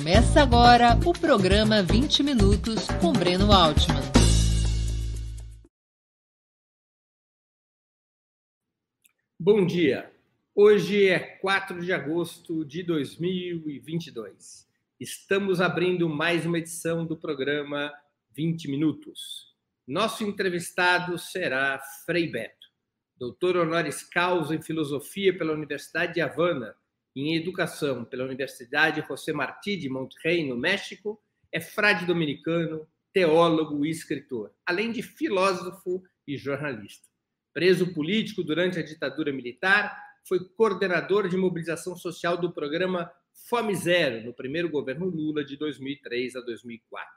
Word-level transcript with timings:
Começa 0.00 0.40
agora 0.40 0.98
o 1.04 1.12
programa 1.12 1.82
20 1.82 2.22
Minutos 2.22 2.86
com 3.02 3.12
Breno 3.12 3.52
Altman. 3.52 4.00
Bom 9.38 9.66
dia. 9.66 10.10
Hoje 10.54 11.06
é 11.06 11.18
4 11.18 11.82
de 11.82 11.92
agosto 11.92 12.64
de 12.64 12.82
2022. 12.82 14.66
Estamos 14.98 15.60
abrindo 15.60 16.08
mais 16.08 16.46
uma 16.46 16.56
edição 16.56 17.04
do 17.04 17.14
programa 17.14 17.92
20 18.34 18.70
Minutos. 18.70 19.54
Nosso 19.86 20.24
entrevistado 20.24 21.18
será 21.18 21.78
Frei 22.06 22.26
Beto, 22.26 22.68
doutor 23.18 23.54
honoris 23.58 24.02
causa 24.02 24.54
em 24.54 24.62
filosofia 24.62 25.36
pela 25.36 25.52
Universidade 25.52 26.14
de 26.14 26.22
Havana 26.22 26.74
em 27.14 27.36
educação 27.36 28.04
pela 28.04 28.24
Universidade 28.24 29.04
José 29.06 29.32
Martí 29.32 29.76
de 29.76 29.88
Monterrey, 29.88 30.48
no 30.48 30.56
México, 30.56 31.20
é 31.52 31.60
frade 31.60 32.06
dominicano, 32.06 32.86
teólogo 33.12 33.84
e 33.84 33.90
escritor, 33.90 34.52
além 34.64 34.92
de 34.92 35.02
filósofo 35.02 36.02
e 36.26 36.36
jornalista. 36.36 37.08
Preso 37.52 37.92
político 37.92 38.44
durante 38.44 38.78
a 38.78 38.82
ditadura 38.82 39.32
militar, 39.32 40.00
foi 40.24 40.38
coordenador 40.50 41.28
de 41.28 41.36
mobilização 41.36 41.96
social 41.96 42.36
do 42.36 42.52
programa 42.52 43.10
Fome 43.48 43.74
Zero, 43.74 44.24
no 44.24 44.32
primeiro 44.32 44.70
governo 44.70 45.06
Lula, 45.06 45.44
de 45.44 45.56
2003 45.56 46.36
a 46.36 46.40
2004. 46.40 47.10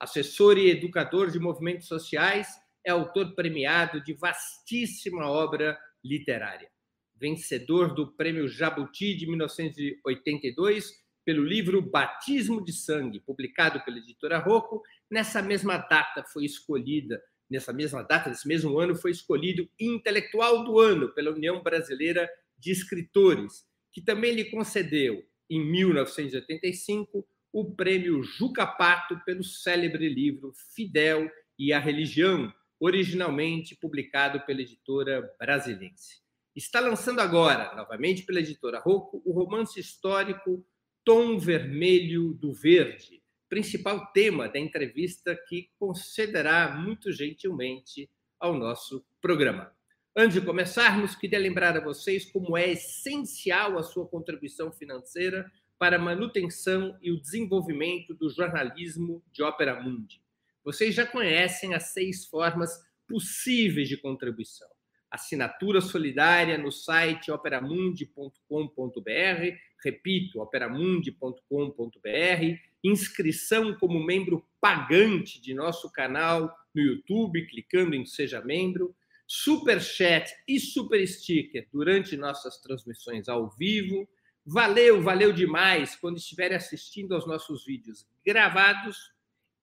Assessor 0.00 0.56
e 0.56 0.70
educador 0.70 1.30
de 1.30 1.38
movimentos 1.38 1.86
sociais, 1.86 2.48
é 2.84 2.90
autor 2.90 3.34
premiado 3.34 4.02
de 4.02 4.14
vastíssima 4.14 5.28
obra 5.28 5.78
literária 6.02 6.70
vencedor 7.18 7.94
do 7.94 8.12
Prêmio 8.12 8.48
Jabuti 8.48 9.14
de 9.14 9.26
1982 9.26 10.92
pelo 11.24 11.42
livro 11.44 11.82
Batismo 11.82 12.64
de 12.64 12.72
Sangue, 12.72 13.20
publicado 13.20 13.80
pela 13.84 13.98
editora 13.98 14.38
Rocco. 14.38 14.82
Nessa 15.10 15.42
mesma 15.42 15.76
data 15.76 16.22
foi 16.24 16.44
escolhida, 16.44 17.20
nessa 17.50 17.72
mesma 17.72 18.02
data, 18.02 18.30
nesse 18.30 18.46
mesmo 18.46 18.78
ano, 18.78 18.94
foi 18.94 19.10
escolhido 19.10 19.68
intelectual 19.78 20.64
do 20.64 20.78
ano 20.78 21.12
pela 21.14 21.32
União 21.32 21.62
Brasileira 21.62 22.28
de 22.56 22.70
Escritores, 22.70 23.64
que 23.92 24.00
também 24.00 24.32
lhe 24.32 24.44
concedeu, 24.44 25.24
em 25.48 25.64
1985, 25.64 27.26
o 27.52 27.74
prêmio 27.74 28.22
Juca 28.22 28.66
Pato 28.66 29.18
pelo 29.24 29.42
célebre 29.42 30.08
livro 30.08 30.52
Fidel 30.74 31.30
e 31.58 31.72
a 31.72 31.78
Religião, 31.78 32.52
originalmente 32.78 33.74
publicado 33.74 34.40
pela 34.44 34.60
editora 34.60 35.22
brasilense. 35.38 36.25
Está 36.56 36.80
lançando 36.80 37.20
agora, 37.20 37.74
novamente 37.76 38.22
pela 38.22 38.40
editora 38.40 38.78
Rocco, 38.78 39.20
o 39.26 39.32
romance 39.32 39.78
histórico 39.78 40.66
Tom 41.04 41.38
Vermelho 41.38 42.32
do 42.32 42.50
Verde, 42.50 43.22
principal 43.46 44.10
tema 44.14 44.48
da 44.48 44.58
entrevista 44.58 45.38
que 45.46 45.68
concederá 45.78 46.74
muito 46.74 47.12
gentilmente 47.12 48.08
ao 48.40 48.54
nosso 48.54 49.04
programa. 49.20 49.70
Antes 50.16 50.40
de 50.40 50.46
começarmos, 50.46 51.14
queria 51.14 51.38
lembrar 51.38 51.76
a 51.76 51.84
vocês 51.84 52.24
como 52.32 52.56
é 52.56 52.70
essencial 52.70 53.76
a 53.76 53.82
sua 53.82 54.08
contribuição 54.08 54.72
financeira 54.72 55.44
para 55.78 55.96
a 55.96 56.02
manutenção 56.02 56.98
e 57.02 57.12
o 57.12 57.20
desenvolvimento 57.20 58.14
do 58.14 58.30
jornalismo 58.30 59.22
de 59.30 59.42
Ópera 59.42 59.78
Mundi. 59.82 60.22
Vocês 60.64 60.94
já 60.94 61.04
conhecem 61.04 61.74
as 61.74 61.92
seis 61.92 62.24
formas 62.24 62.70
possíveis 63.06 63.90
de 63.90 63.98
contribuição 63.98 64.75
assinatura 65.16 65.80
solidária 65.80 66.56
no 66.56 66.70
site 66.70 67.32
operamundi.com.br, 67.32 69.56
repito, 69.84 70.40
operamundi.com.br, 70.40 72.60
inscrição 72.84 73.74
como 73.74 74.04
membro 74.04 74.46
pagante 74.60 75.40
de 75.40 75.52
nosso 75.52 75.90
canal 75.90 76.56
no 76.74 76.80
YouTube, 76.80 77.44
clicando 77.46 77.96
em 77.96 78.06
Seja 78.06 78.40
Membro, 78.40 78.94
super 79.26 79.80
chat 79.80 80.32
e 80.46 80.60
super 80.60 81.04
sticker 81.06 81.66
durante 81.72 82.16
nossas 82.16 82.60
transmissões 82.60 83.28
ao 83.28 83.50
vivo. 83.50 84.08
Valeu, 84.44 85.02
valeu 85.02 85.32
demais 85.32 85.96
quando 85.96 86.18
estiverem 86.18 86.56
assistindo 86.56 87.14
aos 87.14 87.26
nossos 87.26 87.64
vídeos 87.64 88.06
gravados 88.24 88.96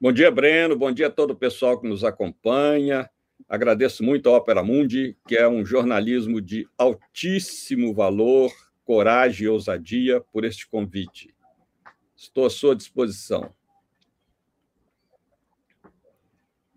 Bom 0.00 0.12
dia, 0.12 0.30
Breno. 0.30 0.76
Bom 0.76 0.92
dia 0.92 1.08
a 1.08 1.10
todo 1.10 1.32
o 1.32 1.36
pessoal 1.36 1.80
que 1.80 1.88
nos 1.88 2.04
acompanha. 2.04 3.10
Agradeço 3.48 4.04
muito 4.04 4.28
à 4.28 4.36
Opera 4.36 4.62
Mundi, 4.62 5.16
que 5.26 5.36
é 5.36 5.48
um 5.48 5.66
jornalismo 5.66 6.40
de 6.40 6.68
altíssimo 6.78 7.92
valor, 7.92 8.52
coragem 8.84 9.46
e 9.46 9.48
ousadia, 9.48 10.20
por 10.32 10.44
este 10.44 10.68
convite. 10.68 11.34
Estou 12.16 12.46
à 12.46 12.50
sua 12.50 12.76
disposição. 12.76 13.52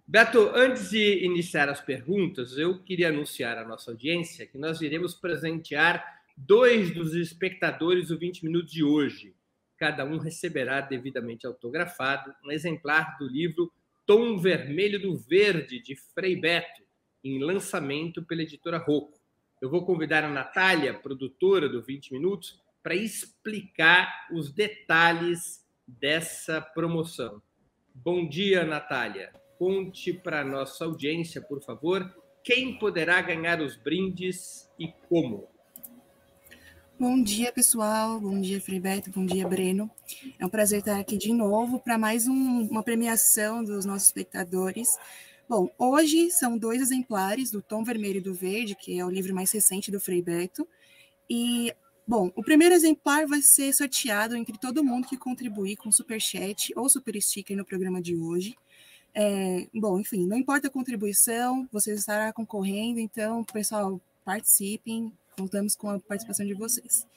Beto, 0.08 0.50
antes 0.56 0.90
de 0.90 1.24
iniciar 1.24 1.70
as 1.70 1.80
perguntas, 1.80 2.58
eu 2.58 2.82
queria 2.82 3.10
anunciar 3.10 3.56
à 3.56 3.64
nossa 3.64 3.92
audiência 3.92 4.48
que 4.48 4.58
nós 4.58 4.82
iremos 4.82 5.14
presentear 5.14 6.04
dois 6.36 6.92
dos 6.92 7.14
espectadores 7.14 8.08
do 8.08 8.18
20 8.18 8.44
Minutos 8.44 8.72
de 8.72 8.84
hoje 8.84 9.36
cada 9.82 10.06
um 10.06 10.20
receberá 10.20 10.80
devidamente 10.80 11.48
autografado 11.48 12.32
um 12.46 12.52
exemplar 12.52 13.18
do 13.18 13.28
livro 13.28 13.74
Tom 14.06 14.38
Vermelho 14.38 15.02
do 15.02 15.18
Verde, 15.18 15.82
de 15.82 15.96
Frei 15.96 16.36
Beto, 16.36 16.84
em 17.24 17.40
lançamento 17.40 18.24
pela 18.24 18.44
editora 18.44 18.78
Rocco. 18.78 19.20
Eu 19.60 19.72
vou 19.72 19.84
convidar 19.84 20.24
a 20.24 20.30
Natália, 20.30 20.94
produtora 20.94 21.68
do 21.68 21.82
20 21.82 22.14
Minutos, 22.14 22.62
para 22.84 22.94
explicar 22.94 24.28
os 24.32 24.52
detalhes 24.52 25.66
dessa 25.88 26.62
promoção. 26.62 27.42
Bom 27.92 28.30
dia, 28.30 28.64
Natália. 28.64 29.34
Conte 29.58 30.14
para 30.14 30.42
a 30.42 30.46
nossa 30.46 30.86
audiência, 30.86 31.42
por 31.42 31.60
favor, 31.60 32.08
quem 32.44 32.78
poderá 32.78 33.20
ganhar 33.20 33.60
os 33.60 33.76
brindes 33.78 34.72
e 34.78 34.90
como. 35.10 35.51
Bom 37.02 37.20
dia, 37.20 37.52
pessoal. 37.52 38.20
Bom 38.20 38.40
dia, 38.40 38.62
Filiberto. 38.62 39.10
Bom 39.10 39.26
dia, 39.26 39.48
Breno. 39.48 39.90
É 40.38 40.46
um 40.46 40.50
prazer 40.50 40.82
estar 40.82 41.00
aqui 41.00 41.18
de 41.18 41.34
novo 41.34 41.80
para 41.80 41.98
mais 41.98 42.28
um, 42.28 42.62
uma 42.68 42.84
premiação 42.84 43.64
dos 43.64 43.86
nossos 43.86 44.10
espectadores. 44.10 44.88
Bom, 45.50 45.68
hoje 45.80 46.30
são 46.30 46.56
dois 46.60 46.80
exemplares 46.80 47.50
do 47.50 47.60
Tom 47.60 47.84
Vermelho 47.84 48.18
e 48.18 48.22
do 48.22 48.36
Verde, 48.36 48.76
que 48.76 49.00
é 49.00 49.04
o 49.04 49.10
livro 49.10 49.34
mais 49.34 49.52
recente 49.52 49.90
do 49.90 50.00
Frei 50.00 50.22
Beto. 50.22 50.68
E, 51.28 51.74
bom, 52.08 52.32
o 52.36 52.44
primeiro 52.44 52.76
exemplar 52.76 53.26
vai 53.26 53.42
ser 53.42 53.74
sorteado 53.74 54.36
entre 54.36 54.56
todo 54.60 54.84
mundo 54.84 55.08
que 55.08 55.18
contribuir 55.18 55.78
com 55.78 55.92
super 55.92 56.22
chat 56.22 56.72
ou 56.76 56.88
super 56.88 57.20
sticker 57.20 57.58
no 57.58 57.66
programa 57.66 58.00
de 58.00 58.16
hoje. 58.16 58.56
É, 59.12 59.68
bom, 59.74 60.00
enfim, 60.00 60.28
não 60.28 60.38
importa 60.38 60.68
a 60.68 60.72
contribuição, 60.72 61.68
você 61.72 61.96
estará 61.96 62.32
concorrendo, 62.32 63.00
então, 63.00 63.44
pessoal, 63.44 64.00
participem, 64.24 65.12
Contamos 65.38 65.76
com 65.76 65.90
a 65.90 66.00
participação 66.00 66.46
de 66.46 66.54
vocês. 66.54 67.08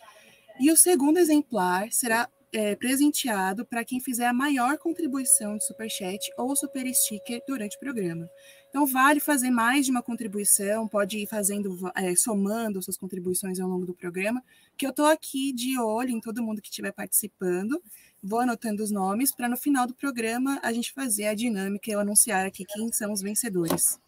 E 0.60 0.70
o 0.70 0.76
segundo 0.76 1.18
exemplar 1.18 1.90
será 1.92 2.28
é, 2.54 2.76
presenteado 2.76 3.66
para 3.66 3.84
quem 3.84 3.98
fizer 3.98 4.26
a 4.26 4.32
maior 4.32 4.78
contribuição 4.78 5.58
de 5.58 5.66
Superchat 5.66 6.30
ou 6.38 6.54
Super 6.54 6.86
Sticker 6.94 7.42
durante 7.46 7.76
o 7.76 7.80
programa. 7.80 8.30
Então, 8.70 8.86
vale 8.86 9.18
fazer 9.18 9.50
mais 9.50 9.84
de 9.84 9.90
uma 9.90 10.02
contribuição, 10.02 10.86
pode 10.86 11.18
ir 11.18 11.26
fazendo, 11.26 11.76
é, 11.96 12.14
somando 12.14 12.80
suas 12.80 12.96
contribuições 12.96 13.58
ao 13.58 13.68
longo 13.68 13.84
do 13.84 13.94
programa, 13.94 14.42
que 14.76 14.86
eu 14.86 14.90
estou 14.90 15.06
aqui 15.06 15.52
de 15.52 15.78
olho 15.78 16.10
em 16.10 16.20
todo 16.20 16.42
mundo 16.42 16.62
que 16.62 16.68
estiver 16.68 16.92
participando, 16.92 17.82
vou 18.22 18.40
anotando 18.40 18.82
os 18.82 18.90
nomes, 18.90 19.32
para 19.32 19.48
no 19.48 19.56
final 19.56 19.86
do 19.86 19.94
programa 19.94 20.60
a 20.62 20.72
gente 20.72 20.92
fazer 20.92 21.26
a 21.26 21.34
dinâmica 21.34 21.90
e 21.90 21.94
eu 21.94 22.00
anunciar 22.00 22.46
aqui 22.46 22.64
quem 22.64 22.92
são 22.92 23.12
os 23.12 23.20
vencedores. 23.20 23.98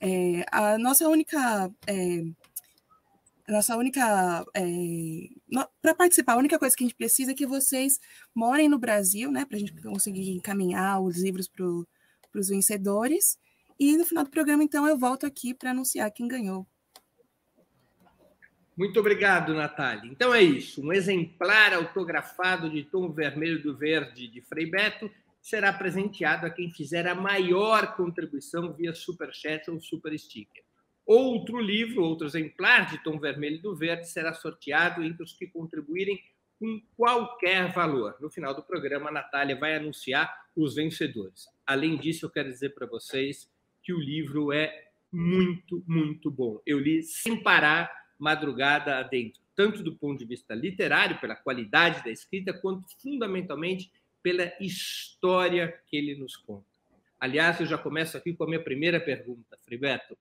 É, 0.00 0.46
a 0.50 0.78
nossa 0.78 1.08
única 1.08 1.70
é, 1.86 2.24
nossa 3.52 3.76
única. 3.76 4.44
É, 4.54 4.62
para 5.82 5.94
participar, 5.94 6.34
a 6.34 6.38
única 6.38 6.58
coisa 6.58 6.76
que 6.76 6.84
a 6.84 6.86
gente 6.86 6.96
precisa 6.96 7.32
é 7.32 7.34
que 7.34 7.46
vocês 7.46 7.98
morem 8.34 8.68
no 8.68 8.78
Brasil, 8.78 9.30
né? 9.30 9.44
Para 9.44 9.56
a 9.56 9.60
gente 9.60 9.72
conseguir 9.82 10.30
encaminhar 10.30 11.00
os 11.00 11.22
livros 11.22 11.48
para 11.48 11.64
os 12.34 12.48
vencedores. 12.48 13.38
E 13.78 13.96
no 13.96 14.04
final 14.04 14.24
do 14.24 14.30
programa, 14.30 14.62
então, 14.62 14.86
eu 14.86 14.98
volto 14.98 15.24
aqui 15.24 15.54
para 15.54 15.70
anunciar 15.70 16.10
quem 16.10 16.28
ganhou. 16.28 16.66
Muito 18.76 18.98
obrigado, 18.98 19.52
Natália. 19.52 20.10
Então 20.10 20.32
é 20.32 20.42
isso. 20.42 20.82
Um 20.82 20.92
exemplar 20.92 21.74
autografado 21.74 22.70
de 22.70 22.84
tom 22.84 23.12
vermelho 23.12 23.62
do 23.62 23.76
verde 23.76 24.26
de 24.26 24.40
Frei 24.40 24.70
Beto 24.70 25.10
será 25.42 25.72
presenteado 25.72 26.46
a 26.46 26.50
quem 26.50 26.70
fizer 26.72 27.06
a 27.06 27.14
maior 27.14 27.94
contribuição 27.94 28.72
via 28.72 28.94
Superchat 28.94 29.70
ou 29.70 29.80
Super 29.80 30.18
Sticker. 30.18 30.62
Outro 31.06 31.58
livro, 31.58 32.02
outro 32.02 32.26
exemplar 32.26 32.90
de 32.90 33.02
tom 33.02 33.18
vermelho 33.18 33.60
do 33.60 33.74
verde 33.74 34.08
será 34.08 34.32
sorteado 34.32 35.02
entre 35.02 35.22
os 35.22 35.32
que 35.32 35.46
contribuírem 35.46 36.22
com 36.58 36.80
qualquer 36.96 37.72
valor. 37.72 38.16
No 38.20 38.30
final 38.30 38.54
do 38.54 38.62
programa, 38.62 39.08
a 39.08 39.12
Natália 39.12 39.58
vai 39.58 39.74
anunciar 39.74 40.30
os 40.54 40.74
vencedores. 40.74 41.48
Além 41.66 41.96
disso, 41.96 42.26
eu 42.26 42.30
quero 42.30 42.48
dizer 42.48 42.74
para 42.74 42.86
vocês 42.86 43.50
que 43.82 43.92
o 43.92 43.98
livro 43.98 44.52
é 44.52 44.90
muito, 45.10 45.82
muito 45.86 46.30
bom. 46.30 46.60
Eu 46.66 46.78
li 46.78 47.02
sem 47.02 47.42
parar, 47.42 47.90
madrugada 48.18 48.98
adentro, 48.98 49.40
tanto 49.56 49.82
do 49.82 49.96
ponto 49.96 50.18
de 50.18 50.26
vista 50.26 50.54
literário, 50.54 51.18
pela 51.18 51.34
qualidade 51.34 52.04
da 52.04 52.10
escrita, 52.10 52.52
quanto 52.52 52.86
fundamentalmente 53.00 53.90
pela 54.22 54.52
história 54.60 55.80
que 55.86 55.96
ele 55.96 56.14
nos 56.14 56.36
conta. 56.36 56.66
Aliás, 57.18 57.58
eu 57.60 57.66
já 57.66 57.78
começo 57.78 58.16
aqui 58.16 58.32
com 58.34 58.44
a 58.44 58.46
minha 58.46 58.62
primeira 58.62 59.00
pergunta, 59.00 59.56
Friberto. 59.64 60.16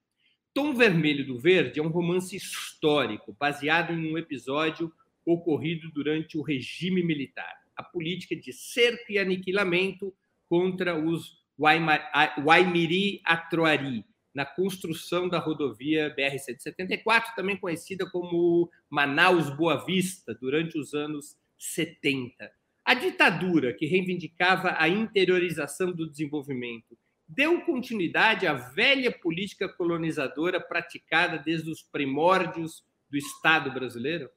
Tom 0.54 0.74
Vermelho 0.74 1.26
do 1.26 1.38
Verde 1.38 1.80
é 1.80 1.84
um 1.84 1.90
romance 1.90 2.36
histórico 2.36 3.36
baseado 3.40 3.94
em 3.94 4.12
um 4.12 4.18
episódio 4.18 4.92
ocorrido 5.26 5.92
durante 5.92 6.38
o 6.38 6.42
regime 6.42 7.04
militar, 7.04 7.54
a 7.76 7.84
política 7.84 8.36
de 8.36 8.52
cerco 8.52 9.12
e 9.12 9.20
aniquilamento 9.20 10.14
contra 10.50 10.98
os 10.98 11.40
Waimiri 11.58 13.22
Atroari, 13.24 14.06
na 14.34 14.46
construção 14.46 15.28
da 15.28 15.38
rodovia 15.38 16.16
BR-174, 16.16 17.36
também 17.36 17.58
conhecida 17.58 18.10
como 18.10 18.72
Manaus 18.90 19.50
Boa 19.50 19.86
Vista, 19.86 20.34
durante 20.34 20.80
os 20.80 20.94
anos 20.94 21.38
70. 21.58 22.52
A 22.86 22.94
ditadura, 22.94 23.74
que 23.74 23.86
reivindicava 23.86 24.76
a 24.80 24.88
interiorização 24.88 25.92
do 25.92 26.10
desenvolvimento 26.10 26.98
deu 27.30 27.62
continuidade 27.62 28.48
à 28.48 28.54
velha 28.56 29.12
política 29.12 29.70
colonizadora 29.70 30.60
praticada 30.60 31.38
desde 31.38 31.70
os 31.70 31.84
primórdios 31.84 32.84
do 33.10 33.18
Estado 33.18 33.72
brasileiro? 33.72 34.28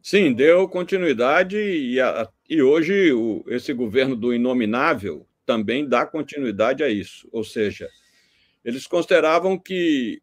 Sim, 0.00 0.32
deu 0.32 0.68
continuidade 0.68 1.56
e, 1.58 2.00
a, 2.00 2.28
e 2.48 2.62
hoje 2.62 3.12
o, 3.12 3.44
esse 3.48 3.72
governo 3.72 4.14
do 4.14 4.32
inominável 4.32 5.26
também 5.44 5.88
dá 5.88 6.06
continuidade 6.06 6.84
a 6.84 6.88
isso. 6.88 7.28
Ou 7.32 7.42
seja, 7.42 7.88
eles 8.64 8.86
consideravam 8.86 9.58
que 9.58 10.20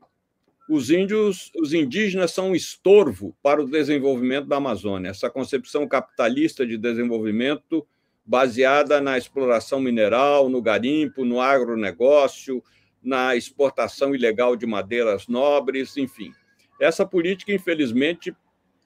os 0.69 0.89
índios, 0.89 1.51
os 1.59 1.73
indígenas 1.73 2.31
são 2.31 2.51
um 2.51 2.55
estorvo 2.55 3.35
para 3.43 3.61
o 3.61 3.69
desenvolvimento 3.69 4.47
da 4.47 4.55
Amazônia. 4.55 5.09
Essa 5.09 5.29
concepção 5.29 5.85
capitalista 5.85 6.65
de 6.65 6.77
desenvolvimento 6.77 7.85
baseada 8.25 9.01
na 9.01 9.17
exploração 9.17 9.79
mineral, 9.79 10.49
no 10.49 10.61
garimpo, 10.61 11.25
no 11.25 11.41
agronegócio, 11.41 12.63
na 13.01 13.35
exportação 13.35 14.15
ilegal 14.15 14.55
de 14.55 14.65
madeiras 14.65 15.27
nobres, 15.27 15.97
enfim. 15.97 16.31
Essa 16.79 17.05
política, 17.05 17.51
infelizmente, 17.51 18.35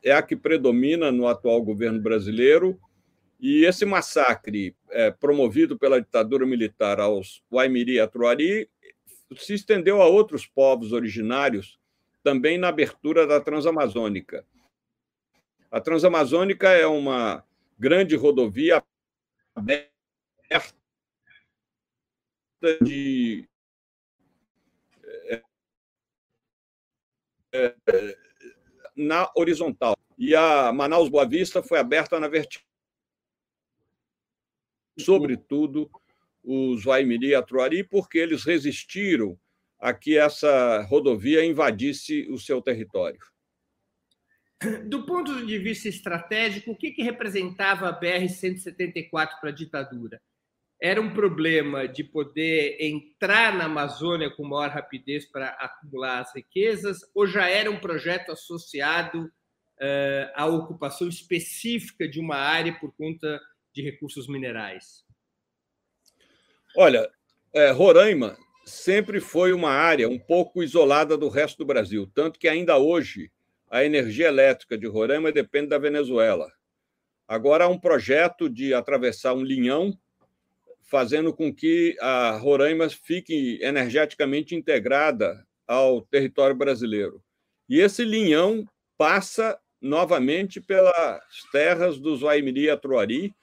é 0.04 0.12
a 0.12 0.22
que 0.22 0.36
predomina 0.36 1.12
no 1.12 1.28
atual 1.28 1.62
governo 1.62 2.02
brasileiro, 2.02 2.80
e 3.40 3.66
esse 3.66 3.86
massacre 3.86 4.76
é, 4.90 5.12
promovido 5.12 5.78
pela 5.78 6.02
ditadura 6.02 6.46
militar 6.46 7.00
aos 7.00 7.44
Waimiri 7.52 7.94
e 7.94 8.00
Atruari 8.00 8.68
se 9.36 9.54
estendeu 9.54 10.02
a 10.02 10.08
outros 10.08 10.48
povos 10.48 10.92
originários 10.92 11.78
também 12.24 12.58
na 12.58 12.70
abertura 12.70 13.28
da 13.28 13.40
Transamazônica. 13.40 14.44
A 15.70 15.80
Transamazônica 15.80 16.68
é 16.70 16.88
uma 16.88 17.44
grande 17.78 18.16
rodovia 18.16 18.82
aberta 19.58 20.76
de 22.82 23.50
é, 27.52 27.76
é, 27.88 28.18
na 28.96 29.32
horizontal. 29.36 29.96
E 30.18 30.36
a 30.36 30.72
Manaus 30.72 31.10
Boa 31.10 31.28
Vista 31.28 31.64
foi 31.64 31.80
aberta 31.80 32.20
na 32.20 32.28
vertical. 32.28 32.66
Sobretudo 35.00 35.90
os 36.44 36.86
Waimiri 36.86 37.28
e 37.28 37.36
Atruari, 37.36 37.84
porque 37.84 38.18
eles 38.18 38.44
resistiram 38.44 39.40
a 39.80 39.94
que 39.94 40.18
essa 40.18 40.82
rodovia 40.84 41.46
invadisse 41.46 42.28
o 42.32 42.40
seu 42.40 42.62
território. 42.62 43.20
Do 44.90 45.06
ponto 45.06 45.46
de 45.46 45.60
vista 45.60 45.88
estratégico, 45.88 46.72
o 46.72 46.76
que, 46.76 46.92
que 46.92 47.04
representava 47.04 47.90
a 47.90 48.00
BR-174 48.00 49.40
para 49.40 49.50
a 49.50 49.54
ditadura? 49.54 50.20
Era 50.82 51.02
um 51.02 51.14
problema 51.14 51.88
de 51.88 52.04
poder 52.04 52.78
entrar 52.80 53.56
na 53.56 53.66
Amazônia 53.66 54.30
com 54.30 54.48
maior 54.48 54.70
rapidez 54.70 55.26
para 55.26 55.50
acumular 55.50 56.20
as 56.20 56.34
riquezas, 56.36 57.00
ou 57.14 57.28
já 57.28 57.48
era 57.48 57.70
um 57.70 57.80
projeto 57.80 58.32
associado 58.32 59.26
uh, 59.26 60.32
à 60.36 60.46
ocupação 60.46 61.08
específica 61.08 62.08
de 62.08 62.20
uma 62.20 62.36
área 62.36 62.74
por 62.80 62.92
conta 62.96 63.40
de 63.74 63.84
recursos 63.84 64.28
minerais? 64.28 65.04
Olha, 66.76 67.10
é, 67.54 67.72
Roraima 67.72 68.38
sempre 68.66 69.20
foi 69.20 69.54
uma 69.54 69.72
área 69.72 70.10
um 70.10 70.20
pouco 70.20 70.62
isolada 70.62 71.18
do 71.18 71.30
resto 71.30 71.60
do 71.60 71.66
Brasil, 71.66 72.10
tanto 72.14 72.40
que 72.40 72.48
ainda 72.48 72.78
hoje 72.78 73.32
a 73.70 73.84
energia 73.84 74.28
elétrica 74.28 74.78
de 74.78 74.88
Roraima 74.88 75.32
depende 75.32 75.68
da 75.68 75.78
Venezuela. 75.78 76.52
Agora 77.28 77.66
há 77.66 77.68
um 77.68 77.80
projeto 77.80 78.50
de 78.50 78.74
atravessar 78.74 79.34
um 79.34 79.44
linhão, 79.44 79.98
fazendo 80.84 81.34
com 81.34 81.54
que 81.54 81.98
a 82.00 82.38
Roraima 82.38 82.90
fique 82.90 83.60
energeticamente 83.62 84.56
integrada 84.56 85.46
ao 85.68 86.02
território 86.02 86.56
brasileiro. 86.56 87.22
E 87.68 87.82
esse 87.82 88.06
linhão 88.06 88.66
passa 88.98 89.60
novamente 89.82 90.62
pelas 90.62 91.22
terras 91.52 92.00
dos 92.00 92.22
Waimiri 92.22 92.62
e 92.62 92.70
Atruari, 92.70 93.36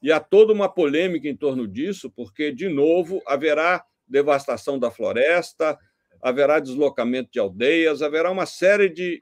e 0.00 0.12
há 0.12 0.20
toda 0.20 0.52
uma 0.52 0.68
polêmica 0.68 1.26
em 1.28 1.36
torno 1.36 1.66
disso, 1.66 2.10
porque, 2.10 2.52
de 2.52 2.68
novo, 2.68 3.22
haverá 3.26 3.84
devastação 4.06 4.78
da 4.78 4.90
floresta, 4.90 5.78
haverá 6.22 6.60
deslocamento 6.60 7.30
de 7.32 7.38
aldeias, 7.38 8.02
haverá 8.02 8.30
uma 8.30 8.46
série 8.46 8.88
de 8.88 9.18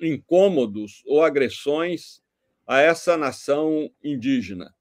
incômodos 0.00 1.02
ou 1.06 1.22
agressões 1.22 2.22
a 2.66 2.80
essa 2.80 3.16
nação 3.16 3.90
indígena. 4.02 4.74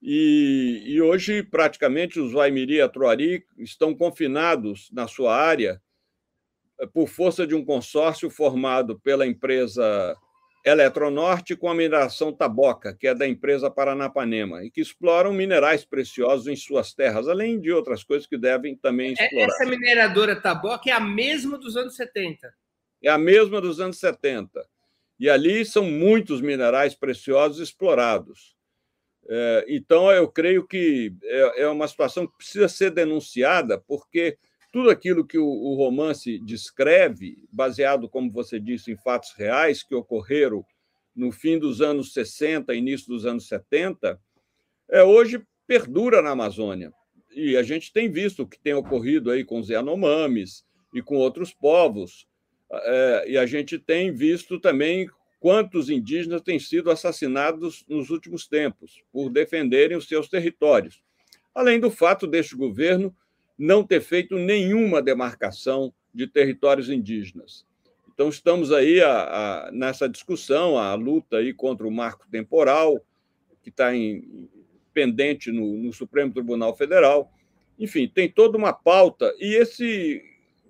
E, 0.00 0.84
e 0.86 1.00
hoje, 1.00 1.42
praticamente, 1.42 2.20
os 2.20 2.32
Waimiri 2.32 2.74
e 2.74 2.80
Atruari 2.80 3.44
estão 3.58 3.94
confinados 3.94 4.88
na 4.92 5.08
sua 5.08 5.36
área 5.36 5.82
eh, 6.80 6.86
por 6.86 7.08
força 7.08 7.44
de 7.44 7.54
um 7.54 7.64
consórcio 7.64 8.30
formado 8.30 8.98
pela 9.00 9.26
empresa 9.26 10.16
Eletronorte 10.64 11.56
com 11.56 11.68
a 11.68 11.74
mineração 11.74 12.32
Taboca, 12.32 12.94
que 12.94 13.08
é 13.08 13.14
da 13.14 13.26
empresa 13.26 13.70
Paranapanema, 13.70 14.64
e 14.64 14.70
que 14.70 14.80
exploram 14.80 15.32
minerais 15.32 15.84
preciosos 15.84 16.46
em 16.46 16.54
suas 16.54 16.92
terras, 16.92 17.26
além 17.26 17.58
de 17.58 17.72
outras 17.72 18.04
coisas 18.04 18.26
que 18.26 18.36
devem 18.36 18.76
também 18.76 19.14
é, 19.18 19.24
explorar. 19.24 19.46
Essa 19.46 19.64
mineradora 19.64 20.36
Taboca 20.36 20.90
é 20.90 20.92
a 20.92 21.00
mesma 21.00 21.58
dos 21.58 21.76
anos 21.76 21.96
70 21.96 22.52
é 23.02 23.08
a 23.08 23.18
mesma 23.18 23.60
dos 23.60 23.80
anos 23.80 23.98
70. 23.98 24.66
E 25.18 25.28
ali 25.28 25.64
são 25.64 25.84
muitos 25.84 26.40
minerais 26.40 26.94
preciosos 26.94 27.58
explorados. 27.60 28.56
É, 29.28 29.66
então, 29.68 30.10
eu 30.10 30.26
creio 30.28 30.66
que 30.66 31.14
é, 31.22 31.62
é, 31.62 31.68
uma 31.68 31.86
situação 31.86 32.26
que 32.26 32.36
precisa 32.36 32.68
ser 32.68 32.90
denunciada, 32.90 33.78
porque 33.78 34.38
tudo 34.72 34.90
aquilo 34.90 35.26
que 35.26 35.38
o, 35.38 35.74
romance 35.74 36.38
descreve, 36.38 37.46
baseado, 37.50 38.08
como 38.08 38.30
você 38.30 38.58
disse, 38.58 38.92
em 38.92 38.96
fatos 38.96 39.32
reais 39.32 39.82
que 39.82 39.94
ocorreram 39.94 40.64
no 41.14 41.32
fim 41.32 41.58
dos 41.58 41.80
anos 41.80 42.12
60, 42.12 42.74
início 42.74 43.08
dos 43.08 43.26
anos 43.26 43.48
70, 43.48 44.18
é, 44.90 45.02
hoje 45.02 45.42
perdura 45.66 46.22
na 46.22 46.30
Amazônia. 46.30 46.92
E 47.34 47.56
a 47.56 47.62
gente 47.62 47.92
tem 47.92 48.10
visto 48.10 48.42
o 48.42 48.46
que 48.46 48.58
tem 48.58 48.72
ocorrido 48.72 49.30
aí 49.30 49.44
com 49.44 49.58
os 49.58 49.68
Yanomamis 49.68 50.64
e 50.94 51.02
com 51.02 51.16
outros 51.16 51.52
povos. 51.52 52.26
É, 52.70 53.24
e 53.28 53.38
a 53.38 53.46
gente 53.46 53.78
tem 53.78 54.12
visto 54.12 54.60
também 54.60 55.08
quantos 55.40 55.88
indígenas 55.88 56.42
têm 56.42 56.58
sido 56.58 56.90
assassinados 56.90 57.84
nos 57.88 58.10
últimos 58.10 58.46
tempos 58.46 59.02
por 59.12 59.30
defenderem 59.30 59.96
os 59.96 60.08
seus 60.08 60.28
territórios. 60.28 61.00
Além 61.54 61.80
do 61.80 61.90
fato 61.90 62.26
deste 62.26 62.54
governo 62.56 63.14
não 63.58 63.82
ter 63.82 64.00
feito 64.00 64.36
nenhuma 64.36 65.02
demarcação 65.02 65.92
de 66.14 66.26
territórios 66.26 66.88
indígenas. 66.88 67.66
Então, 68.12 68.28
estamos 68.28 68.72
aí 68.72 69.00
a, 69.00 69.66
a, 69.66 69.72
nessa 69.72 70.08
discussão, 70.08 70.76
a 70.78 70.94
luta 70.94 71.38
aí 71.38 71.52
contra 71.52 71.86
o 71.86 71.90
marco 71.90 72.26
temporal, 72.30 73.00
que 73.62 73.68
está 73.68 73.90
pendente 74.92 75.52
no, 75.52 75.76
no 75.76 75.92
Supremo 75.92 76.32
Tribunal 76.32 76.76
Federal. 76.76 77.32
Enfim, 77.78 78.08
tem 78.08 78.28
toda 78.28 78.58
uma 78.58 78.72
pauta, 78.72 79.32
e 79.38 79.54
esse 79.54 80.20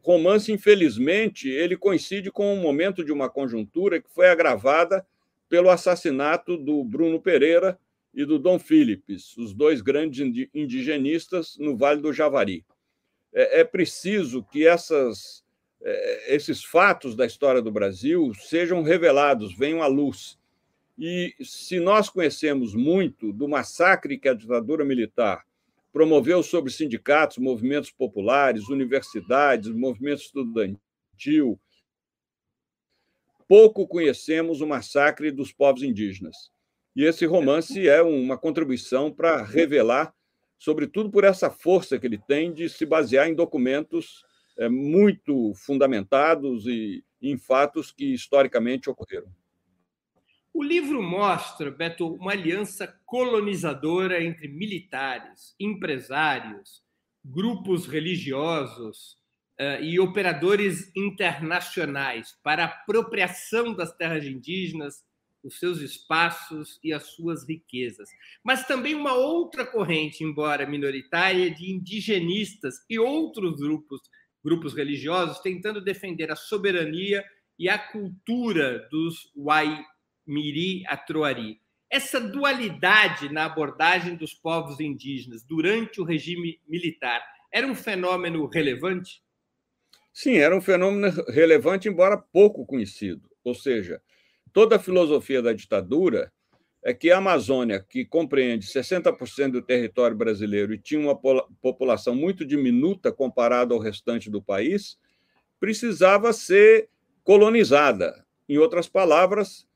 romance, 0.09 0.51
infelizmente, 0.51 1.51
ele 1.51 1.77
coincide 1.77 2.31
com 2.31 2.55
um 2.55 2.63
momento 2.63 3.05
de 3.05 3.13
uma 3.13 3.29
conjuntura 3.29 4.01
que 4.01 4.09
foi 4.09 4.31
agravada 4.31 5.07
pelo 5.51 5.69
assassinato 5.69 6.57
do 6.57 6.83
Bruno 6.83 7.21
Pereira 7.21 7.79
e 8.15 8.25
do 8.25 8.39
Dom 8.39 8.59
Philips, 8.59 9.37
os 9.37 9.53
dois 9.53 9.83
grandes 9.83 10.49
indigenistas 10.55 11.59
no 11.59 11.77
Vale 11.77 12.01
do 12.01 12.11
Javari. 12.11 12.65
É, 13.35 13.61
é 13.61 13.65
preciso 13.65 14.43
que 14.43 14.67
essas, 14.67 15.45
é, 15.83 16.35
esses 16.35 16.65
fatos 16.65 17.15
da 17.15 17.27
história 17.27 17.61
do 17.61 17.71
Brasil 17.71 18.33
sejam 18.35 18.83
revelados, 18.83 19.55
venham 19.55 19.83
à 19.83 19.87
luz. 19.87 20.39
E 20.99 21.35
se 21.43 21.79
nós 21.79 22.09
conhecemos 22.09 22.75
muito 22.75 23.31
do 23.31 23.47
massacre 23.47 24.17
que 24.17 24.29
a 24.29 24.33
ditadura 24.33 24.87
militar 24.87 25.45
promoveu 25.99 26.45
sobre 26.45 26.71
sindicatos, 26.71 27.39
movimentos 27.39 27.91
populares, 27.91 28.69
universidades, 28.69 29.69
movimento 29.69 30.21
estudantil. 30.21 31.59
Pouco 33.49 33.85
conhecemos 33.85 34.61
o 34.61 34.67
massacre 34.69 35.33
dos 35.33 35.51
povos 35.53 35.83
indígenas. 35.83 36.53
E 36.95 37.03
esse 37.03 37.27
romance 37.27 37.89
é 37.89 38.01
uma 38.01 38.39
contribuição 38.39 39.13
para 39.13 39.43
revelar, 39.43 40.15
sobretudo 40.57 41.11
por 41.11 41.25
essa 41.25 41.51
força 41.51 41.99
que 41.99 42.07
ele 42.07 42.19
tem 42.29 42.53
de 42.53 42.69
se 42.69 42.87
basear 42.87 43.29
em 43.29 43.35
documentos 43.35 44.25
é, 44.57 44.69
muito 44.69 45.53
fundamentados 45.57 46.65
e 46.69 47.03
em 47.21 47.37
fatos 47.37 47.91
que 47.91 48.15
historicamente 48.15 48.89
ocorreram. 48.89 49.27
O 50.59 50.63
livro 50.65 51.01
mostra, 51.01 51.71
Beto, 51.71 52.15
uma 52.15 52.33
aliança 52.33 52.93
colonizadora 53.07 54.21
entre 54.21 54.49
militares, 54.49 55.55
empresários, 55.61 56.83
grupos 57.25 57.87
religiosos 57.87 59.13
uh, 59.61 59.81
e 59.81 60.01
operadores 60.01 60.91
internacionais 60.97 62.37
para 62.43 62.65
a 62.65 62.67
apropriação 62.67 63.73
das 63.73 63.97
terras 63.97 64.25
indígenas, 64.25 65.05
os 65.45 65.61
seus 65.61 65.79
espaços 65.79 66.81
e 66.83 66.93
as 66.93 67.05
suas 67.05 67.49
riquezas. 67.49 68.09
Mas 68.43 68.67
também 68.67 68.97
uma 68.97 69.15
outra 69.15 69.65
corrente, 69.65 70.25
embora 70.25 70.67
minoritária, 70.67 71.55
de 71.55 71.71
indigenistas 71.71 72.85
e 72.91 72.99
outros 72.99 73.61
grupos, 73.61 74.01
grupos 74.45 74.75
religiosos 74.75 75.39
tentando 75.39 75.81
defender 75.81 76.33
a 76.33 76.37
soberania 76.37 77.25
e 77.57 77.69
a 77.69 77.79
cultura 77.79 78.89
dos 78.91 79.31
Wai 79.37 79.85
Miri 80.29 80.85
a 80.87 80.97
Troari. 80.97 81.61
Essa 81.91 82.21
dualidade 82.21 83.33
na 83.33 83.47
abordagem 83.47 84.15
dos 84.15 84.35
povos 84.35 84.79
indígenas 84.79 85.43
durante 85.43 86.01
o 86.01 86.05
regime 86.05 86.61
militar 86.69 87.23
era 87.51 87.67
um 87.67 87.75
fenômeno 87.75 88.47
relevante? 88.47 89.23
Sim, 90.13 90.37
era 90.37 90.55
um 90.55 90.61
fenômeno 90.61 91.11
relevante, 91.29 91.89
embora 91.89 92.19
pouco 92.19 92.67
conhecido. 92.67 93.31
Ou 93.43 93.55
seja, 93.55 94.03
toda 94.53 94.77
a 94.77 94.79
filosofia 94.79 95.41
da 95.41 95.53
ditadura 95.53 96.31
é 96.85 96.93
que 96.93 97.11
a 97.11 97.19
Amazônia, 97.19 97.81
que 97.81 98.05
compreende 98.05 98.67
60% 98.67 99.53
do 99.53 99.63
território 99.63 100.17
brasileiro 100.17 100.75
e 100.75 100.79
tinha 100.79 101.01
uma 101.01 101.17
população 101.61 102.15
muito 102.15 102.45
diminuta 102.45 103.13
comparada 103.13 103.75
ao 103.75 103.81
restante 103.81 104.31
do 104.31 104.43
país, 104.43 104.99
precisava 105.61 106.33
ser 106.33 106.89
colonizada. 107.23 108.25
Em 108.49 108.59
outras 108.59 108.89
palavras, 108.89 109.68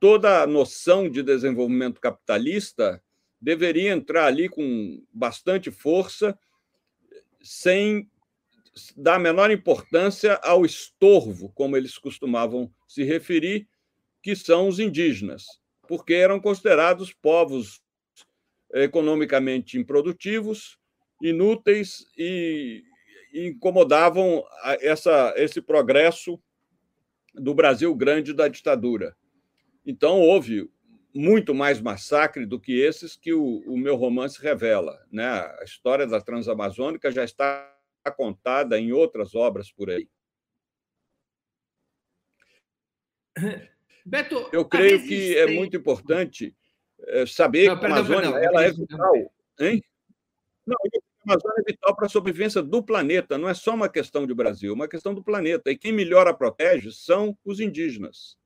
toda 0.00 0.42
a 0.42 0.46
noção 0.46 1.08
de 1.08 1.22
desenvolvimento 1.22 2.00
capitalista 2.00 3.02
deveria 3.40 3.92
entrar 3.92 4.26
ali 4.26 4.48
com 4.48 5.02
bastante 5.12 5.70
força, 5.70 6.38
sem 7.40 8.10
dar 8.96 9.16
a 9.16 9.18
menor 9.18 9.50
importância 9.50 10.34
ao 10.42 10.64
estorvo, 10.64 11.50
como 11.54 11.76
eles 11.76 11.98
costumavam 11.98 12.72
se 12.86 13.02
referir, 13.02 13.68
que 14.22 14.34
são 14.34 14.68
os 14.68 14.78
indígenas, 14.78 15.46
porque 15.86 16.14
eram 16.14 16.40
considerados 16.40 17.12
povos 17.12 17.80
economicamente 18.72 19.78
improdutivos, 19.78 20.78
inúteis 21.22 22.06
e 22.16 22.84
incomodavam 23.32 24.44
essa, 24.80 25.34
esse 25.36 25.60
progresso 25.60 26.40
do 27.34 27.54
Brasil 27.54 27.94
grande 27.94 28.32
da 28.32 28.48
ditadura. 28.48 29.16
Então, 29.88 30.20
houve 30.20 30.70
muito 31.14 31.54
mais 31.54 31.80
massacre 31.80 32.44
do 32.44 32.60
que 32.60 32.78
esses 32.78 33.16
que 33.16 33.32
o, 33.32 33.60
o 33.60 33.74
meu 33.74 33.96
romance 33.96 34.38
revela. 34.38 35.02
Né? 35.10 35.26
A 35.26 35.64
história 35.64 36.06
da 36.06 36.20
Transamazônica 36.20 37.10
já 37.10 37.24
está 37.24 37.74
contada 38.14 38.78
em 38.78 38.92
outras 38.92 39.34
obras 39.34 39.72
por 39.72 39.88
aí. 39.88 40.06
Beto, 44.04 44.50
eu 44.52 44.62
creio 44.66 45.02
que 45.06 45.38
é 45.38 45.46
muito 45.46 45.74
importante 45.74 46.54
eh, 47.00 47.24
saber 47.24 47.68
não, 47.68 47.78
que 47.78 47.86
a 47.86 47.88
Amazônia 47.88 48.30
não, 48.30 48.36
ela 48.36 48.64
é 48.64 48.70
vital. 48.70 49.14
Hein? 49.58 49.82
Não, 50.66 50.76
a 50.76 51.32
Amazônia 51.32 51.62
é 51.66 51.72
vital 51.72 51.96
para 51.96 52.06
a 52.06 52.10
sobrevivência 52.10 52.62
do 52.62 52.82
planeta, 52.82 53.38
não 53.38 53.48
é 53.48 53.54
só 53.54 53.74
uma 53.74 53.88
questão 53.88 54.26
de 54.26 54.34
Brasil, 54.34 54.72
é 54.72 54.74
uma 54.74 54.88
questão 54.88 55.14
do 55.14 55.22
planeta. 55.22 55.70
E 55.70 55.78
quem 55.78 55.92
melhor 55.92 56.26
a 56.26 56.34
protege 56.34 56.92
são 56.92 57.36
os 57.44 57.58
indígenas. 57.58 58.37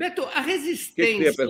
Beto, 0.00 0.24
a 0.24 0.40
resistência, 0.40 1.46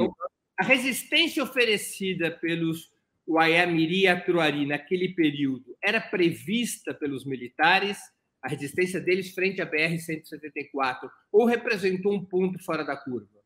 a 0.58 0.64
resistência 0.64 1.40
oferecida 1.40 2.32
pelos 2.32 2.90
Guayamiri 3.28 4.00
e 4.00 4.08
Atuari 4.08 4.66
naquele 4.66 5.14
período 5.14 5.76
era 5.80 6.00
prevista 6.00 6.92
pelos 6.92 7.24
militares, 7.24 7.96
a 8.42 8.48
resistência 8.48 9.00
deles 9.00 9.32
frente 9.32 9.62
à 9.62 9.70
BR-174, 9.70 11.08
ou 11.30 11.44
representou 11.44 12.12
um 12.12 12.24
ponto 12.24 12.58
fora 12.64 12.82
da 12.82 12.96
curva? 12.96 13.38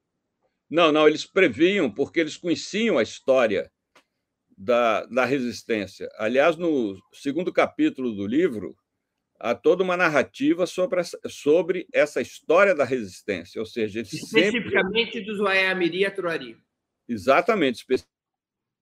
Não, 0.71 0.91
não, 0.91 1.07
eles 1.07 1.27
previam, 1.27 1.93
porque 1.93 2.21
eles 2.21 2.39
conheciam 2.39 2.97
a 2.97 3.03
história 3.03 3.71
da, 4.57 5.05
da 5.05 5.27
resistência. 5.27 6.09
Aliás, 6.17 6.57
no 6.57 6.99
segundo 7.13 7.53
capítulo 7.53 8.15
do 8.15 8.27
livro, 8.27 8.75
há 9.39 9.55
toda 9.55 9.83
uma 9.83 9.97
narrativa 9.97 10.67
sobre 10.67 11.01
essa, 11.01 11.19
sobre 11.29 11.87
essa 11.93 12.21
história 12.21 12.75
da 12.75 12.85
resistência, 12.85 13.61
ou 13.61 13.67
seja, 13.67 14.01
especificamente 14.01 15.13
sempre... 15.13 15.27
dos 15.27 15.41
Uayamiri 15.41 15.99
e 15.99 16.07
Atuari. 16.07 16.57
Exatamente, 17.09 17.85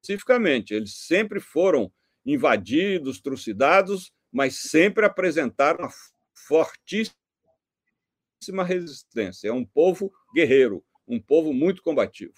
especificamente, 0.03 0.75
eles 0.75 0.95
sempre 0.95 1.41
foram 1.41 1.93
invadidos, 2.25 3.21
trucidados, 3.21 4.13
mas 4.31 4.57
sempre 4.57 5.05
apresentaram 5.05 5.81
uma 5.81 5.93
fortíssima 6.35 7.15
resistência. 8.65 9.49
É 9.49 9.53
um 9.53 9.65
povo 9.65 10.13
guerreiro, 10.35 10.85
um 11.07 11.21
povo 11.21 11.53
muito 11.53 11.83
combativo. 11.83 12.35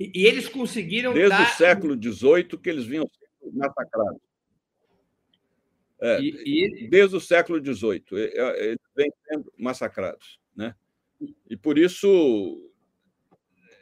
E, 0.00 0.22
e 0.22 0.26
eles 0.26 0.48
conseguiram 0.48 1.12
desde 1.12 1.30
dar... 1.30 1.42
o 1.42 1.56
século 1.56 1.94
XVIII 1.94 2.58
que 2.58 2.70
eles 2.70 2.86
vinham 2.86 3.08
sendo 3.40 3.56
massacrados. 3.56 4.31
É, 6.02 6.20
e, 6.20 6.84
e... 6.84 6.88
Desde 6.88 7.14
o 7.14 7.20
século 7.20 7.64
XVIII, 7.64 8.04
eles 8.10 8.78
vêm 8.94 9.12
sendo 9.24 9.52
massacrados. 9.56 10.40
Né? 10.54 10.74
E 11.48 11.56
por 11.56 11.78
isso, 11.78 12.72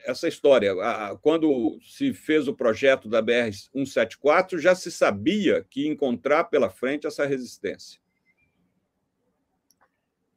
essa 0.05 0.29
história, 0.29 0.75
quando 1.23 1.79
se 1.83 2.13
fez 2.13 2.47
o 2.47 2.55
projeto 2.55 3.09
da 3.09 3.23
BR-174, 3.23 4.59
já 4.59 4.75
se 4.75 4.93
sabia 4.93 5.65
que 5.69 5.85
ia 5.85 5.89
encontrar 5.89 6.45
pela 6.45 6.69
frente 6.69 7.07
essa 7.07 7.25
resistência. 7.25 7.99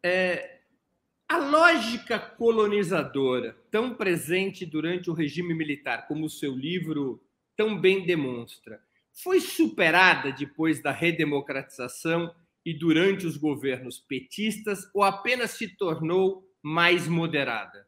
É, 0.02 0.60
a 1.28 1.38
lógica 1.38 2.18
colonizadora, 2.18 3.58
tão 3.70 3.94
presente 3.94 4.66
durante 4.66 5.10
o 5.10 5.14
regime 5.14 5.54
militar, 5.54 6.08
como 6.08 6.26
o 6.26 6.30
seu 6.30 6.54
livro 6.56 7.22
tão 7.58 7.80
bem 7.80 8.06
demonstra, 8.06 8.82
foi 9.14 9.40
superada 9.40 10.32
depois 10.32 10.82
da 10.82 10.92
redemocratização 10.92 12.34
e 12.66 12.74
durante 12.74 13.28
os 13.28 13.38
governos 13.38 14.00
petistas 14.00 14.90
ou 14.94 15.04
apenas 15.04 15.52
se 15.52 15.68
tornou 15.78 16.50
mais 16.62 17.08
moderada? 17.08 17.88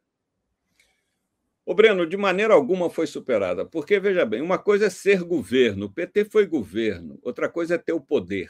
Ô, 1.65 1.73
Breno, 1.73 2.05
de 2.05 2.15
maneira 2.15 2.53
alguma 2.53 2.91
foi 2.91 3.07
superada, 3.07 3.65
porque, 3.65 3.99
veja 3.99 4.23
bem, 4.23 4.39
uma 4.39 4.59
coisa 4.59 4.85
é 4.85 4.89
ser 4.89 5.23
governo, 5.23 5.87
o 5.87 5.89
PT 5.91 6.25
foi 6.25 6.45
governo, 6.45 7.17
outra 7.23 7.49
coisa 7.49 7.73
é 7.73 7.77
ter 7.77 7.93
o 7.93 7.99
poder. 7.99 8.49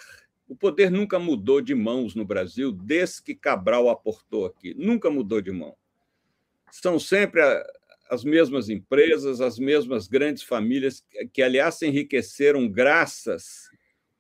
O 0.50 0.56
poder 0.56 0.92
nunca 0.92 1.18
mudou 1.18 1.62
de 1.62 1.74
mãos 1.74 2.14
no 2.14 2.26
Brasil 2.26 2.74
desde 2.74 3.24
que 3.24 3.34
Cabral 3.34 3.90
aportou 3.90 4.46
aqui, 4.46 4.74
nunca 4.78 5.10
mudou 5.10 5.42
de 5.42 5.52
mão. 5.52 5.78
São 6.70 7.00
sempre 7.00 7.42
as 8.10 8.24
mesmas 8.24 8.70
empresas, 8.70 9.42
as 9.42 9.58
mesmas 9.58 10.08
grandes 10.08 10.44
famílias, 10.44 11.04
que, 11.34 11.42
aliás, 11.42 11.76
se 11.76 11.88
enriqueceram 11.88 12.68
graças 12.68 13.70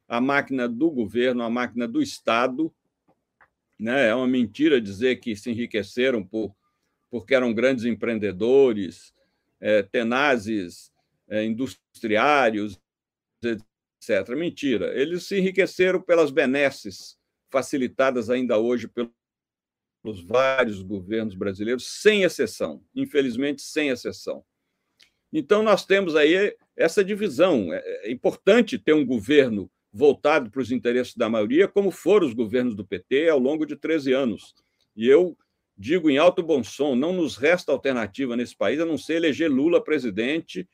à 0.07 0.19
máquina 0.19 0.67
do 0.67 0.89
governo, 0.89 1.43
à 1.43 1.49
máquina 1.49 1.87
do 1.87 2.01
Estado. 2.01 2.73
Né? 3.79 4.07
É 4.07 4.15
uma 4.15 4.27
mentira 4.27 4.81
dizer 4.81 5.17
que 5.17 5.35
se 5.35 5.51
enriqueceram 5.51 6.23
por 6.23 6.55
porque 7.09 7.33
eram 7.33 7.53
grandes 7.53 7.85
empreendedores, 7.85 9.13
é, 9.61 9.81
tenazes 9.81 10.91
é, 11.29 11.45
industriários, 11.45 12.77
etc. 13.41 14.35
Mentira. 14.35 14.93
Eles 14.99 15.23
se 15.23 15.39
enriqueceram 15.39 16.01
pelas 16.01 16.29
benesses 16.29 17.17
facilitadas 17.49 18.29
ainda 18.29 18.57
hoje 18.57 18.89
pelos 20.05 20.21
vários 20.21 20.83
governos 20.83 21.33
brasileiros, 21.33 21.88
sem 21.88 22.21
exceção, 22.21 22.83
infelizmente, 22.95 23.63
sem 23.63 23.89
exceção. 23.89 24.45
Então, 25.33 25.63
nós 25.63 25.83
temos 25.83 26.15
aí 26.15 26.55
essa 26.77 27.03
divisão. 27.03 27.74
É, 27.74 28.07
é 28.07 28.12
importante 28.12 28.77
ter 28.77 28.93
um 28.93 29.03
governo 29.03 29.69
voltado 29.91 30.51
para 30.51 30.62
os 30.62 30.71
interesses 30.71 31.15
da 31.15 31.27
maioria, 31.27 31.67
como 31.67 31.89
foram 31.89 32.27
os 32.27 32.33
governos 32.33 32.75
do 32.75 32.85
PT 32.85 33.29
ao 33.29 33.39
longo 33.39 33.65
de 33.65 33.75
13 33.75 34.13
anos. 34.13 34.53
E 34.95 35.07
eu 35.07 35.35
digo 35.75 36.07
em 36.07 36.19
alto 36.19 36.43
bom 36.43 36.63
som, 36.63 36.95
não 36.95 37.12
nos 37.12 37.35
resta 37.35 37.71
alternativa 37.71 38.35
nesse 38.35 38.55
país 38.55 38.79
a 38.79 38.85
não 38.85 39.00
ser 39.00 39.15
eleger 39.15 39.50
Lula 39.50 39.83
presidente 39.83 40.69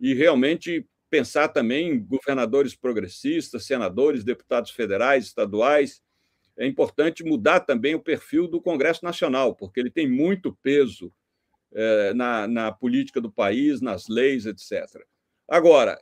e 0.00 0.12
realmente 0.12 0.84
pensar 1.08 1.48
também 1.48 1.90
em 1.90 2.04
governadores 2.04 2.74
progressistas, 2.74 3.64
senadores, 3.64 4.24
deputados 4.24 4.72
federais, 4.72 5.26
estaduais. 5.26 6.02
É 6.56 6.66
importante 6.66 7.24
mudar 7.24 7.60
também 7.60 7.94
o 7.94 8.02
perfil 8.02 8.46
do 8.46 8.60
Congresso 8.60 9.04
Nacional, 9.04 9.54
porque 9.54 9.80
ele 9.80 9.90
tem 9.90 10.08
muito 10.08 10.52
peso 10.62 11.12
é, 11.72 12.12
na, 12.14 12.46
na 12.46 12.72
política 12.72 13.20
do 13.20 13.32
país, 13.32 13.80
nas 13.80 14.08
leis, 14.08 14.44
etc. 14.46 15.02
Agora, 15.48 15.98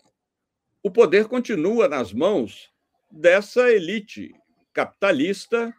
o 0.83 0.91
poder 0.91 1.29
continua 1.29 1.89
nas 1.89 2.13
mãos 2.13 2.71
dessa 3.11 3.71
elite 3.71 4.35
capitalista 4.73 5.75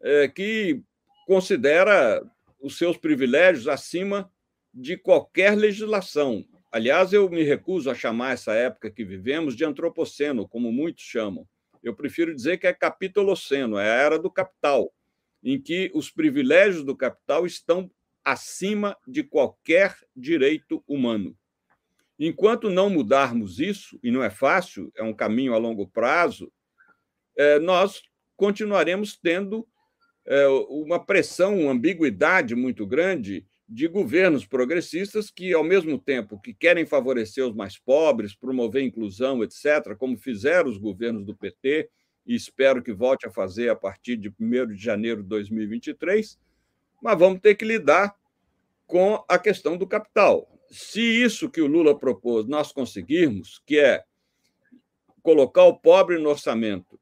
é, 0.00 0.28
que 0.28 0.82
considera 1.26 2.22
os 2.60 2.78
seus 2.78 2.96
privilégios 2.96 3.68
acima 3.68 4.30
de 4.72 4.96
qualquer 4.96 5.56
legislação. 5.56 6.44
Aliás, 6.70 7.12
eu 7.12 7.28
me 7.30 7.42
recuso 7.42 7.90
a 7.90 7.94
chamar 7.94 8.34
essa 8.34 8.52
época 8.54 8.90
que 8.90 9.04
vivemos 9.04 9.56
de 9.56 9.64
antropoceno, 9.64 10.48
como 10.48 10.72
muitos 10.72 11.04
chamam. 11.04 11.46
Eu 11.86 11.94
prefiro 11.94 12.34
dizer 12.34 12.58
que 12.58 12.66
é 12.66 12.72
capitoloceno, 12.72 13.78
é 13.78 13.88
a 13.88 13.94
era 13.94 14.18
do 14.18 14.28
capital, 14.28 14.92
em 15.40 15.60
que 15.60 15.88
os 15.94 16.10
privilégios 16.10 16.82
do 16.82 16.96
capital 16.96 17.46
estão 17.46 17.88
acima 18.24 18.96
de 19.06 19.22
qualquer 19.22 19.96
direito 20.14 20.82
humano. 20.88 21.36
Enquanto 22.18 22.70
não 22.70 22.90
mudarmos 22.90 23.60
isso, 23.60 24.00
e 24.02 24.10
não 24.10 24.20
é 24.20 24.30
fácil, 24.30 24.90
é 24.96 25.02
um 25.04 25.14
caminho 25.14 25.54
a 25.54 25.58
longo 25.58 25.86
prazo, 25.86 26.52
é, 27.36 27.60
nós 27.60 28.02
continuaremos 28.36 29.16
tendo 29.16 29.64
é, 30.26 30.44
uma 30.68 30.98
pressão, 30.98 31.56
uma 31.56 31.70
ambiguidade 31.70 32.56
muito 32.56 32.84
grande 32.84 33.46
de 33.68 33.88
governos 33.88 34.46
progressistas 34.46 35.30
que, 35.30 35.52
ao 35.52 35.64
mesmo 35.64 35.98
tempo 35.98 36.40
que 36.40 36.54
querem 36.54 36.86
favorecer 36.86 37.44
os 37.44 37.54
mais 37.54 37.76
pobres, 37.78 38.34
promover 38.34 38.82
inclusão, 38.82 39.42
etc., 39.42 39.96
como 39.98 40.16
fizeram 40.16 40.70
os 40.70 40.78
governos 40.78 41.24
do 41.24 41.34
PT, 41.34 41.90
e 42.24 42.34
espero 42.34 42.82
que 42.82 42.92
volte 42.92 43.26
a 43.26 43.30
fazer 43.30 43.68
a 43.68 43.76
partir 43.76 44.16
de 44.16 44.32
1 44.40 44.66
de 44.68 44.76
janeiro 44.76 45.22
de 45.22 45.28
2023, 45.28 46.38
mas 47.02 47.18
vamos 47.18 47.40
ter 47.40 47.54
que 47.54 47.64
lidar 47.64 48.14
com 48.86 49.24
a 49.28 49.38
questão 49.38 49.76
do 49.76 49.86
capital. 49.86 50.48
Se 50.70 51.00
isso 51.00 51.50
que 51.50 51.60
o 51.60 51.66
Lula 51.66 51.96
propôs 51.96 52.46
nós 52.46 52.72
conseguirmos, 52.72 53.62
que 53.64 53.78
é 53.78 54.04
colocar 55.22 55.64
o 55.64 55.76
pobre 55.76 56.18
no 56.18 56.28
orçamento 56.28 57.00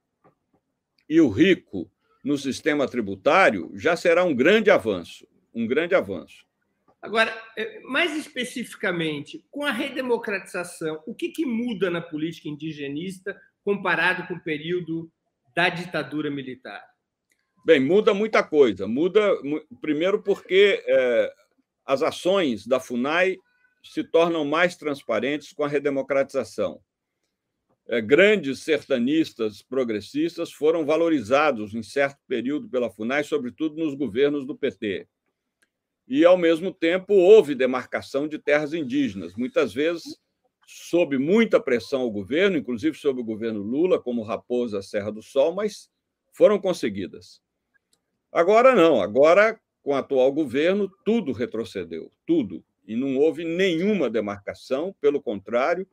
e 1.09 1.21
o 1.21 1.29
rico 1.29 1.91
no 2.23 2.39
sistema 2.39 2.89
tributário 2.89 3.71
já 3.75 3.97
será 3.97 4.25
um 4.25 4.35
grande 4.35 4.71
avanço, 4.71 5.27
um 5.55 5.67
grande 5.67 5.95
avanço. 5.95 6.44
Agora, 7.05 7.39
é, 7.55 7.81
mais 7.81 8.17
especificamente, 8.17 9.45
com 9.51 9.63
a 9.63 9.71
redemocratização, 9.71 11.03
o 11.07 11.15
que, 11.15 11.29
que 11.29 11.45
muda 11.45 11.91
na 11.91 12.01
política 12.01 12.49
indigenista 12.49 13.39
comparado 13.63 14.27
com 14.27 14.33
o 14.33 14.43
período 14.43 15.13
da 15.55 15.69
ditadura 15.69 16.31
militar? 16.31 16.83
Bem, 17.63 17.79
muda 17.79 18.15
muita 18.15 18.43
coisa. 18.43 18.89
Muda, 18.89 19.21
primeiro, 19.83 20.23
porque 20.23 20.83
é, 20.87 21.35
as 21.85 22.03
ações 22.03 22.67
da 22.67 22.81
FUNAI 22.81 23.37
se 23.83 24.03
tornam 24.03 24.43
mais 24.43 24.75
transparentes 24.75 25.53
com 25.53 25.63
a 25.63 25.69
redemocratização. 25.69 26.81
É, 27.87 28.01
grandes 28.01 28.61
sertanistas 28.61 29.61
progressistas 29.61 30.51
foram 30.51 30.87
valorizados 30.87 31.75
em 31.75 31.83
certo 31.83 32.19
período 32.27 32.67
pela 32.67 32.91
FUNAI, 32.91 33.25
sobretudo 33.25 33.77
nos 33.77 33.95
governos 33.95 34.47
do 34.47 34.57
PT. 34.57 35.07
E, 36.07 36.25
ao 36.25 36.37
mesmo 36.37 36.73
tempo, 36.73 37.15
houve 37.15 37.55
demarcação 37.55 38.29
de 38.29 38.39
terras 38.39 38.75
indígenas, 38.75 39.35
muitas 39.35 39.73
vezes 39.73 40.19
sob 40.67 41.19
muita 41.19 41.61
pressão 41.61 42.03
ao 42.03 42.11
governo, 42.11 42.57
inclusive 42.57 42.97
sob 42.97 43.21
o 43.21 43.25
governo 43.25 43.61
Lula, 43.61 44.01
como 44.01 44.23
Raposa 44.23 44.83
Serra 44.83 45.11
do 45.11 45.23
Sol, 45.23 45.55
mas 45.55 45.91
foram 46.33 46.59
conseguidas. 46.59 47.41
Agora 48.33 48.75
não, 48.75 49.01
agora, 49.01 49.61
com 49.83 49.93
o 49.93 49.95
atual 49.95 50.33
governo, 50.33 50.91
tudo 51.05 51.33
retrocedeu, 51.33 52.11
tudo. 52.27 52.65
E 52.87 52.97
não 52.97 53.17
houve 53.17 53.45
nenhuma 53.45 54.11
demarcação, 54.11 54.95
pelo 55.01 55.23
contrário, 55.23 55.87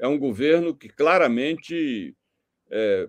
é 0.00 0.06
um 0.06 0.18
governo 0.18 0.74
que 0.74 0.88
claramente 0.88 2.16
é, 2.70 3.08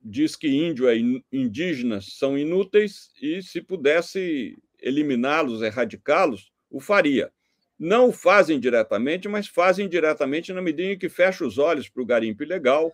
diz 0.00 0.36
que 0.36 0.48
índio 0.48 0.90
e 0.90 1.24
indígenas 1.32 2.16
são 2.16 2.38
inúteis. 2.38 3.12
E, 3.20 3.42
se 3.42 3.60
pudesse 3.60 4.56
eliminá-los, 4.82 5.62
erradicá-los, 5.62 6.52
o 6.70 6.80
faria. 6.80 7.32
Não 7.78 8.08
o 8.08 8.12
fazem 8.12 8.60
diretamente, 8.60 9.28
mas 9.28 9.46
fazem 9.46 9.88
diretamente 9.88 10.52
na 10.52 10.60
medida 10.60 10.92
em 10.92 10.98
que 10.98 11.08
fecha 11.08 11.44
os 11.44 11.58
olhos 11.58 11.88
para 11.88 12.02
o 12.02 12.06
garimpo 12.06 12.42
ilegal, 12.42 12.92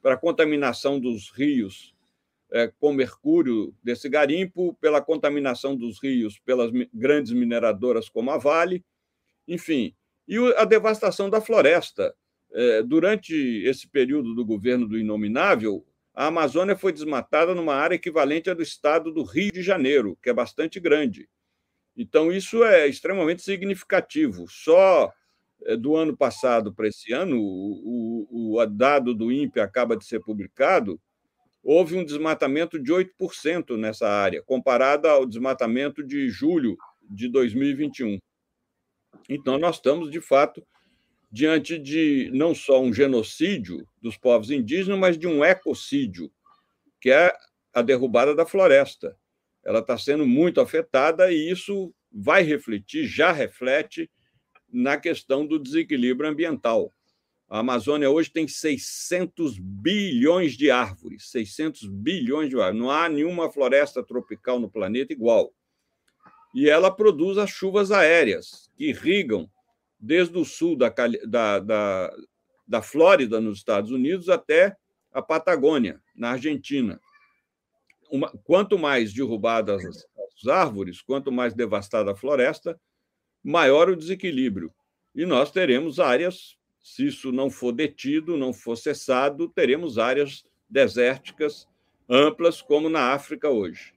para 0.00 0.14
a 0.14 0.18
contaminação 0.18 0.98
dos 0.98 1.30
rios 1.30 1.92
é, 2.52 2.70
com 2.78 2.92
mercúrio 2.92 3.74
desse 3.82 4.08
garimpo, 4.08 4.74
pela 4.74 5.00
contaminação 5.00 5.74
dos 5.74 6.00
rios 6.00 6.38
pelas 6.38 6.70
grandes 6.92 7.32
mineradoras 7.32 8.08
como 8.08 8.30
a 8.30 8.36
Vale, 8.36 8.84
enfim, 9.48 9.94
e 10.28 10.36
a 10.56 10.64
devastação 10.64 11.30
da 11.30 11.40
floresta. 11.40 12.14
É, 12.54 12.82
durante 12.82 13.34
esse 13.64 13.88
período 13.88 14.34
do 14.34 14.44
governo 14.44 14.86
do 14.86 14.98
Inominável, 14.98 15.82
a 16.14 16.26
Amazônia 16.26 16.76
foi 16.76 16.92
desmatada 16.92 17.54
numa 17.54 17.74
área 17.74 17.94
equivalente 17.94 18.50
à 18.50 18.54
do 18.54 18.62
estado 18.62 19.10
do 19.10 19.22
Rio 19.22 19.52
de 19.52 19.62
Janeiro, 19.62 20.18
que 20.22 20.28
é 20.28 20.32
bastante 20.32 20.78
grande. 20.78 21.28
Então, 21.96 22.30
isso 22.30 22.62
é 22.64 22.86
extremamente 22.86 23.42
significativo. 23.42 24.46
Só 24.48 25.12
é, 25.64 25.76
do 25.76 25.96
ano 25.96 26.16
passado 26.16 26.72
para 26.72 26.88
esse 26.88 27.12
ano, 27.12 27.38
o, 27.40 28.26
o, 28.30 28.58
o, 28.58 28.66
dado 28.66 29.14
do 29.14 29.32
INPE 29.32 29.60
acaba 29.60 29.96
de 29.96 30.04
ser 30.04 30.20
publicado, 30.20 31.00
houve 31.62 31.96
um 31.96 32.04
desmatamento 32.04 32.78
de 32.78 32.92
8% 32.92 33.76
nessa 33.76 34.08
área, 34.08 34.42
comparado 34.42 35.08
ao 35.08 35.24
desmatamento 35.24 36.02
de 36.02 36.28
julho 36.28 36.76
de 37.02 37.28
2021. 37.28 38.18
Então, 39.28 39.58
nós 39.58 39.76
estamos, 39.76 40.10
de 40.10 40.20
fato, 40.20 40.66
diante 41.32 41.78
de 41.78 42.30
não 42.34 42.54
só 42.54 42.82
um 42.82 42.92
genocídio 42.92 43.88
dos 44.02 44.18
povos 44.18 44.50
indígenas, 44.50 44.98
mas 44.98 45.18
de 45.18 45.26
um 45.26 45.42
ecocídio, 45.42 46.30
que 47.00 47.10
é 47.10 47.34
a 47.72 47.80
derrubada 47.80 48.34
da 48.34 48.44
floresta. 48.44 49.16
Ela 49.64 49.78
está 49.78 49.96
sendo 49.96 50.26
muito 50.26 50.60
afetada 50.60 51.32
e 51.32 51.50
isso 51.50 51.94
vai 52.12 52.42
refletir, 52.42 53.06
já 53.06 53.32
reflete, 53.32 54.10
na 54.70 54.98
questão 54.98 55.46
do 55.46 55.58
desequilíbrio 55.58 56.28
ambiental. 56.28 56.92
A 57.48 57.60
Amazônia 57.60 58.10
hoje 58.10 58.30
tem 58.30 58.46
600 58.46 59.58
bilhões 59.58 60.54
de 60.56 60.70
árvores, 60.70 61.30
600 61.30 61.86
bilhões 61.86 62.50
de 62.50 62.56
árvores. 62.56 62.80
Não 62.80 62.90
há 62.90 63.08
nenhuma 63.08 63.50
floresta 63.50 64.02
tropical 64.02 64.58
no 64.58 64.70
planeta 64.70 65.12
igual. 65.12 65.52
E 66.54 66.68
ela 66.68 66.90
produz 66.90 67.38
as 67.38 67.50
chuvas 67.50 67.90
aéreas, 67.90 68.70
que 68.76 68.88
irrigam 68.88 69.50
desde 70.02 70.36
o 70.36 70.44
sul 70.44 70.76
da, 70.76 70.92
da, 71.28 71.60
da, 71.60 72.16
da 72.66 72.82
Flórida, 72.82 73.40
nos 73.40 73.58
Estados 73.58 73.92
Unidos, 73.92 74.28
até 74.28 74.76
a 75.12 75.22
Patagônia, 75.22 76.02
na 76.16 76.30
Argentina. 76.30 77.00
Uma, 78.10 78.28
quanto 78.42 78.76
mais 78.76 79.14
derrubadas 79.14 79.84
as, 79.84 80.04
as 80.36 80.48
árvores, 80.48 81.00
quanto 81.00 81.30
mais 81.30 81.54
devastada 81.54 82.10
a 82.10 82.16
floresta, 82.16 82.78
maior 83.44 83.88
o 83.88 83.96
desequilíbrio. 83.96 84.74
E 85.14 85.24
nós 85.24 85.52
teremos 85.52 86.00
áreas, 86.00 86.56
se 86.82 87.06
isso 87.06 87.30
não 87.30 87.48
for 87.48 87.70
detido, 87.70 88.36
não 88.36 88.52
for 88.52 88.76
cessado, 88.76 89.48
teremos 89.48 89.98
áreas 89.98 90.44
desérticas 90.68 91.68
amplas, 92.08 92.60
como 92.60 92.88
na 92.88 93.12
África 93.12 93.48
hoje. 93.48 93.94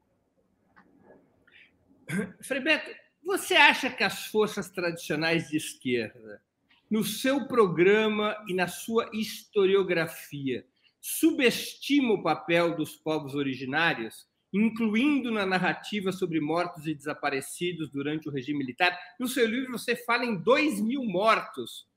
Frei 2.41 2.61
Beto, 2.61 2.91
você 3.25 3.55
acha 3.55 3.89
que 3.89 4.03
as 4.03 4.27
forças 4.27 4.69
tradicionais 4.69 5.49
de 5.49 5.57
esquerda, 5.57 6.41
no 6.89 7.03
seu 7.03 7.47
programa 7.47 8.37
e 8.47 8.53
na 8.53 8.67
sua 8.67 9.09
historiografia, 9.11 10.65
subestimam 11.01 12.15
o 12.15 12.23
papel 12.23 12.75
dos 12.75 12.95
povos 12.95 13.33
originários, 13.33 14.27
incluindo 14.53 15.31
na 15.31 15.45
narrativa 15.45 16.11
sobre 16.11 16.39
mortos 16.39 16.85
e 16.85 16.93
desaparecidos 16.93 17.89
durante 17.89 18.29
o 18.29 18.31
regime 18.31 18.59
militar? 18.59 18.97
No 19.19 19.27
seu 19.27 19.45
livro, 19.45 19.71
você 19.71 19.95
fala 19.95 20.23
em 20.23 20.35
2 20.35 20.79
mil 20.81 21.03
mortos 21.03 21.87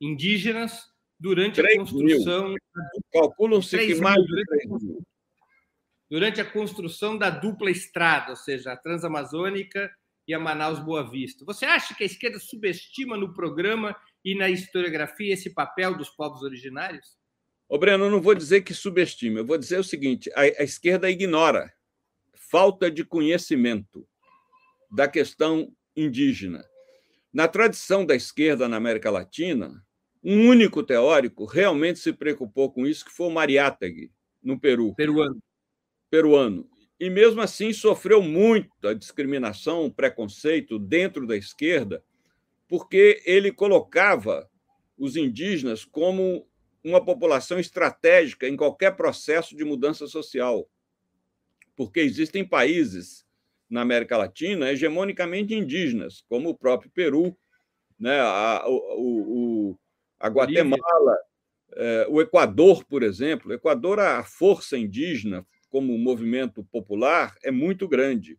indígenas 0.00 0.90
durante 1.20 1.60
a 1.60 1.76
construção. 1.76 2.54
Calculam-se 3.12 3.78
que 3.78 3.94
mais 3.96 4.22
de 4.24 4.44
3 4.44 4.82
mil 4.82 5.06
durante 6.08 6.40
a 6.40 6.44
construção 6.44 7.18
da 7.18 7.30
dupla 7.30 7.70
estrada, 7.70 8.30
ou 8.30 8.36
seja, 8.36 8.72
a 8.72 8.76
Transamazônica 8.76 9.90
e 10.26 10.34
a 10.34 10.38
Manaus 10.38 10.78
Boa 10.78 11.08
Vista. 11.08 11.44
Você 11.44 11.64
acha 11.64 11.94
que 11.94 12.02
a 12.02 12.06
esquerda 12.06 12.38
subestima 12.38 13.16
no 13.16 13.32
programa 13.32 13.96
e 14.24 14.34
na 14.34 14.48
historiografia 14.48 15.34
esse 15.34 15.50
papel 15.50 15.96
dos 15.96 16.10
povos 16.10 16.42
originários? 16.42 17.16
Ô, 17.68 17.78
Breno, 17.78 18.04
eu 18.04 18.10
não 18.10 18.20
vou 18.20 18.34
dizer 18.34 18.62
que 18.62 18.74
subestima, 18.74 19.40
eu 19.40 19.46
vou 19.46 19.58
dizer 19.58 19.78
o 19.78 19.84
seguinte: 19.84 20.30
a, 20.34 20.42
a 20.42 20.64
esquerda 20.64 21.10
ignora 21.10 21.72
falta 22.34 22.90
de 22.90 23.04
conhecimento 23.04 24.06
da 24.90 25.08
questão 25.08 25.72
indígena. 25.96 26.64
Na 27.32 27.48
tradição 27.48 28.06
da 28.06 28.14
esquerda 28.14 28.68
na 28.68 28.76
América 28.76 29.10
Latina, 29.10 29.84
um 30.22 30.48
único 30.48 30.82
teórico 30.82 31.44
realmente 31.44 31.98
se 31.98 32.12
preocupou 32.12 32.72
com 32.72 32.86
isso, 32.86 33.04
que 33.04 33.12
foi 33.12 33.26
o 33.26 33.30
Mariátegui, 33.30 34.10
no 34.42 34.58
Peru. 34.58 34.94
Peruano 34.94 35.40
peruano. 36.10 36.68
E 36.98 37.10
mesmo 37.10 37.42
assim 37.42 37.72
sofreu 37.72 38.22
muita 38.22 38.94
discriminação, 38.94 39.90
preconceito 39.90 40.78
dentro 40.78 41.26
da 41.26 41.36
esquerda, 41.36 42.02
porque 42.66 43.22
ele 43.26 43.52
colocava 43.52 44.48
os 44.96 45.14
indígenas 45.14 45.84
como 45.84 46.46
uma 46.82 47.04
população 47.04 47.58
estratégica 47.58 48.48
em 48.48 48.56
qualquer 48.56 48.96
processo 48.96 49.56
de 49.56 49.64
mudança 49.64 50.06
social. 50.06 50.68
Porque 51.74 52.00
existem 52.00 52.44
países 52.44 53.26
na 53.68 53.82
América 53.82 54.16
Latina 54.16 54.70
hegemonicamente 54.70 55.54
indígenas, 55.54 56.24
como 56.28 56.50
o 56.50 56.56
próprio 56.56 56.90
Peru, 56.90 57.36
né, 57.98 58.20
a, 58.20 58.64
o, 58.66 59.70
o, 59.72 59.78
a 60.18 60.28
Guatemala, 60.28 61.16
é, 61.72 62.06
o 62.08 62.20
Equador, 62.20 62.84
por 62.84 63.02
exemplo. 63.02 63.50
O 63.50 63.54
Equador, 63.54 63.98
a 63.98 64.22
força 64.22 64.78
indígena 64.78 65.46
como 65.68 65.96
movimento 65.98 66.64
popular 66.64 67.36
é 67.42 67.50
muito 67.50 67.88
grande. 67.88 68.38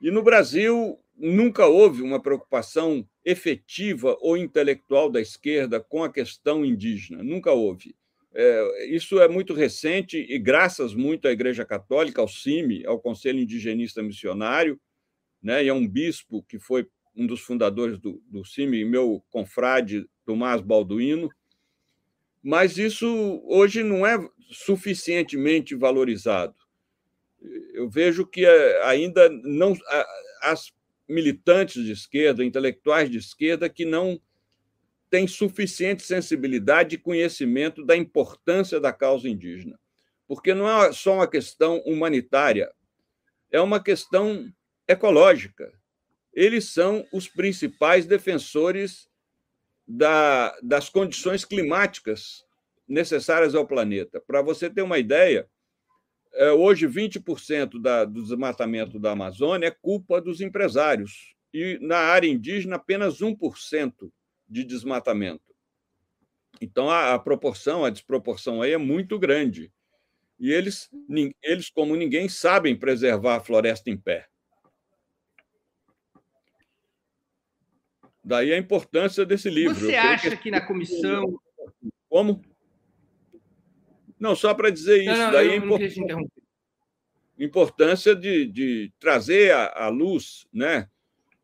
E 0.00 0.10
no 0.10 0.22
Brasil 0.22 0.98
nunca 1.16 1.66
houve 1.66 2.00
uma 2.00 2.20
preocupação 2.20 3.06
efetiva 3.24 4.16
ou 4.20 4.36
intelectual 4.36 5.10
da 5.10 5.20
esquerda 5.20 5.78
com 5.78 6.02
a 6.02 6.10
questão 6.10 6.64
indígena, 6.64 7.22
nunca 7.22 7.52
houve. 7.52 7.94
É, 8.32 8.86
isso 8.86 9.20
é 9.20 9.28
muito 9.28 9.52
recente 9.52 10.16
e 10.16 10.38
graças 10.38 10.94
muito 10.94 11.28
à 11.28 11.32
Igreja 11.32 11.64
Católica, 11.64 12.22
ao 12.22 12.28
CIMI, 12.28 12.86
ao 12.86 12.98
Conselho 12.98 13.40
Indigenista 13.40 14.02
Missionário, 14.02 14.80
né, 15.42 15.64
e 15.64 15.68
a 15.68 15.74
um 15.74 15.86
bispo 15.86 16.42
que 16.44 16.58
foi 16.58 16.86
um 17.14 17.26
dos 17.26 17.40
fundadores 17.40 17.98
do, 17.98 18.22
do 18.26 18.44
CIMI, 18.44 18.84
meu 18.84 19.22
confrade 19.30 20.08
Tomás 20.24 20.60
Balduino, 20.60 21.28
mas 22.42 22.78
isso 22.78 23.42
hoje 23.44 23.82
não 23.82 24.06
é 24.06 24.16
suficientemente 24.50 25.74
valorizado. 25.74 26.54
Eu 27.72 27.88
vejo 27.88 28.26
que 28.26 28.44
eh, 28.44 28.82
ainda 28.84 29.28
não 29.28 29.74
as 30.42 30.72
militantes 31.08 31.84
de 31.84 31.92
esquerda, 31.92 32.44
intelectuais 32.44 33.10
de 33.10 33.18
esquerda, 33.18 33.68
que 33.68 33.84
não 33.84 34.20
têm 35.08 35.26
suficiente 35.26 36.02
sensibilidade 36.02 36.94
e 36.94 36.98
conhecimento 36.98 37.84
da 37.84 37.96
importância 37.96 38.78
da 38.78 38.92
causa 38.92 39.28
indígena. 39.28 39.78
Porque 40.26 40.54
não 40.54 40.68
é 40.68 40.92
só 40.92 41.14
uma 41.14 41.26
questão 41.26 41.78
humanitária, 41.80 42.72
é 43.50 43.60
uma 43.60 43.82
questão 43.82 44.52
ecológica. 44.86 45.72
Eles 46.32 46.66
são 46.66 47.04
os 47.12 47.26
principais 47.26 48.06
defensores 48.06 49.08
da, 49.86 50.56
das 50.62 50.88
condições 50.88 51.44
climáticas 51.44 52.44
necessárias 52.90 53.54
ao 53.54 53.66
planeta. 53.66 54.20
Para 54.20 54.42
você 54.42 54.68
ter 54.68 54.82
uma 54.82 54.98
ideia, 54.98 55.48
é, 56.34 56.50
hoje 56.50 56.88
20% 56.88 57.80
da, 57.80 58.04
do 58.04 58.22
desmatamento 58.22 58.98
da 58.98 59.12
Amazônia 59.12 59.68
é 59.68 59.70
culpa 59.70 60.20
dos 60.20 60.40
empresários, 60.40 61.34
e 61.54 61.78
na 61.80 61.98
área 61.98 62.28
indígena 62.28 62.76
apenas 62.76 63.20
1% 63.20 64.10
de 64.48 64.64
desmatamento. 64.64 65.54
Então 66.60 66.90
a, 66.90 67.14
a, 67.14 67.18
proporção, 67.18 67.84
a 67.84 67.90
desproporção 67.90 68.60
aí 68.60 68.72
é 68.72 68.78
muito 68.78 69.18
grande. 69.18 69.72
E 70.38 70.50
eles, 70.50 70.88
eles, 71.42 71.70
como 71.70 71.94
ninguém, 71.94 72.28
sabem 72.28 72.76
preservar 72.76 73.36
a 73.36 73.40
floresta 73.40 73.90
em 73.90 73.96
pé. 73.96 74.26
Daí 78.24 78.52
a 78.52 78.58
importância 78.58 79.24
desse 79.24 79.50
livro. 79.50 79.74
Você 79.74 79.96
acha 79.96 80.30
que... 80.30 80.44
que... 80.44 80.50
na 80.50 80.60
comissão. 80.60 81.38
Como? 82.08 82.42
Não, 84.20 84.36
só 84.36 84.52
para 84.52 84.68
dizer 84.68 84.98
isso. 84.98 85.10
Não, 85.10 85.16
não, 85.16 85.32
daí 85.32 85.50
a 85.50 85.56
importância, 85.56 86.16
importância 87.38 88.14
de, 88.14 88.46
de 88.46 88.92
trazer 89.00 89.52
à, 89.52 89.88
luz 89.88 90.46
né, 90.52 90.88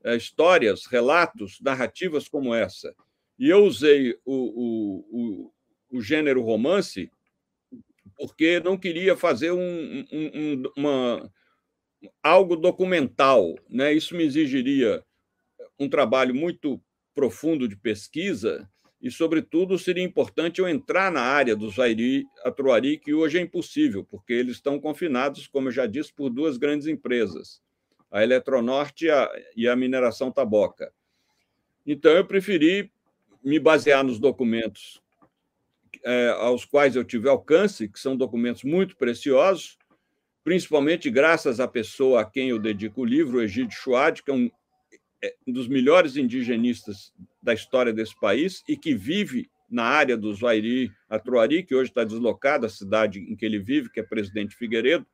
é, 0.04 0.14
histórias, 0.14 0.84
relatos, 0.84 1.58
narrativas 1.62 2.28
como 2.28 2.54
essa. 2.54 2.94
E 3.38 3.48
eu 3.48 3.64
usei 3.64 4.18
o, 4.26 4.34
o, 4.34 5.06
o, 5.10 5.52
o 5.98 6.02
gênero 6.02 6.42
romance 6.42 7.10
porque 8.14 8.60
não 8.60 8.76
queria 8.76 9.16
fazer 9.16 9.52
um, 9.52 10.04
um, 10.12 10.30
um, 10.34 10.62
uma, 10.76 11.32
algo 12.22 12.56
documental. 12.56 13.54
Né? 13.68 13.92
Isso 13.92 14.14
me 14.14 14.24
exigiria 14.24 15.02
um 15.78 15.88
trabalho 15.88 16.34
muito 16.34 16.80
profundo 17.14 17.66
de 17.66 17.76
pesquisa 17.76 18.70
e, 19.06 19.10
sobretudo, 19.12 19.78
seria 19.78 20.02
importante 20.02 20.60
eu 20.60 20.68
entrar 20.68 21.12
na 21.12 21.20
área 21.20 21.54
do 21.54 21.70
Zairi 21.70 22.26
Atruari, 22.44 22.98
que 22.98 23.14
hoje 23.14 23.38
é 23.38 23.40
impossível, 23.40 24.02
porque 24.02 24.32
eles 24.32 24.56
estão 24.56 24.80
confinados, 24.80 25.46
como 25.46 25.68
eu 25.68 25.72
já 25.72 25.86
disse, 25.86 26.12
por 26.12 26.28
duas 26.28 26.56
grandes 26.56 26.88
empresas, 26.88 27.62
a 28.10 28.24
Eletronorte 28.24 29.04
e 29.04 29.10
a, 29.12 29.30
e 29.56 29.68
a 29.68 29.76
Mineração 29.76 30.32
Taboca. 30.32 30.92
Então, 31.86 32.10
eu 32.10 32.26
preferi 32.26 32.90
me 33.44 33.60
basear 33.60 34.02
nos 34.02 34.18
documentos 34.18 35.00
é, 36.04 36.30
aos 36.30 36.64
quais 36.64 36.96
eu 36.96 37.04
tive 37.04 37.28
alcance, 37.28 37.88
que 37.88 38.00
são 38.00 38.16
documentos 38.16 38.64
muito 38.64 38.96
preciosos, 38.96 39.78
principalmente 40.42 41.08
graças 41.08 41.60
à 41.60 41.68
pessoa 41.68 42.22
a 42.22 42.24
quem 42.24 42.48
eu 42.48 42.58
dedico 42.58 43.02
o 43.02 43.04
livro, 43.04 43.40
Egídio 43.40 43.78
Chouad, 43.78 44.20
que 44.20 44.32
é 44.32 44.34
um 44.34 44.50
é, 45.22 45.34
um 45.46 45.52
dos 45.52 45.66
melhores 45.66 46.16
indigenistas 46.16 47.12
da 47.46 47.54
história 47.54 47.92
desse 47.92 48.18
país 48.18 48.64
e 48.68 48.76
que 48.76 48.92
vive 48.92 49.48
na 49.70 49.84
área 49.84 50.16
do 50.16 50.34
Zuairi 50.34 50.90
Atruari, 51.08 51.62
que 51.62 51.76
hoje 51.76 51.90
está 51.90 52.02
deslocado, 52.02 52.66
a 52.66 52.68
cidade 52.68 53.20
em 53.20 53.36
que 53.36 53.46
ele 53.46 53.60
vive, 53.60 53.88
que 53.88 54.00
é 54.00 54.02
Presidente 54.02 54.56
Figueiredo, 54.56 55.06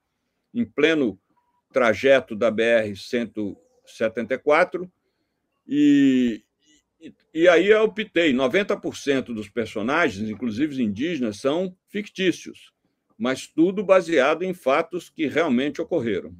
em 0.54 0.64
pleno 0.64 1.20
trajeto 1.72 2.34
da 2.34 2.50
BR-174. 2.50 4.90
E, 5.66 6.42
e, 7.34 7.48
aí 7.48 7.66
eu 7.66 7.84
optei: 7.84 8.32
90% 8.32 9.34
dos 9.34 9.50
personagens, 9.50 10.30
inclusive 10.30 10.82
indígenas, 10.82 11.36
são 11.36 11.76
fictícios, 11.88 12.72
mas 13.18 13.46
tudo 13.46 13.84
baseado 13.84 14.42
em 14.42 14.54
fatos 14.54 15.10
que 15.10 15.26
realmente 15.26 15.82
ocorreram. 15.82 16.34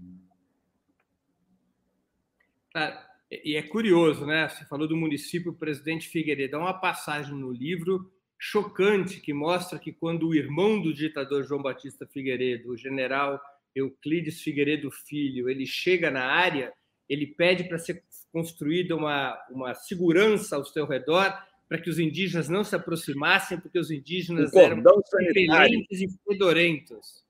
Ah 2.75 3.12
e 3.45 3.57
é 3.57 3.63
curioso, 3.63 4.27
né? 4.27 4.49
Você 4.49 4.65
falou 4.67 4.87
do 4.87 4.97
município 4.97 5.55
Presidente 5.55 6.09
Figueiredo. 6.09 6.57
Há 6.57 6.61
uma 6.61 6.75
passagem 6.75 7.35
no 7.35 7.51
livro 7.51 8.13
chocante 8.39 9.21
que 9.21 9.33
mostra 9.33 9.79
que 9.79 9.93
quando 9.93 10.29
o 10.29 10.35
irmão 10.35 10.83
do 10.83 10.93
ditador 10.93 11.45
João 11.45 11.63
Batista 11.63 12.07
Figueiredo, 12.07 12.71
o 12.71 12.77
general 12.77 13.41
Euclides 13.75 14.43
Figueiredo 14.43 14.91
Filho, 14.91 15.49
ele 15.49 15.65
chega 15.65 16.11
na 16.11 16.27
área, 16.27 16.73
ele 17.09 17.27
pede 17.27 17.65
para 17.65 17.79
ser 17.79 18.03
construída 18.31 18.95
uma, 18.95 19.39
uma 19.51 19.75
segurança 19.75 20.57
ao 20.57 20.65
seu 20.65 20.87
redor 20.87 21.33
para 21.69 21.79
que 21.79 21.89
os 21.89 21.99
indígenas 21.99 22.51
não 22.51 22.65
se 22.65 22.77
aproximassem, 22.77 23.59
porque 23.59 23.79
os 23.79 23.91
indígenas 23.91 24.53
eram 24.55 24.83
repelentes 25.21 26.01
e 26.03 26.09
fedorentos. 26.29 27.25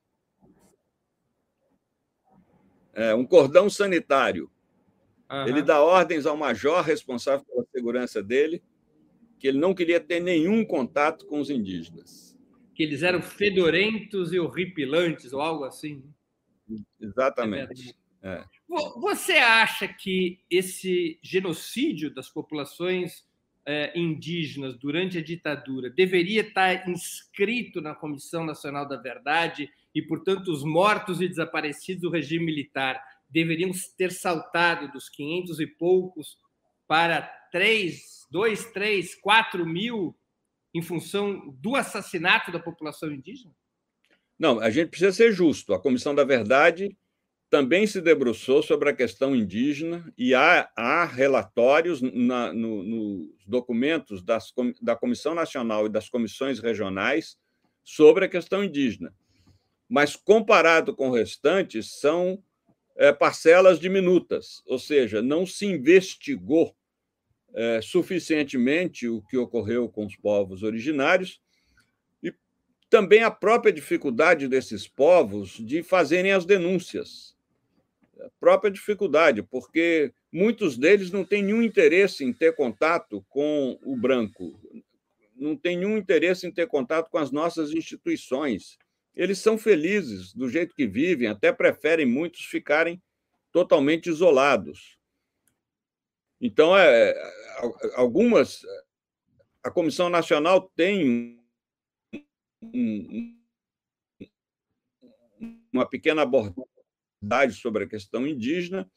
É, 2.93 3.15
um 3.15 3.25
cordão 3.25 3.69
sanitário 3.69 4.51
Uhum. 5.33 5.47
Ele 5.47 5.63
dá 5.63 5.81
ordens 5.81 6.27
ao 6.27 6.37
major 6.37 6.83
responsável 6.83 7.43
pela 7.43 7.65
segurança 7.73 8.21
dele, 8.21 8.61
que 9.39 9.47
ele 9.47 9.57
não 9.57 9.73
queria 9.73 9.99
ter 9.99 10.19
nenhum 10.19 10.63
contato 10.63 11.25
com 11.25 11.39
os 11.39 11.49
indígenas. 11.49 12.37
Que 12.75 12.83
eles 12.83 13.01
eram 13.01 13.19
fedorentos 13.19 14.31
e 14.31 14.39
horripilantes, 14.39 15.33
ou 15.33 15.41
algo 15.41 15.63
assim. 15.63 16.03
Exatamente. 17.01 17.95
É. 18.21 18.45
Você 19.01 19.33
acha 19.33 19.87
que 19.87 20.39
esse 20.49 21.19
genocídio 21.23 22.13
das 22.13 22.29
populações 22.29 23.25
é, 23.65 23.97
indígenas 23.99 24.77
durante 24.77 25.17
a 25.17 25.23
ditadura 25.23 25.89
deveria 25.89 26.41
estar 26.41 26.87
inscrito 26.87 27.81
na 27.81 27.95
Comissão 27.95 28.45
Nacional 28.45 28.87
da 28.87 28.97
Verdade 28.97 29.67
e, 29.95 30.01
portanto, 30.01 30.49
os 30.49 30.63
mortos 30.63 31.21
e 31.21 31.27
desaparecidos 31.27 32.03
do 32.03 32.09
regime 32.09 32.45
militar 32.45 33.01
deveriam 33.33 33.71
ter 33.97 34.11
saltado 34.11 34.91
dos 34.91 35.09
500 35.09 35.59
e 35.59 35.67
poucos 35.67 36.37
para 36.87 37.21
3, 37.51 38.27
2, 38.29 38.65
3, 38.71 39.15
4 39.15 39.65
mil 39.65 40.15
em 40.73 40.81
função 40.81 41.49
do 41.59 41.75
assassinato 41.75 42.51
da 42.51 42.59
população 42.59 43.11
indígena? 43.11 43.53
Não, 44.37 44.59
a 44.59 44.69
gente 44.69 44.89
precisa 44.89 45.11
ser 45.11 45.31
justo. 45.31 45.73
A 45.73 45.81
Comissão 45.81 46.13
da 46.13 46.23
Verdade 46.23 46.95
também 47.49 47.85
se 47.85 48.01
debruçou 48.01 48.63
sobre 48.63 48.89
a 48.89 48.95
questão 48.95 49.35
indígena 49.35 50.11
e 50.17 50.33
há, 50.33 50.71
há 50.75 51.05
relatórios 51.05 52.01
na, 52.01 52.51
no, 52.51 52.83
nos 52.83 53.45
documentos 53.45 54.23
das, 54.23 54.51
da 54.81 54.95
Comissão 54.95 55.35
Nacional 55.35 55.85
e 55.85 55.89
das 55.89 56.09
comissões 56.09 56.59
regionais 56.59 57.37
sobre 57.83 58.25
a 58.25 58.29
questão 58.29 58.63
indígena. 58.63 59.13
Mas, 59.87 60.15
comparado 60.15 60.95
com 60.95 61.09
o 61.09 61.13
restante, 61.13 61.83
são 61.83 62.43
é, 62.95 63.11
parcelas 63.11 63.79
diminutas, 63.79 64.61
ou 64.65 64.77
seja, 64.77 65.21
não 65.21 65.45
se 65.45 65.65
investigou 65.65 66.75
é, 67.53 67.81
suficientemente 67.81 69.07
o 69.07 69.21
que 69.21 69.37
ocorreu 69.37 69.89
com 69.89 70.05
os 70.05 70.15
povos 70.15 70.63
originários 70.63 71.41
e 72.21 72.33
também 72.89 73.23
a 73.23 73.31
própria 73.31 73.73
dificuldade 73.73 74.47
desses 74.47 74.87
povos 74.87 75.51
de 75.51 75.83
fazerem 75.83 76.31
as 76.31 76.45
denúncias 76.45 77.33
a 78.23 78.29
própria 78.39 78.71
dificuldade, 78.71 79.43
porque 79.43 80.13
muitos 80.31 80.77
deles 80.77 81.11
não 81.11 81.25
têm 81.25 81.43
nenhum 81.43 81.61
interesse 81.61 82.23
em 82.23 82.31
ter 82.31 82.55
contato 82.55 83.23
com 83.29 83.77
o 83.83 83.95
branco, 83.95 84.59
não 85.35 85.55
têm 85.57 85.77
nenhum 85.77 85.97
interesse 85.97 86.47
em 86.47 86.51
ter 86.51 86.67
contato 86.67 87.09
com 87.09 87.17
as 87.17 87.31
nossas 87.31 87.71
instituições. 87.71 88.77
Eles 89.15 89.39
são 89.39 89.57
felizes 89.57 90.33
do 90.33 90.49
jeito 90.49 90.73
que 90.75 90.87
vivem, 90.87 91.27
até 91.27 91.51
preferem 91.51 92.05
muitos 92.05 92.45
ficarem 92.45 93.01
totalmente 93.51 94.09
isolados. 94.09 94.97
Então, 96.41 96.77
é, 96.77 97.13
algumas. 97.95 98.65
A 99.63 99.71
Comissão 99.71 100.09
Nacional 100.09 100.69
tem 100.75 101.39
um, 102.61 103.39
uma 105.71 105.87
pequena 105.87 106.23
abordagem 106.23 107.61
sobre 107.61 107.85
a 107.85 107.87
questão 107.87 108.27
indígena, 108.27 108.91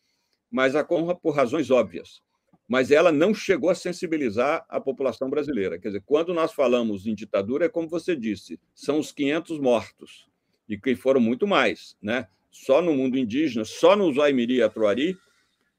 mas 0.51 0.75
a 0.75 0.85
por 0.85 1.31
razões 1.31 1.71
óbvias. 1.71 2.26
Mas 2.69 2.91
ela 2.91 3.13
não 3.13 3.33
chegou 3.33 3.71
a 3.71 3.75
sensibilizar 3.75 4.65
a 4.69 4.81
população 4.81 5.31
brasileira. 5.31 5.79
Quer 5.79 5.89
dizer, 5.89 6.03
quando 6.05 6.35
nós 6.35 6.53
falamos 6.53 7.07
em 7.07 7.15
ditadura, 7.15 7.67
é 7.67 7.69
como 7.69 7.89
você 7.89 8.17
disse, 8.17 8.59
são 8.75 8.99
os 8.99 9.13
500 9.13 9.61
mortos, 9.61 10.27
e 10.69 10.77
que 10.77 10.97
foram 10.97 11.21
muito 11.21 11.47
mais. 11.47 11.97
Né? 12.03 12.27
Só 12.51 12.83
no 12.83 12.93
mundo 12.93 13.17
indígena, 13.17 13.65
só 13.65 13.95
no 13.95 14.13
Zaimiri 14.13 14.57
e 14.57 14.63
Atuari, 14.63 15.17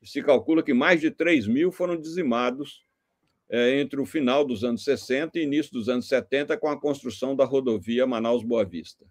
se 0.01 0.21
calcula 0.21 0.63
que 0.63 0.73
mais 0.73 1.01
de 1.01 1.11
3 1.11 1.47
mil 1.47 1.71
foram 1.71 1.99
dizimados 1.99 2.81
é, 3.49 3.79
entre 3.79 3.99
o 3.99 4.05
final 4.05 4.45
dos 4.45 4.63
anos 4.63 4.83
60 4.83 5.37
e 5.37 5.43
início 5.43 5.71
dos 5.73 5.89
anos 5.89 6.07
70, 6.07 6.57
com 6.57 6.69
a 6.69 6.79
construção 6.79 7.35
da 7.35 7.45
rodovia 7.45 8.05
Manaus-Boa 8.05 8.65
Vista. 8.65 9.05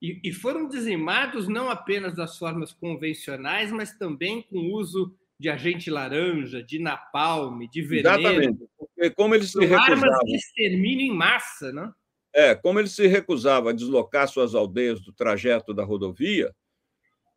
E, 0.00 0.20
e 0.24 0.32
foram 0.32 0.68
dizimados 0.68 1.48
não 1.48 1.70
apenas 1.70 2.14
das 2.14 2.36
formas 2.36 2.72
convencionais, 2.72 3.70
mas 3.70 3.96
também 3.96 4.42
com 4.42 4.58
o 4.58 4.74
uso 4.74 5.14
de 5.42 5.50
agente 5.50 5.90
laranja, 5.90 6.62
de 6.62 6.78
napalm, 6.78 7.66
de 7.68 7.82
veneno. 7.82 8.20
Exatamente. 8.20 8.68
Porque 8.78 9.10
como 9.10 9.34
eles 9.34 9.50
se 9.50 9.58
recusavam... 9.58 10.04
Armas 10.04 10.18
de 10.24 10.36
extermínio 10.36 11.06
em 11.06 11.12
massa, 11.12 11.72
né? 11.72 11.92
É, 12.32 12.54
como 12.54 12.78
eles 12.78 12.92
se 12.92 13.08
recusavam 13.08 13.70
a 13.70 13.72
deslocar 13.72 14.28
suas 14.28 14.54
aldeias 14.54 15.00
do 15.00 15.12
trajeto 15.12 15.74
da 15.74 15.82
rodovia, 15.82 16.54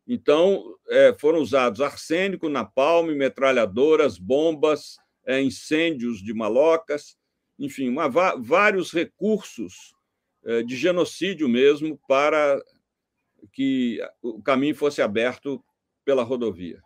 então 0.06 0.62
é, 0.88 1.16
foram 1.18 1.40
usados 1.40 1.80
arsênico, 1.80 2.48
napalm, 2.48 3.08
metralhadoras, 3.08 4.18
bombas, 4.18 4.96
é, 5.26 5.42
incêndios 5.42 6.22
de 6.22 6.32
malocas, 6.32 7.18
enfim, 7.58 7.88
uma, 7.88 8.08
vários 8.08 8.92
recursos 8.92 9.94
é, 10.44 10.62
de 10.62 10.76
genocídio 10.76 11.48
mesmo 11.48 11.98
para 12.06 12.62
que 13.52 13.98
o 14.22 14.40
caminho 14.40 14.76
fosse 14.76 15.02
aberto 15.02 15.62
pela 16.04 16.22
rodovia. 16.22 16.85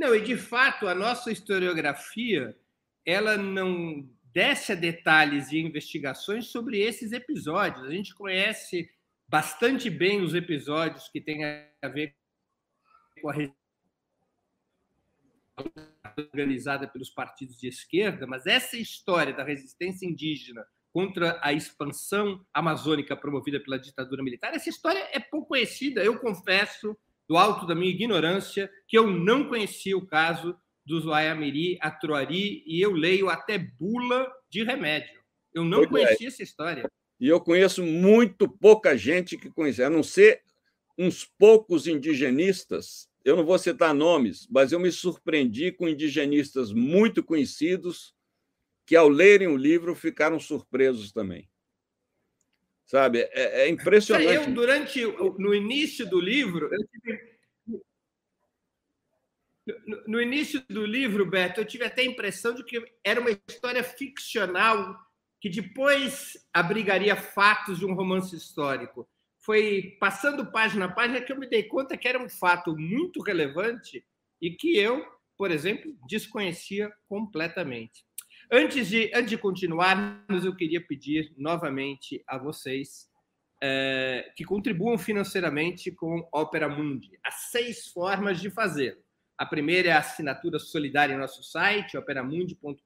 Não, 0.00 0.14
e 0.14 0.22
de 0.22 0.34
fato 0.34 0.88
a 0.88 0.94
nossa 0.94 1.30
historiografia 1.30 2.56
ela 3.04 3.36
não 3.36 4.08
desce 4.32 4.72
a 4.72 4.74
detalhes 4.74 5.52
e 5.52 5.58
investigações 5.58 6.46
sobre 6.46 6.80
esses 6.80 7.12
episódios. 7.12 7.84
A 7.84 7.90
gente 7.90 8.14
conhece 8.14 8.90
bastante 9.28 9.90
bem 9.90 10.22
os 10.22 10.34
episódios 10.34 11.06
que 11.10 11.20
têm 11.20 11.44
a 11.44 11.88
ver 11.88 12.16
com 13.20 13.28
a 13.28 13.34
organizada 16.16 16.88
pelos 16.88 17.10
partidos 17.10 17.58
de 17.58 17.68
esquerda, 17.68 18.26
mas 18.26 18.46
essa 18.46 18.78
história 18.78 19.34
da 19.34 19.44
resistência 19.44 20.06
indígena 20.06 20.66
contra 20.94 21.38
a 21.42 21.52
expansão 21.52 22.42
amazônica 22.54 23.14
promovida 23.14 23.60
pela 23.60 23.78
ditadura 23.78 24.22
militar. 24.22 24.54
Essa 24.54 24.70
história 24.70 25.10
é 25.12 25.20
pouco 25.20 25.48
conhecida, 25.48 26.02
eu 26.02 26.18
confesso, 26.18 26.96
do 27.30 27.36
alto 27.36 27.64
da 27.64 27.76
minha 27.76 27.92
ignorância, 27.92 28.68
que 28.88 28.98
eu 28.98 29.08
não 29.08 29.46
conhecia 29.46 29.96
o 29.96 30.04
caso 30.04 30.58
dos 30.84 31.04
Wayamiri, 31.04 31.78
Atroari, 31.80 32.64
e 32.66 32.80
eu 32.80 32.90
leio 32.90 33.28
até 33.28 33.56
bula 33.56 34.28
de 34.50 34.64
remédio. 34.64 35.20
Eu 35.54 35.62
não 35.62 35.86
pois 35.86 36.02
é. 36.02 36.06
conhecia 36.06 36.26
é. 36.26 36.28
essa 36.28 36.42
história. 36.42 36.90
E 37.20 37.28
eu 37.28 37.40
conheço 37.40 37.84
muito 37.84 38.48
pouca 38.48 38.98
gente 38.98 39.36
que 39.38 39.48
conhece, 39.48 39.80
a 39.80 39.88
não 39.88 40.02
ser 40.02 40.42
uns 40.98 41.24
poucos 41.38 41.86
indigenistas. 41.86 43.08
Eu 43.24 43.36
não 43.36 43.44
vou 43.44 43.60
citar 43.60 43.94
nomes, 43.94 44.48
mas 44.50 44.72
eu 44.72 44.80
me 44.80 44.90
surpreendi 44.90 45.70
com 45.70 45.88
indigenistas 45.88 46.72
muito 46.72 47.22
conhecidos 47.22 48.12
que, 48.84 48.96
ao 48.96 49.08
lerem 49.08 49.46
o 49.46 49.56
livro, 49.56 49.94
ficaram 49.94 50.40
surpresos 50.40 51.12
também. 51.12 51.48
Sabe? 52.90 53.20
É, 53.30 53.66
é 53.66 53.68
impressionante. 53.68 54.34
Eu, 54.34 54.52
durante, 54.52 55.00
no 55.38 55.54
início 55.54 56.04
do 56.10 56.18
livro, 56.18 56.68
tive... 56.90 57.30
No 60.08 60.20
início 60.20 60.60
do 60.68 60.84
livro, 60.84 61.24
Beto, 61.24 61.60
eu 61.60 61.64
tive 61.64 61.84
até 61.84 62.02
a 62.02 62.06
impressão 62.06 62.52
de 62.52 62.64
que 62.64 62.84
era 63.04 63.20
uma 63.20 63.30
história 63.30 63.84
ficcional 63.84 64.98
que 65.40 65.48
depois 65.48 66.44
abrigaria 66.52 67.14
fatos 67.14 67.78
de 67.78 67.86
um 67.86 67.94
romance 67.94 68.34
histórico. 68.34 69.08
Foi 69.38 69.96
passando 70.00 70.50
página 70.50 70.86
a 70.86 70.92
página 70.92 71.20
que 71.20 71.32
eu 71.32 71.38
me 71.38 71.48
dei 71.48 71.62
conta 71.62 71.96
que 71.96 72.08
era 72.08 72.20
um 72.20 72.28
fato 72.28 72.76
muito 72.76 73.22
relevante 73.22 74.04
e 74.42 74.50
que 74.50 74.76
eu, 74.76 75.06
por 75.38 75.52
exemplo, 75.52 75.96
desconhecia 76.08 76.92
completamente. 77.08 78.04
Antes 78.52 78.88
de, 78.88 79.12
antes 79.14 79.30
de 79.30 79.38
continuarmos, 79.38 80.44
eu 80.44 80.56
queria 80.56 80.84
pedir 80.84 81.32
novamente 81.36 82.20
a 82.26 82.36
vocês 82.36 83.08
é, 83.62 84.32
que 84.36 84.44
contribuam 84.44 84.98
financeiramente 84.98 85.92
com 85.92 86.28
Opera 86.32 86.68
Mundi. 86.68 87.16
Há 87.24 87.30
seis 87.30 87.86
formas 87.86 88.40
de 88.40 88.50
fazer. 88.50 88.98
A 89.38 89.46
primeira 89.46 89.90
é 89.90 89.92
a 89.92 90.00
assinatura 90.00 90.58
solidária 90.58 91.14
em 91.14 91.18
nosso 91.18 91.44
site, 91.44 91.96
operamundi.com.br 91.96 92.82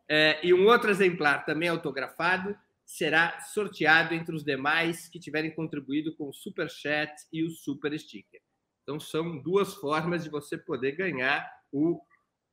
É, 0.10 0.40
e 0.44 0.54
um 0.54 0.66
outro 0.68 0.92
exemplar 0.92 1.46
também 1.46 1.70
autografado 1.70 2.58
será 2.86 3.40
sorteado 3.42 4.14
entre 4.14 4.36
os 4.36 4.44
demais 4.44 5.08
que 5.08 5.20
tiverem 5.20 5.54
contribuído 5.54 6.16
com 6.16 6.30
o 6.30 6.34
Super 6.34 6.70
Chat 6.70 7.12
e 7.32 7.44
o 7.44 7.50
Super 7.50 7.98
Sticker. 7.98 8.42
Então, 8.84 9.00
são 9.00 9.42
duas 9.42 9.74
formas 9.76 10.24
de 10.24 10.30
você 10.30 10.58
poder 10.58 10.94
ganhar 10.94 11.50
o, 11.72 12.02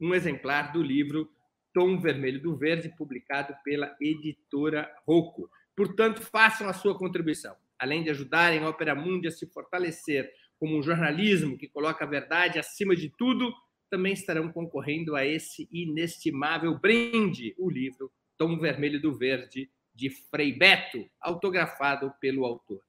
um 0.00 0.14
exemplar 0.14 0.72
do 0.72 0.82
livro 0.82 1.28
Tom 1.72 2.00
Vermelho 2.00 2.40
do 2.40 2.56
Verde, 2.56 2.94
publicado 2.96 3.54
pela 3.64 3.94
editora 4.00 4.90
Rocco. 5.06 5.50
Portanto, 5.76 6.22
façam 6.22 6.68
a 6.68 6.72
sua 6.72 6.96
contribuição. 6.96 7.54
Além 7.78 8.02
de 8.02 8.10
ajudarem 8.10 8.60
a 8.60 8.68
Opera 8.68 8.94
Mundi 8.94 9.28
a 9.28 9.30
se 9.30 9.46
fortalecer 9.46 10.30
como 10.58 10.76
um 10.76 10.82
jornalismo 10.82 11.56
que 11.56 11.68
coloca 11.68 12.04
a 12.04 12.08
verdade 12.08 12.58
acima 12.58 12.94
de 12.94 13.08
tudo, 13.16 13.52
também 13.88 14.12
estarão 14.12 14.52
concorrendo 14.52 15.16
a 15.16 15.26
esse 15.26 15.68
inestimável 15.72 16.78
brinde, 16.78 17.54
o 17.58 17.70
livro 17.70 18.12
Tom 18.36 18.58
Vermelho 18.58 19.00
do 19.00 19.16
Verde, 19.16 19.70
de 19.94 20.10
Frei 20.10 20.52
Beto, 20.52 21.08
autografado 21.20 22.12
pelo 22.20 22.44
autor. 22.44 22.80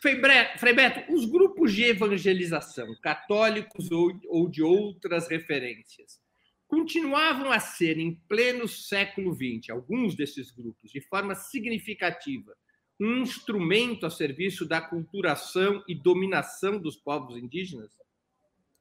Frei 0.00 0.74
Beto, 0.74 1.12
os 1.12 1.24
grupos 1.24 1.72
de 1.72 1.84
evangelização, 1.84 2.94
católicos 3.02 3.90
ou, 3.90 4.48
de 4.48 4.62
outras 4.62 5.28
referências, 5.28 6.20
continuavam 6.68 7.50
a 7.50 7.58
ser, 7.58 7.98
em 7.98 8.14
pleno 8.28 8.68
século 8.68 9.34
XX, 9.34 9.70
alguns 9.70 10.14
desses 10.14 10.52
grupos, 10.52 10.92
de 10.92 11.00
forma 11.00 11.34
significativa, 11.34 12.54
um 13.00 13.22
instrumento 13.22 14.06
a 14.06 14.10
serviço 14.10 14.66
da 14.66 14.80
culturação 14.80 15.82
e 15.88 15.94
dominação 15.94 16.78
dos 16.78 16.96
povos 16.96 17.36
indígenas? 17.36 17.90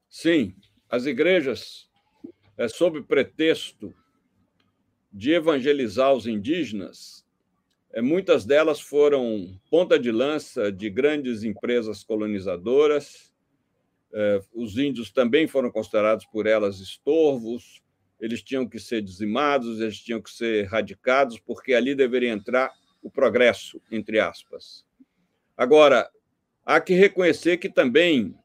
Sim, 0.10 0.56
as 0.89 1.06
igrejas, 1.06 1.89
é, 2.58 2.67
sob 2.67 3.02
pretexto 3.04 3.93
de 5.12 5.32
evangelizar 5.32 6.13
os 6.13 6.28
indígenas, 6.28 7.26
muitas 8.02 8.45
delas 8.45 8.80
foram 8.80 9.60
ponta 9.69 9.97
de 9.97 10.12
lança 10.12 10.71
de 10.71 10.89
grandes 10.89 11.43
empresas 11.43 12.04
colonizadoras. 12.04 13.34
É, 14.13 14.41
os 14.54 14.78
índios 14.78 15.12
também 15.12 15.47
foram 15.47 15.71
considerados 15.71 16.26
por 16.26 16.45
elas 16.45 16.80
estorvos, 16.80 17.82
eles 18.19 18.41
tinham 18.41 18.67
que 18.67 18.80
ser 18.80 19.02
dizimados, 19.02 19.80
eles 19.80 20.00
tinham 20.00 20.21
que 20.21 20.30
ser 20.30 20.65
erradicados, 20.65 21.39
porque 21.39 21.73
ali 21.73 21.93
deveria 21.93 22.32
entrar 22.32 22.71
o 23.02 23.12
progresso, 23.12 23.82
entre 23.91 24.19
aspas. 24.19 24.86
Agora, 25.56 26.10
há 26.65 26.80
que 26.82 26.93
reconhecer 26.93 27.58
que 27.58 27.69
também, 27.69 28.36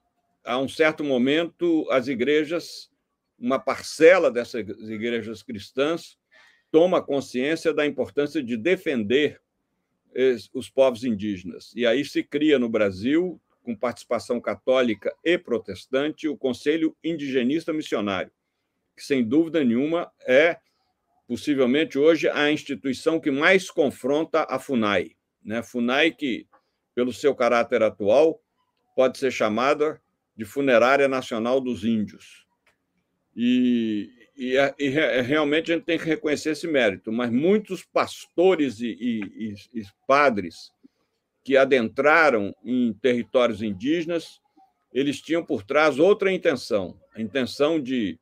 a 0.44 0.58
um 0.58 0.68
certo 0.68 1.02
momento, 1.02 1.86
as 1.90 2.08
igrejas, 2.08 2.90
uma 3.38 3.58
parcela 3.58 4.30
dessas 4.30 4.60
igrejas 4.88 5.42
cristãs, 5.42 6.18
toma 6.72 7.02
consciência 7.02 7.72
da 7.72 7.86
importância 7.86 8.42
de 8.42 8.56
defender 8.56 9.40
os 10.52 10.68
povos 10.68 11.04
indígenas. 11.04 11.72
E 11.76 11.86
aí 11.86 12.04
se 12.04 12.22
cria 12.24 12.58
no 12.58 12.68
Brasil, 12.68 13.40
com 13.62 13.76
participação 13.76 14.40
católica 14.40 15.14
e 15.24 15.38
protestante, 15.38 16.26
o 16.26 16.36
Conselho 16.36 16.96
Indigenista 17.04 17.72
Missionário, 17.72 18.32
que 18.96 19.04
sem 19.04 19.22
dúvida 19.22 19.62
nenhuma 19.62 20.10
é 20.26 20.58
possivelmente 21.28 21.98
hoje 21.98 22.28
a 22.28 22.50
instituição 22.50 23.20
que 23.20 23.30
mais 23.30 23.70
confronta 23.70 24.44
a 24.48 24.58
FUNAI. 24.58 25.12
Né? 25.44 25.62
FUNAI 25.62 26.10
que, 26.10 26.46
pelo 26.94 27.12
seu 27.12 27.34
caráter 27.34 27.82
atual, 27.82 28.42
pode 28.96 29.18
ser 29.18 29.30
chamada 29.30 30.00
de 30.36 30.44
Funerária 30.44 31.08
Nacional 31.08 31.60
dos 31.60 31.84
Índios. 31.84 32.46
E, 33.34 34.10
e, 34.42 34.56
é, 34.56 34.74
e, 34.76 34.98
é, 34.98 35.20
realmente 35.20 35.70
a 35.70 35.76
gente 35.76 35.84
tem 35.84 35.96
que 35.96 36.04
reconhecer 36.04 36.50
esse 36.50 36.66
mérito, 36.66 37.12
mas 37.12 37.30
muitos 37.30 37.84
pastores 37.84 38.80
e, 38.80 38.88
e, 38.88 39.54
e 39.72 39.84
padres 40.04 40.72
que 41.44 41.56
adentraram 41.56 42.52
em 42.64 42.92
territórios 42.94 43.62
indígenas, 43.62 44.40
eles 44.92 45.20
tinham 45.20 45.44
por 45.44 45.62
trás 45.62 46.00
outra 46.00 46.32
intenção, 46.32 47.00
a 47.14 47.22
intenção 47.22 47.80
de 47.80 48.18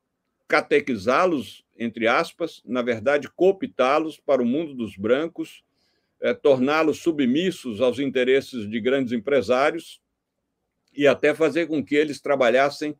catequizá-los, 0.46 1.64
entre 1.78 2.06
aspas, 2.06 2.60
na 2.66 2.82
verdade, 2.82 3.26
cooptá-los 3.30 4.18
para 4.18 4.42
o 4.42 4.46
mundo 4.46 4.74
dos 4.74 4.98
brancos, 4.98 5.64
é, 6.20 6.34
torná-los 6.34 6.98
submissos 6.98 7.80
aos 7.80 7.98
interesses 7.98 8.68
de 8.68 8.78
grandes 8.78 9.14
empresários 9.14 10.02
e 10.94 11.06
até 11.06 11.34
fazer 11.34 11.66
com 11.66 11.82
que 11.82 11.94
eles 11.94 12.20
trabalhassem 12.20 12.94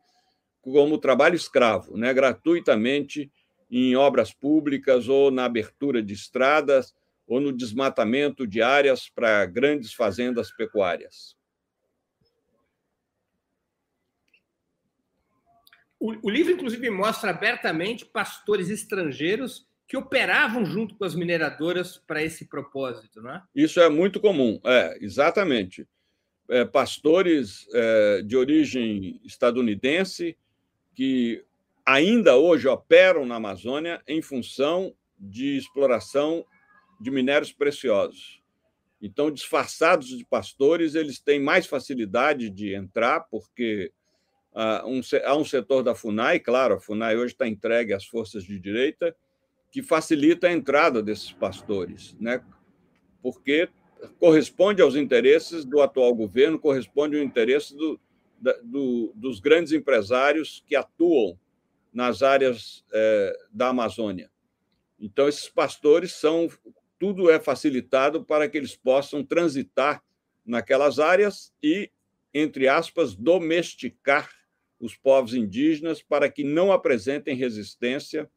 como 0.61 0.97
trabalho 0.97 1.35
escravo, 1.35 1.97
né, 1.97 2.13
gratuitamente 2.13 3.31
em 3.69 3.95
obras 3.95 4.33
públicas 4.33 5.07
ou 5.07 5.31
na 5.31 5.45
abertura 5.45 6.03
de 6.03 6.13
estradas 6.13 6.93
ou 7.25 7.39
no 7.39 7.53
desmatamento 7.53 8.45
de 8.45 8.61
áreas 8.61 9.07
para 9.09 9.45
grandes 9.45 9.93
fazendas 9.93 10.51
pecuárias. 10.51 11.35
O, 15.97 16.27
o, 16.27 16.29
livro, 16.29 16.51
inclusive, 16.51 16.89
mostra 16.89 17.29
abertamente 17.29 18.05
pastores 18.05 18.69
estrangeiros 18.69 19.67
que 19.87 19.95
operavam 19.95 20.65
junto 20.65 20.95
com 20.95 21.05
as 21.05 21.13
mineradoras 21.13 21.97
para 21.97 22.23
esse 22.23 22.45
propósito, 22.45 23.21
não 23.21 23.35
é? 23.35 23.43
Isso 23.55 23.79
é 23.79 23.87
muito 23.87 24.19
comum, 24.19 24.59
é, 24.65 24.97
exatamente. 24.99 25.87
É, 26.49 26.65
pastores 26.65 27.67
é, 27.73 28.21
de 28.23 28.35
origem 28.35 29.21
estadunidense 29.23 30.35
que 30.93 31.43
ainda 31.85 32.37
hoje 32.37 32.67
operam 32.67 33.25
na 33.25 33.35
Amazônia 33.35 34.01
em 34.07 34.21
função 34.21 34.93
de 35.19 35.57
exploração 35.57 36.45
de 36.99 37.09
minérios 37.09 37.51
preciosos. 37.51 38.41
Então, 39.01 39.31
disfarçados 39.31 40.07
de 40.09 40.23
pastores, 40.23 40.93
eles 40.93 41.19
têm 41.19 41.39
mais 41.39 41.65
facilidade 41.65 42.49
de 42.49 42.75
entrar, 42.75 43.21
porque 43.21 43.91
há 44.53 44.85
um, 44.85 45.01
há 45.25 45.35
um 45.35 45.43
setor 45.43 45.81
da 45.81 45.95
FUNAI, 45.95 46.39
claro, 46.39 46.75
a 46.75 46.79
FUNAI 46.79 47.17
hoje 47.17 47.33
está 47.33 47.47
entregue 47.47 47.93
às 47.93 48.05
forças 48.05 48.43
de 48.43 48.59
direita, 48.59 49.15
que 49.71 49.81
facilita 49.81 50.47
a 50.47 50.51
entrada 50.51 51.01
desses 51.01 51.31
pastores, 51.31 52.15
né? 52.19 52.43
porque 53.21 53.69
corresponde 54.19 54.81
aos 54.81 54.95
interesses 54.95 55.63
do 55.63 55.81
atual 55.81 56.13
governo, 56.13 56.59
corresponde 56.59 57.17
ao 57.17 57.23
interesse 57.23 57.75
do, 57.75 57.99
do, 58.63 59.13
dos 59.15 59.39
grandes 59.39 59.71
empresários 59.71 60.63
que 60.65 60.75
atuam 60.75 61.37
nas 61.93 62.23
áreas 62.23 62.83
é, 62.93 63.37
da 63.51 63.69
Amazônia. 63.69 64.29
Então, 64.99 65.27
esses 65.27 65.49
pastores 65.49 66.13
são. 66.13 66.49
Tudo 66.97 67.31
é 67.31 67.39
facilitado 67.39 68.23
para 68.23 68.47
que 68.47 68.55
eles 68.55 68.75
possam 68.75 69.23
transitar 69.23 70.03
naquelas 70.45 70.99
áreas 70.99 71.51
e, 71.61 71.89
entre 72.31 72.67
aspas, 72.67 73.15
domesticar 73.15 74.29
os 74.79 74.95
povos 74.95 75.33
indígenas 75.33 76.03
para 76.03 76.29
que 76.29 76.43
não 76.43 76.71
apresentem 76.71 77.35
resistência 77.35 78.29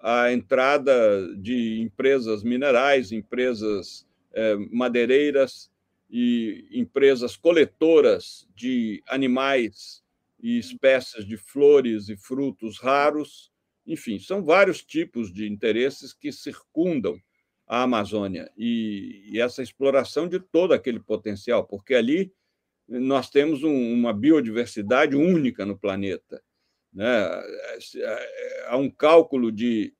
à 0.00 0.32
entrada 0.32 1.32
de 1.36 1.80
empresas 1.80 2.42
minerais, 2.42 3.12
empresas 3.12 4.04
é, 4.32 4.56
madeireiras 4.72 5.70
e 6.18 6.66
empresas 6.72 7.36
coletoras 7.36 8.48
de 8.54 9.02
animais 9.06 10.02
e 10.40 10.58
espécies 10.58 11.26
de 11.26 11.36
flores 11.36 12.08
e 12.08 12.16
frutos 12.16 12.78
raros. 12.78 13.52
Enfim, 13.86 14.18
são 14.18 14.42
vários 14.42 14.82
tipos 14.82 15.30
de 15.30 15.46
interesses 15.46 16.14
que 16.14 16.32
circundam 16.32 17.20
a 17.66 17.82
Amazônia 17.82 18.50
e, 18.56 19.26
e 19.30 19.38
essa 19.38 19.62
exploração 19.62 20.26
de 20.26 20.40
todo 20.40 20.72
aquele 20.72 21.00
potencial, 21.00 21.66
porque 21.66 21.94
ali 21.94 22.32
nós 22.88 23.28
temos 23.28 23.62
um, 23.62 23.92
uma 23.92 24.14
biodiversidade 24.14 25.14
única 25.14 25.66
no 25.66 25.78
planeta. 25.78 26.42
Né? 26.94 27.28
Há 28.68 28.78
um 28.78 28.90
cálculo 28.90 29.52
de 29.52 29.94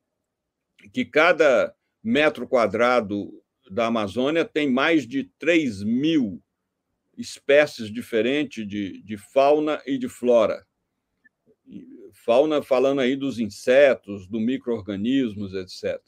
que 0.95 1.05
cada 1.05 1.77
metro 2.03 2.49
quadrado 2.49 3.45
da 3.71 3.87
Amazônia 3.87 4.45
tem 4.45 4.71
mais 4.71 5.07
de 5.07 5.25
3 5.39 5.83
mil 5.83 6.43
espécies 7.17 7.93
diferentes 7.93 8.67
de, 8.67 9.03
de 9.03 9.17
fauna 9.17 9.83
e 9.87 9.99
de 9.99 10.09
flora. 10.09 10.67
Fauna 12.13 12.63
falando 12.63 13.01
aí 13.01 13.17
dos 13.17 13.39
insetos, 13.39 14.27
dos 14.27 14.41
micro-organismos, 14.41 15.55
etc. 15.55 16.01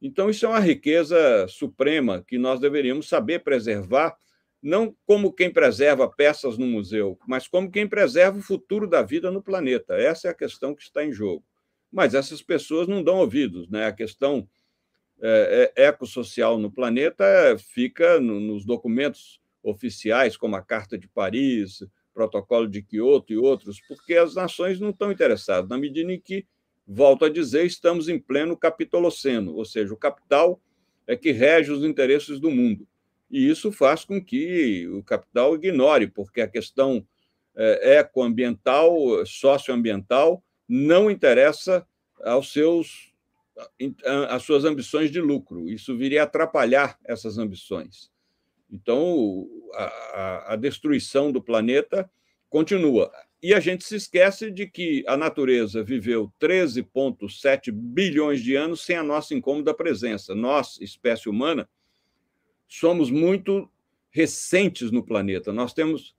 Então, 0.00 0.28
isso 0.28 0.44
é 0.44 0.48
uma 0.48 0.58
riqueza 0.58 1.46
suprema 1.48 2.24
que 2.26 2.36
nós 2.36 2.58
deveríamos 2.58 3.08
saber 3.08 3.44
preservar 3.44 4.16
não 4.62 4.96
como 5.06 5.32
quem 5.32 5.50
preserva 5.50 6.08
peças 6.08 6.56
no 6.56 6.66
museu, 6.66 7.18
mas 7.26 7.48
como 7.48 7.70
quem 7.70 7.88
preserva 7.88 8.38
o 8.38 8.42
futuro 8.42 8.88
da 8.88 9.02
vida 9.02 9.30
no 9.30 9.42
planeta. 9.42 9.94
Essa 9.94 10.28
é 10.28 10.30
a 10.30 10.34
questão 10.34 10.74
que 10.74 10.82
está 10.82 11.04
em 11.04 11.12
jogo. 11.12 11.44
Mas 11.90 12.14
essas 12.14 12.42
pessoas 12.42 12.86
não 12.86 13.02
dão 13.02 13.16
ouvidos. 13.16 13.68
Né? 13.68 13.86
A 13.86 13.92
questão 13.92 14.48
é, 15.22 15.72
é, 15.76 15.84
ecossocial 15.84 16.58
no 16.58 16.70
planeta 16.70 17.24
fica 17.56 18.20
no, 18.20 18.40
nos 18.40 18.64
documentos 18.64 19.40
oficiais, 19.62 20.36
como 20.36 20.56
a 20.56 20.62
Carta 20.62 20.98
de 20.98 21.06
Paris, 21.06 21.84
Protocolo 22.12 22.68
de 22.68 22.82
Quioto 22.82 23.32
e 23.32 23.38
outros, 23.38 23.80
porque 23.86 24.16
as 24.16 24.34
nações 24.34 24.80
não 24.80 24.90
estão 24.90 25.12
interessadas, 25.12 25.68
na 25.68 25.78
medida 25.78 26.12
em 26.12 26.20
que, 26.20 26.44
volto 26.84 27.24
a 27.24 27.28
dizer, 27.28 27.64
estamos 27.64 28.08
em 28.08 28.18
pleno 28.18 28.56
capitoloceno, 28.56 29.54
ou 29.54 29.64
seja, 29.64 29.94
o 29.94 29.96
capital 29.96 30.60
é 31.06 31.16
que 31.16 31.30
rege 31.30 31.70
os 31.70 31.84
interesses 31.84 32.40
do 32.40 32.50
mundo. 32.50 32.86
E 33.30 33.48
isso 33.48 33.70
faz 33.70 34.04
com 34.04 34.22
que 34.22 34.88
o 34.88 35.02
capital 35.04 35.54
ignore, 35.54 36.08
porque 36.08 36.40
a 36.40 36.48
questão 36.48 37.06
é, 37.54 37.98
ecoambiental, 38.00 39.24
socioambiental, 39.24 40.42
não 40.68 41.08
interessa 41.08 41.86
aos 42.24 42.52
seus 42.52 43.11
às 44.28 44.42
suas 44.42 44.64
ambições 44.64 45.10
de 45.10 45.20
lucro. 45.20 45.68
Isso 45.68 45.96
viria 45.96 46.22
a 46.22 46.24
atrapalhar 46.24 46.98
essas 47.04 47.38
ambições. 47.38 48.10
Então, 48.70 49.46
a, 49.74 50.54
a, 50.54 50.56
destruição 50.56 51.30
do 51.30 51.42
planeta 51.42 52.10
continua. 52.48 53.12
E 53.42 53.52
a 53.52 53.60
gente 53.60 53.84
se 53.84 53.96
esquece 53.96 54.50
de 54.50 54.66
que 54.66 55.04
a 55.06 55.16
natureza 55.16 55.82
viveu 55.82 56.32
13,7 56.40 57.70
bilhões 57.70 58.40
de 58.40 58.54
anos 58.54 58.82
sem 58.82 58.96
a 58.96 59.02
nossa 59.02 59.34
incômoda 59.34 59.74
presença. 59.74 60.34
Nós, 60.34 60.80
espécie 60.80 61.28
humana, 61.28 61.68
somos 62.66 63.10
muito 63.10 63.70
recentes 64.10 64.90
no 64.90 65.04
planeta. 65.04 65.52
Nós 65.52 65.74
temos, 65.74 66.14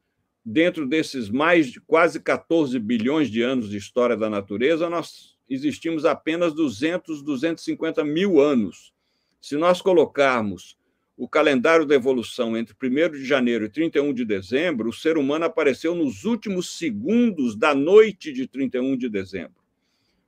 dentro 0.45 0.85
desses 0.87 1.29
mais 1.29 1.71
de 1.71 1.81
quase 1.81 2.19
14 2.19 2.77
bilhões 2.77 3.31
de 3.31 3.41
anos 3.41 3.69
de 3.69 3.77
história 3.77 4.17
da 4.17 4.29
natureza, 4.29 4.89
nós 4.89 5.32
existimos 5.49 6.05
apenas 6.05 6.53
200, 6.53 7.21
250 7.21 8.03
mil 8.03 8.39
anos. 8.39 8.93
Se 9.41 9.55
nós 9.55 9.81
colocarmos 9.81 10.77
o 11.15 11.27
calendário 11.27 11.85
da 11.85 11.95
evolução 11.95 12.57
entre 12.57 12.75
1 12.81 13.11
de 13.11 13.25
janeiro 13.25 13.65
e 13.65 13.69
31 13.69 14.13
de 14.13 14.25
dezembro, 14.25 14.89
o 14.89 14.93
ser 14.93 15.17
humano 15.17 15.45
apareceu 15.45 15.93
nos 15.93 16.25
últimos 16.25 16.77
segundos 16.77 17.55
da 17.55 17.75
noite 17.75 18.33
de 18.33 18.47
31 18.47 18.97
de 18.97 19.09
dezembro. 19.09 19.61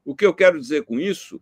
O 0.04 0.16
que 0.16 0.26
eu 0.26 0.34
quero 0.34 0.60
dizer 0.60 0.84
com 0.84 1.00
isso 1.00 1.42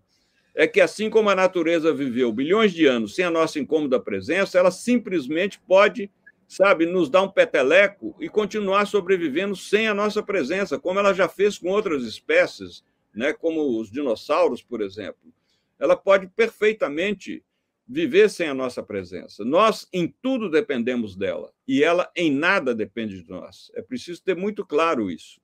é 0.55 0.67
que, 0.67 0.79
assim 0.79 1.09
como 1.09 1.29
a 1.29 1.35
natureza 1.35 1.93
viveu 1.93 2.31
bilhões 2.31 2.71
de 2.71 2.85
anos 2.85 3.15
sem 3.15 3.25
a 3.25 3.31
nossa 3.31 3.59
incômoda 3.59 3.99
presença, 3.99 4.57
ela 4.57 4.71
simplesmente 4.71 5.59
pode, 5.67 6.09
sabe, 6.47 6.85
nos 6.85 7.09
dar 7.09 7.23
um 7.23 7.29
peteleco 7.29 8.15
e 8.19 8.29
continuar 8.29 8.85
sobrevivendo 8.85 9.55
sem 9.55 9.87
a 9.87 9.93
nossa 9.93 10.21
presença, 10.21 10.79
como 10.79 10.99
ela 10.99 11.13
já 11.13 11.27
fez 11.27 11.57
com 11.57 11.69
outras 11.69 12.03
espécies, 12.03 12.83
né, 13.13 13.33
como 13.33 13.79
os 13.79 13.91
dinossauros, 13.91 14.61
por 14.61 14.81
exemplo. 14.81 15.33
Ela 15.79 15.95
pode 15.95 16.27
perfeitamente 16.27 17.43
viver 17.87 18.29
sem 18.29 18.47
a 18.47 18.53
nossa 18.53 18.81
presença. 18.81 19.43
Nós, 19.43 19.87
em 19.91 20.07
tudo, 20.07 20.49
dependemos 20.49 21.15
dela 21.15 21.53
e 21.67 21.83
ela, 21.83 22.11
em 22.15 22.31
nada, 22.31 22.73
depende 22.73 23.21
de 23.21 23.29
nós. 23.29 23.71
É 23.75 23.81
preciso 23.81 24.23
ter 24.23 24.35
muito 24.35 24.65
claro 24.65 25.11
isso. 25.11 25.41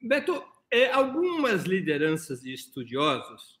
Beto, 0.00 0.42
é, 0.70 0.90
algumas 0.90 1.64
lideranças 1.64 2.44
e 2.44 2.52
estudiosos 2.52 3.60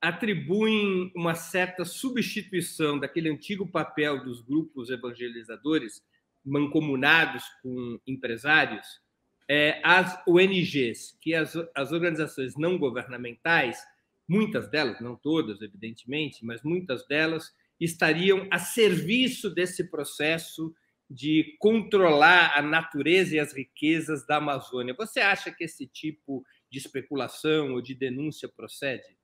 atribuem 0.00 1.12
uma 1.14 1.34
certa 1.34 1.84
substituição 1.84 2.98
daquele 2.98 3.28
antigo 3.30 3.66
papel 3.66 4.24
dos 4.24 4.40
grupos 4.40 4.90
evangelizadores 4.90 6.02
mancomunados 6.44 7.44
com 7.62 8.00
empresários 8.06 9.00
é, 9.48 9.80
às 9.84 10.20
ONGs, 10.26 11.18
que 11.20 11.34
as, 11.34 11.54
as 11.74 11.92
organizações 11.92 12.56
não 12.56 12.78
governamentais 12.78 13.78
muitas 14.28 14.68
delas, 14.68 15.00
não 15.00 15.16
todas, 15.16 15.60
evidentemente, 15.60 16.44
mas 16.44 16.62
muitas 16.62 17.06
delas 17.06 17.52
estariam 17.78 18.46
a 18.50 18.58
serviço 18.58 19.50
desse 19.50 19.90
processo 19.90 20.74
de 21.10 21.56
controlar 21.58 22.56
a 22.56 22.62
natureza 22.62 23.36
e 23.36 23.38
as 23.38 23.52
riquezas 23.52 24.26
da 24.26 24.36
Amazônia. 24.36 24.94
Você 24.94 25.20
acha 25.20 25.50
que 25.50 25.64
esse 25.64 25.86
tipo 25.86 26.44
de 26.70 26.78
especulação 26.78 27.74
ou 27.74 27.82
de 27.82 27.94
denúncia 27.94 28.48
procede? 28.48 29.16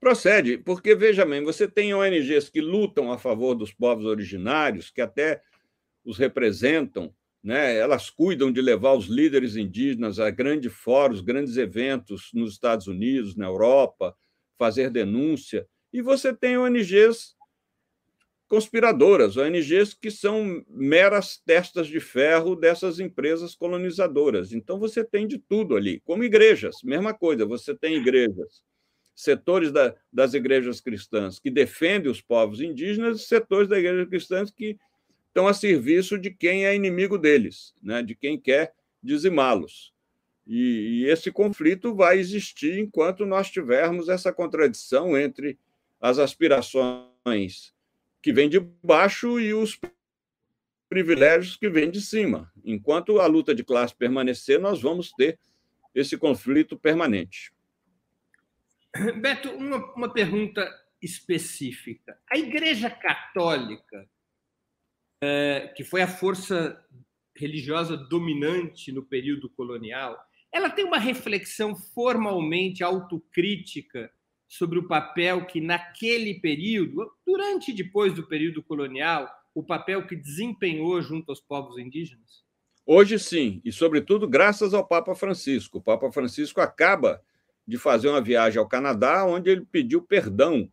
Procede, 0.00 0.58
porque, 0.58 0.94
veja 0.94 1.24
bem, 1.26 1.42
você 1.42 1.68
tem 1.68 1.94
ONGs 1.94 2.48
que 2.48 2.60
lutam 2.60 3.12
a 3.12 3.18
favor 3.18 3.54
dos 3.54 3.72
povos 3.72 4.04
originários, 4.04 4.90
que 4.90 5.00
até 5.00 5.42
os 6.04 6.16
representam, 6.16 7.14
né? 7.46 7.76
elas 7.76 8.10
cuidam 8.10 8.50
de 8.50 8.60
levar 8.60 8.94
os 8.94 9.06
líderes 9.06 9.54
indígenas 9.54 10.18
a 10.18 10.28
grandes 10.30 10.72
fóruns, 10.72 11.20
grandes 11.20 11.56
eventos 11.56 12.30
nos 12.34 12.54
Estados 12.54 12.88
Unidos, 12.88 13.36
na 13.36 13.46
Europa, 13.46 14.16
fazer 14.58 14.90
denúncia. 14.90 15.64
E 15.92 16.02
você 16.02 16.34
tem 16.34 16.58
ONGs 16.58 17.36
conspiradoras, 18.48 19.36
ONGs 19.36 19.94
que 19.94 20.10
são 20.10 20.64
meras 20.68 21.38
testas 21.38 21.86
de 21.86 22.00
ferro 22.00 22.56
dessas 22.56 22.98
empresas 22.98 23.54
colonizadoras. 23.54 24.52
Então 24.52 24.76
você 24.76 25.04
tem 25.04 25.24
de 25.24 25.38
tudo 25.38 25.76
ali, 25.76 26.00
como 26.00 26.24
igrejas, 26.24 26.78
mesma 26.82 27.14
coisa, 27.14 27.46
você 27.46 27.76
tem 27.76 27.94
igrejas, 27.94 28.60
setores 29.14 29.70
da, 29.70 29.94
das 30.12 30.34
igrejas 30.34 30.80
cristãs 30.80 31.38
que 31.38 31.50
defendem 31.50 32.10
os 32.10 32.20
povos 32.20 32.60
indígenas 32.60 33.20
e 33.20 33.24
setores 33.24 33.68
da 33.68 33.78
igreja 33.78 34.04
cristãs 34.04 34.50
que 34.50 34.76
estão 35.36 35.46
a 35.46 35.52
serviço 35.52 36.18
de 36.18 36.30
quem 36.30 36.64
é 36.64 36.74
inimigo 36.74 37.18
deles, 37.18 37.74
né? 37.82 38.02
de 38.02 38.14
quem 38.14 38.40
quer 38.40 38.72
dizimá-los. 39.02 39.92
E, 40.46 41.02
e 41.02 41.10
esse 41.10 41.30
conflito 41.30 41.94
vai 41.94 42.18
existir 42.18 42.78
enquanto 42.78 43.26
nós 43.26 43.50
tivermos 43.50 44.08
essa 44.08 44.32
contradição 44.32 45.14
entre 45.14 45.58
as 46.00 46.18
aspirações 46.18 47.74
que 48.22 48.32
vêm 48.32 48.48
de 48.48 48.58
baixo 48.82 49.38
e 49.38 49.52
os 49.52 49.78
privilégios 50.88 51.54
que 51.54 51.68
vêm 51.68 51.90
de 51.90 52.00
cima. 52.00 52.50
Enquanto 52.64 53.20
a 53.20 53.26
luta 53.26 53.54
de 53.54 53.62
classe 53.62 53.94
permanecer, 53.94 54.58
nós 54.58 54.80
vamos 54.80 55.12
ter 55.12 55.38
esse 55.94 56.16
conflito 56.16 56.78
permanente. 56.78 57.52
Beto, 59.20 59.50
uma, 59.50 59.92
uma 59.92 60.10
pergunta 60.10 60.66
específica. 61.02 62.18
A 62.30 62.38
Igreja 62.38 62.88
Católica 62.88 64.08
é, 65.20 65.72
que 65.76 65.84
foi 65.84 66.02
a 66.02 66.08
força 66.08 66.82
religiosa 67.34 67.96
dominante 67.96 68.92
no 68.92 69.02
período 69.02 69.48
colonial, 69.50 70.18
ela 70.52 70.70
tem 70.70 70.84
uma 70.84 70.98
reflexão 70.98 71.76
formalmente 71.76 72.82
autocrítica 72.82 74.10
sobre 74.48 74.78
o 74.78 74.86
papel 74.86 75.46
que 75.46 75.60
naquele 75.60 76.40
período, 76.40 77.10
durante 77.26 77.70
e 77.70 77.74
depois 77.74 78.14
do 78.14 78.26
período 78.26 78.62
colonial, 78.62 79.28
o 79.54 79.62
papel 79.62 80.06
que 80.06 80.16
desempenhou 80.16 81.00
junto 81.02 81.30
aos 81.30 81.40
povos 81.40 81.78
indígenas? 81.78 82.44
Hoje 82.86 83.18
sim, 83.18 83.60
e 83.64 83.72
sobretudo 83.72 84.28
graças 84.28 84.72
ao 84.72 84.86
Papa 84.86 85.14
Francisco. 85.14 85.78
O 85.78 85.82
Papa 85.82 86.10
Francisco 86.12 86.60
acaba 86.60 87.20
de 87.66 87.76
fazer 87.76 88.08
uma 88.08 88.20
viagem 88.20 88.60
ao 88.60 88.68
Canadá, 88.68 89.24
onde 89.26 89.50
ele 89.50 89.66
pediu 89.66 90.00
perdão 90.00 90.70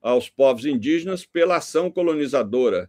aos 0.00 0.30
povos 0.30 0.64
indígenas 0.64 1.26
pela 1.26 1.56
ação 1.56 1.90
colonizadora 1.90 2.88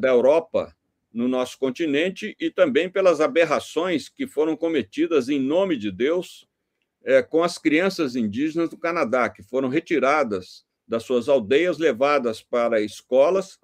da 0.00 0.08
Europa 0.08 0.74
no 1.14 1.28
nosso 1.28 1.56
continente 1.58 2.36
e 2.40 2.50
também 2.50 2.90
pelas 2.90 3.20
aberrações 3.20 4.08
que 4.08 4.26
foram 4.26 4.56
cometidas 4.56 5.28
em 5.28 5.38
nome 5.38 5.76
de 5.76 5.92
Deus 5.92 6.46
eh, 7.04 7.22
com 7.22 7.44
as 7.44 7.56
crianças 7.56 8.16
indígenas 8.16 8.68
do 8.68 8.76
Canadá, 8.76 9.30
que 9.30 9.42
foram 9.42 9.68
retiradas 9.68 10.64
das 10.88 11.04
suas 11.04 11.28
aldeias, 11.28 11.78
levadas 11.78 12.42
para 12.42 12.80
escolas, 12.80 13.58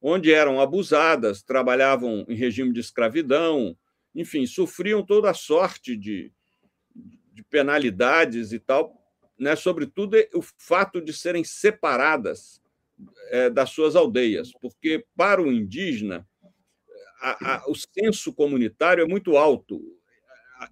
onde 0.00 0.32
eram 0.32 0.60
abusadas, 0.60 1.42
trabalhavam 1.42 2.24
em 2.28 2.34
regime 2.34 2.72
de 2.72 2.80
escravidão, 2.80 3.76
enfim, 4.14 4.46
sofriam 4.46 5.04
toda 5.04 5.34
sorte 5.34 5.96
de, 5.96 6.32
de 7.32 7.42
penalidades 7.44 8.52
e 8.52 8.58
tal, 8.58 8.94
né? 9.38 9.54
sobretudo 9.54 10.16
o 10.32 10.40
fato 10.56 11.00
de 11.00 11.12
serem 11.12 11.44
separadas 11.44 12.62
é, 13.30 13.50
das 13.50 13.70
suas 13.70 13.96
aldeias, 13.96 14.50
porque 14.60 15.04
para 15.16 15.42
o 15.42 15.52
indígena 15.52 16.26
a, 17.20 17.54
a, 17.54 17.70
o 17.70 17.74
senso 17.74 18.32
comunitário 18.32 19.02
é 19.02 19.06
muito 19.06 19.36
alto. 19.36 19.80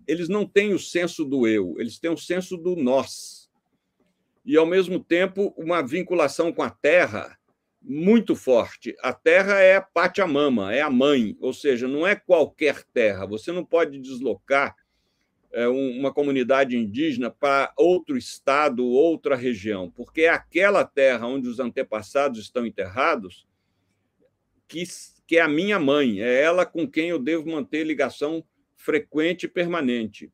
Eles 0.06 0.28
não 0.28 0.46
têm 0.46 0.72
o 0.72 0.78
senso 0.78 1.24
do 1.24 1.46
eu, 1.46 1.74
eles 1.78 1.98
têm 1.98 2.10
o 2.10 2.16
senso 2.16 2.56
do 2.56 2.76
nós. 2.76 3.50
E, 4.44 4.56
ao 4.56 4.66
mesmo 4.66 5.02
tempo, 5.02 5.54
uma 5.56 5.82
vinculação 5.82 6.52
com 6.52 6.62
a 6.62 6.70
terra 6.70 7.38
muito 7.80 8.34
forte. 8.34 8.94
A 9.02 9.12
terra 9.12 9.60
é 9.60 9.76
a 9.76 9.82
Pachamama, 9.82 10.74
é 10.74 10.80
a 10.80 10.90
mãe, 10.90 11.36
ou 11.40 11.52
seja, 11.52 11.86
não 11.86 12.06
é 12.06 12.14
qualquer 12.14 12.82
terra. 12.92 13.26
Você 13.26 13.52
não 13.52 13.64
pode 13.64 13.98
deslocar 13.98 14.74
uma 15.68 16.12
comunidade 16.12 16.76
indígena 16.76 17.30
para 17.30 17.72
outro 17.76 18.16
estado, 18.16 18.84
outra 18.84 19.36
região, 19.36 19.90
porque 19.90 20.22
é 20.22 20.28
aquela 20.28 20.84
terra 20.84 21.26
onde 21.26 21.48
os 21.48 21.60
antepassados 21.60 22.40
estão 22.40 22.66
enterrados 22.66 23.46
que, 24.66 24.82
que 25.26 25.36
é 25.36 25.40
a 25.40 25.48
minha 25.48 25.78
mãe, 25.78 26.20
é 26.20 26.42
ela 26.42 26.66
com 26.66 26.88
quem 26.88 27.08
eu 27.10 27.18
devo 27.18 27.48
manter 27.48 27.84
ligação 27.84 28.44
frequente 28.76 29.44
e 29.44 29.48
permanente. 29.48 30.32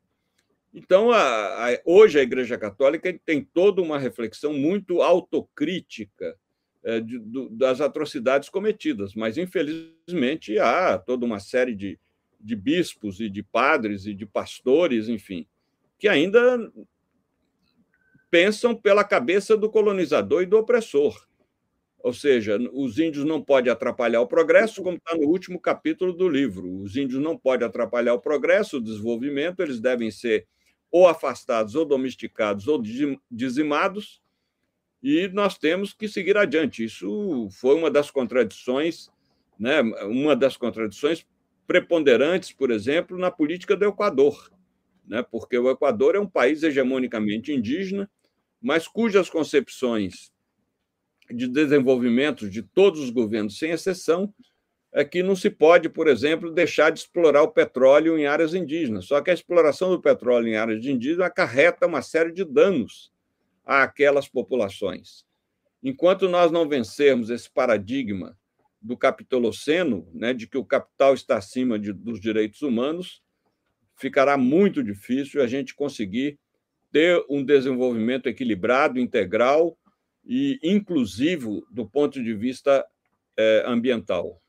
Então, 0.73 1.11
a, 1.11 1.69
a, 1.69 1.81
hoje 1.85 2.19
a 2.19 2.23
Igreja 2.23 2.57
Católica 2.57 3.13
tem 3.25 3.43
toda 3.43 3.81
uma 3.81 3.99
reflexão 3.99 4.53
muito 4.53 5.01
autocrítica 5.01 6.35
é, 6.83 6.99
de, 6.99 7.19
do, 7.19 7.49
das 7.49 7.81
atrocidades 7.81 8.49
cometidas, 8.49 9.13
mas 9.13 9.37
infelizmente 9.37 10.57
há 10.57 10.97
toda 10.97 11.25
uma 11.25 11.39
série 11.39 11.75
de, 11.75 11.99
de 12.43 12.55
bispos 12.55 13.19
e 13.19 13.29
de 13.29 13.43
padres 13.43 14.05
e 14.05 14.13
de 14.13 14.25
pastores, 14.25 15.07
enfim, 15.07 15.45
que 15.97 16.07
ainda 16.07 16.71
pensam 18.29 18.75
pela 18.75 19.03
cabeça 19.03 19.57
do 19.57 19.69
colonizador 19.69 20.41
e 20.41 20.45
do 20.45 20.57
opressor. 20.57 21.27
Ou 21.99 22.13
seja, 22.13 22.57
os 22.73 22.97
índios 22.97 23.25
não 23.25 23.41
podem 23.41 23.71
atrapalhar 23.71 24.21
o 24.21 24.27
progresso, 24.27 24.81
como 24.81 24.97
está 24.97 25.15
no 25.15 25.27
último 25.27 25.59
capítulo 25.59 26.13
do 26.13 26.27
livro. 26.27 26.81
Os 26.81 26.97
índios 26.97 27.21
não 27.21 27.37
podem 27.37 27.67
atrapalhar 27.67 28.13
o 28.15 28.21
progresso, 28.21 28.77
o 28.77 28.81
desenvolvimento, 28.81 29.59
eles 29.59 29.79
devem 29.79 30.09
ser 30.09 30.47
ou 30.89 31.07
afastados, 31.07 31.75
ou 31.75 31.85
domesticados, 31.85 32.67
ou 32.67 32.81
dizimados, 33.31 34.21
e 35.01 35.27
nós 35.29 35.57
temos 35.57 35.93
que 35.93 36.07
seguir 36.07 36.37
adiante. 36.37 36.83
Isso 36.83 37.47
foi 37.51 37.75
uma 37.75 37.89
das 37.89 38.11
contradições, 38.11 39.09
né, 39.57 39.81
uma 40.03 40.35
das 40.35 40.57
contradições 40.57 41.25
preponderantes, 41.71 42.51
por 42.51 42.69
exemplo, 42.69 43.17
na 43.17 43.31
política 43.31 43.77
do 43.77 43.85
Equador, 43.85 44.51
né, 45.07 45.23
porque 45.23 45.57
o 45.57 45.71
Equador 45.71 46.15
é 46.15 46.19
um 46.19 46.27
país 46.27 46.63
hegemonicamente 46.63 47.53
indígena, 47.53 48.11
mas 48.61 48.89
cujas 48.89 49.29
concepções 49.29 50.33
de 51.29 51.47
desenvolvimento 51.47 52.49
de 52.49 52.61
todos 52.61 52.99
os 52.99 53.09
governos, 53.09 53.57
sem 53.57 53.71
exceção, 53.71 54.33
é 54.91 55.05
que 55.05 55.23
não 55.23 55.33
se 55.33 55.49
pode, 55.49 55.87
por 55.87 56.09
exemplo, 56.09 56.51
deixar 56.51 56.89
de 56.89 56.99
explorar 56.99 57.41
o 57.41 57.53
petróleo 57.53 58.19
em 58.19 58.25
áreas 58.25 58.53
indígenas. 58.53 59.05
Só 59.05 59.21
que 59.21 59.31
a 59.31 59.33
exploração 59.33 59.91
do 59.91 60.01
petróleo 60.01 60.49
em 60.49 60.57
áreas 60.57 60.85
indígenas 60.85 61.25
acarreta 61.25 61.87
uma 61.87 62.01
série 62.01 62.33
de 62.33 62.43
danos 62.43 63.13
àquelas 63.65 64.27
populações. 64.27 65.25
Enquanto 65.81 66.27
nós 66.27 66.51
não 66.51 66.67
vencermos 66.67 67.29
esse 67.29 67.49
paradigma 67.49 68.37
do 68.81 68.97
capitoloceno, 68.97 70.09
né, 70.13 70.33
de 70.33 70.47
que 70.47 70.57
o 70.57 70.65
capital 70.65 71.13
está 71.13 71.37
acima 71.37 71.77
de, 71.77 71.93
dos 71.93 72.19
direitos 72.19 72.61
humanos, 72.61 73.21
ficará 73.95 74.37
muito 74.37 74.83
difícil 74.83 75.41
a 75.41 75.47
gente 75.47 75.75
conseguir 75.75 76.39
ter 76.91 77.23
um 77.29 77.43
desenvolvimento 77.43 78.27
equilibrado, 78.27 78.99
integral 78.99 79.77
e 80.25 80.59
inclusivo 80.63 81.65
do 81.71 81.87
ponto 81.87 82.21
de 82.21 82.33
vista 82.33 82.85
é, 83.37 83.63
ambiental. 83.65 84.41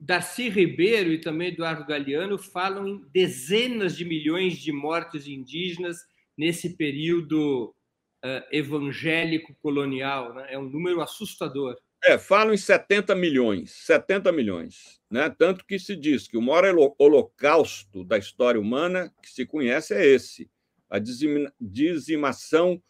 Darcy 0.00 0.48
Ribeiro 0.48 1.12
e 1.12 1.20
também 1.20 1.48
Eduardo 1.48 1.86
Galeano 1.86 2.36
falam 2.36 2.86
em 2.86 3.04
dezenas 3.12 3.96
de 3.96 4.04
milhões 4.04 4.58
de 4.58 4.72
mortes 4.72 5.26
indígenas 5.26 5.98
nesse 6.36 6.76
período 6.76 7.74
uh, 8.24 8.44
evangélico 8.50 9.54
colonial. 9.62 10.34
Né? 10.34 10.46
É 10.50 10.58
um 10.58 10.68
número 10.68 11.02
assustador. 11.02 11.76
É, 12.02 12.18
falam 12.18 12.52
em 12.52 12.58
70 12.58 13.14
milhões, 13.14 13.70
70 13.86 14.32
milhões. 14.32 15.00
Né? 15.10 15.30
Tanto 15.30 15.64
que 15.64 15.78
se 15.78 15.94
diz 15.94 16.26
que 16.26 16.36
o 16.36 16.42
maior 16.42 16.94
holocausto 16.98 18.04
da 18.04 18.18
história 18.18 18.60
humana 18.60 19.12
que 19.22 19.30
se 19.30 19.46
conhece 19.46 19.94
é 19.94 20.04
esse, 20.04 20.50
a 20.90 20.98
dizimação 21.60 22.82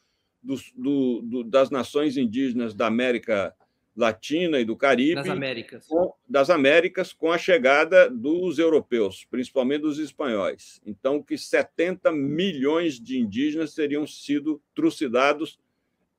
dos, 0.43 0.73
do, 0.75 1.23
do, 1.23 1.45
das 1.45 1.71
nações 1.71 2.17
indígenas 2.17 2.75
da 2.75 2.87
América 2.87 3.55
Latina 3.97 4.59
e 4.59 4.65
do 4.65 4.77
Caribe. 4.77 5.15
Das 5.15 5.29
Américas. 5.29 5.87
Com, 5.87 6.13
das 6.29 6.51
Américas, 6.51 7.13
com 7.13 7.31
a 7.31 7.39
chegada 7.39 8.11
dos 8.11 8.59
europeus, 8.59 9.25
principalmente 9.31 9.83
dos 9.83 9.99
espanhóis. 9.99 10.81
Então, 10.85 11.23
que 11.23 11.39
70 11.39 12.11
milhões 12.11 13.01
de 13.01 13.19
indígenas 13.19 13.75
teriam 13.75 14.07
sido 14.07 14.61
trucidados 14.75 15.59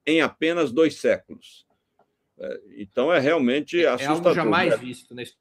em 0.05 0.21
apenas 0.21 0.71
dois 0.71 0.95
séculos. 0.95 1.65
É, 2.38 2.61
então, 2.78 3.13
é 3.13 3.19
realmente 3.19 3.84
é, 3.84 3.88
assustador. 3.88 4.38
É 4.38 4.39
algo 4.39 4.51
jamais 4.51 4.80
visto 4.80 5.13
na 5.13 5.23
história. 5.23 5.39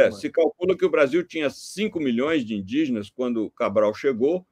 É, 0.00 0.10
se 0.10 0.30
calcula 0.30 0.76
que 0.76 0.84
o 0.84 0.90
Brasil 0.90 1.22
tinha 1.26 1.50
5 1.50 2.00
milhões 2.00 2.44
de 2.44 2.54
indígenas 2.54 3.10
quando 3.10 3.50
Cabral 3.50 3.92
chegou, 3.92 4.46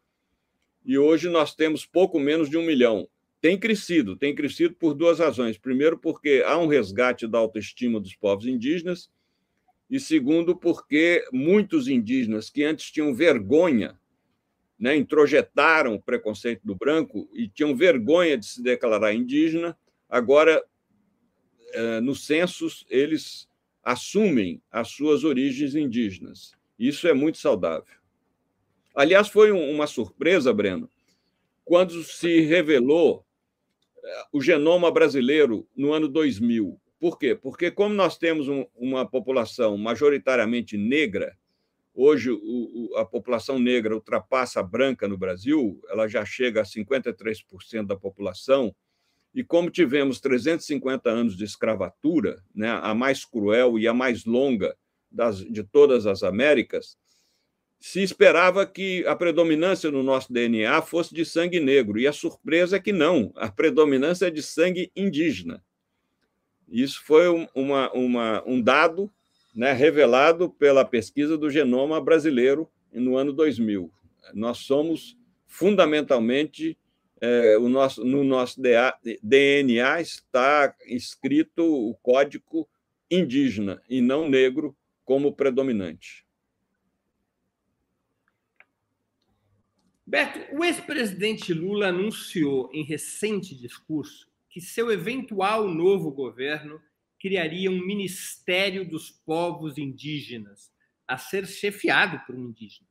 e 0.85 0.99
hoje 0.99 1.29
nós 1.31 1.55
temos 1.55 1.87
pouco 1.87 2.19
menos 2.19 2.51
de 2.51 2.59
um 2.59 2.63
milhão. 2.63 3.09
Tem 3.43 3.59
crescido, 3.59 4.17
tem 4.17 4.33
crescido 4.37 4.73
por 4.77 4.95
duas 4.95 5.19
razões. 5.19 5.59
Primeiro, 5.59 5.99
porque 5.99 6.45
há 6.47 6.57
um 6.57 6.69
resgate 6.69 7.27
da 7.27 7.39
autoestima 7.39 7.99
dos 7.99 8.15
povos 8.15 8.47
indígenas, 8.47 9.11
e 9.91 9.99
segundo, 9.99 10.57
porque 10.57 11.25
muitos 11.33 11.89
indígenas 11.89 12.49
que 12.49 12.63
antes 12.63 12.93
tinham 12.93 13.13
vergonha, 13.13 13.99
né, 14.79 14.97
introjetaram 14.97 15.97
o 15.97 16.01
preconceito 16.01 16.61
do 16.65 16.77
branco 16.77 17.29
e 17.35 17.49
tinham 17.49 17.75
vergonha 17.75 18.39
de 18.39 18.47
se 18.47 18.63
declarar 18.63 19.13
indígena, 19.13 19.77
agora, 20.09 20.65
eh, 21.73 22.01
nos 22.01 22.25
censos, 22.25 22.87
eles 22.89 23.49
assumem 23.83 24.63
as 24.71 24.89
suas 24.89 25.25
origens 25.25 25.75
indígenas. 25.75 26.55
Isso 26.79 27.09
é 27.09 27.13
muito 27.13 27.39
saudável. 27.39 27.97
Aliás, 28.95 29.29
foi 29.29 29.51
uma 29.51 29.89
surpresa, 29.89 30.55
Breno, 30.55 30.89
quando 31.65 32.05
se 32.05 32.41
revelou 32.43 33.27
o 34.33 34.41
genoma 34.41 34.91
brasileiro 34.91 35.67
no 35.77 35.93
ano 35.93 36.09
2000. 36.09 36.79
Por 36.99 37.19
quê? 37.19 37.35
Porque, 37.35 37.71
como 37.71 37.95
nós 37.95 38.17
temos 38.17 38.49
um, 38.49 38.65
uma 38.77 39.05
população 39.05 39.77
majoritariamente 39.77 40.77
negra, 40.77 41.37
hoje 41.95 42.31
o, 42.31 42.39
o, 42.39 42.97
a 42.97 43.05
população 43.05 43.59
negra 43.59 43.95
ultrapassa 43.95 44.61
a 44.61 44.63
branca 44.63 45.09
no 45.09 45.19
Brasil, 45.19 45.81
ela 45.89 46.07
já 46.07 46.25
chega 46.25 46.61
a 46.61 46.65
53% 46.65 47.87
da 47.87 47.97
população, 47.97 48.75
e 49.35 49.43
como 49.43 49.71
tivemos 49.71 50.21
350 50.21 51.11
anos 51.11 51.37
de 51.37 51.45
escravatura, 51.45 52.43
né, 52.55 52.71
a 52.71 52.95
mais 52.95 53.25
cruel 53.25 53.79
e 53.79 53.89
a 53.89 53.95
mais 53.95 54.25
longa 54.25 54.77
das, 55.11 55.39
de 55.39 55.65
todas 55.65 56.07
as 56.07 56.23
Américas, 56.23 56.97
se 57.83 58.01
esperava 58.01 58.65
que 58.65 59.05
a 59.09 59.17
predominância 59.17 59.91
no 59.91 60.05
nosso 60.05 60.33
DNA 60.33 60.81
fosse 60.83 61.13
de 61.13 61.25
sangue 61.25 61.59
negro, 61.59 61.99
e 61.99 62.07
a 62.07 62.13
surpresa 62.13 62.77
é 62.77 62.81
que 62.81 62.93
não, 62.93 63.33
a 63.35 63.51
predominância 63.51 64.27
é 64.27 64.31
de 64.31 64.41
sangue 64.41 64.93
indígena. 64.95 65.65
Isso 66.69 67.03
foi 67.05 67.27
uma, 67.53 67.93
uma, 67.93 68.41
um 68.47 68.63
dado 68.63 69.11
né, 69.53 69.73
revelado 69.73 70.49
pela 70.49 70.85
pesquisa 70.85 71.37
do 71.37 71.51
genoma 71.51 72.01
brasileiro 72.01 72.71
no 72.93 73.17
ano 73.17 73.33
2000. 73.33 73.91
Nós 74.33 74.59
somos 74.59 75.19
fundamentalmente 75.49 76.79
é, 77.21 77.59
o 77.59 77.69
nosso, 77.69 78.05
no 78.05 78.23
nosso 78.23 78.61
DNA 79.21 80.01
está 80.01 80.73
escrito 80.87 81.65
o 81.65 81.97
código 81.97 82.69
indígena 83.11 83.83
e 83.91 84.01
não 84.01 84.29
negro 84.29 84.77
como 85.05 85.35
predominante. 85.35 86.25
Beto, 90.13 90.41
o 90.55 90.63
ex-presidente 90.63 91.55
Lula 91.55 91.89
anunciou 91.89 92.69
em 92.71 92.85
recente 92.85 93.55
discurso 93.55 94.29
que 94.51 94.61
seu 94.61 94.93
eventual 94.93 95.67
novo 95.67 96.11
governo 96.11 96.79
criaria 97.19 97.71
um 97.71 97.83
Ministério 97.83 98.87
dos 98.87 99.11
Povos 99.11 99.79
Indígenas, 99.79 100.71
a 101.09 101.17
ser 101.17 101.47
chefiado 101.47 102.21
por 102.27 102.35
um 102.35 102.45
indígena. 102.45 102.87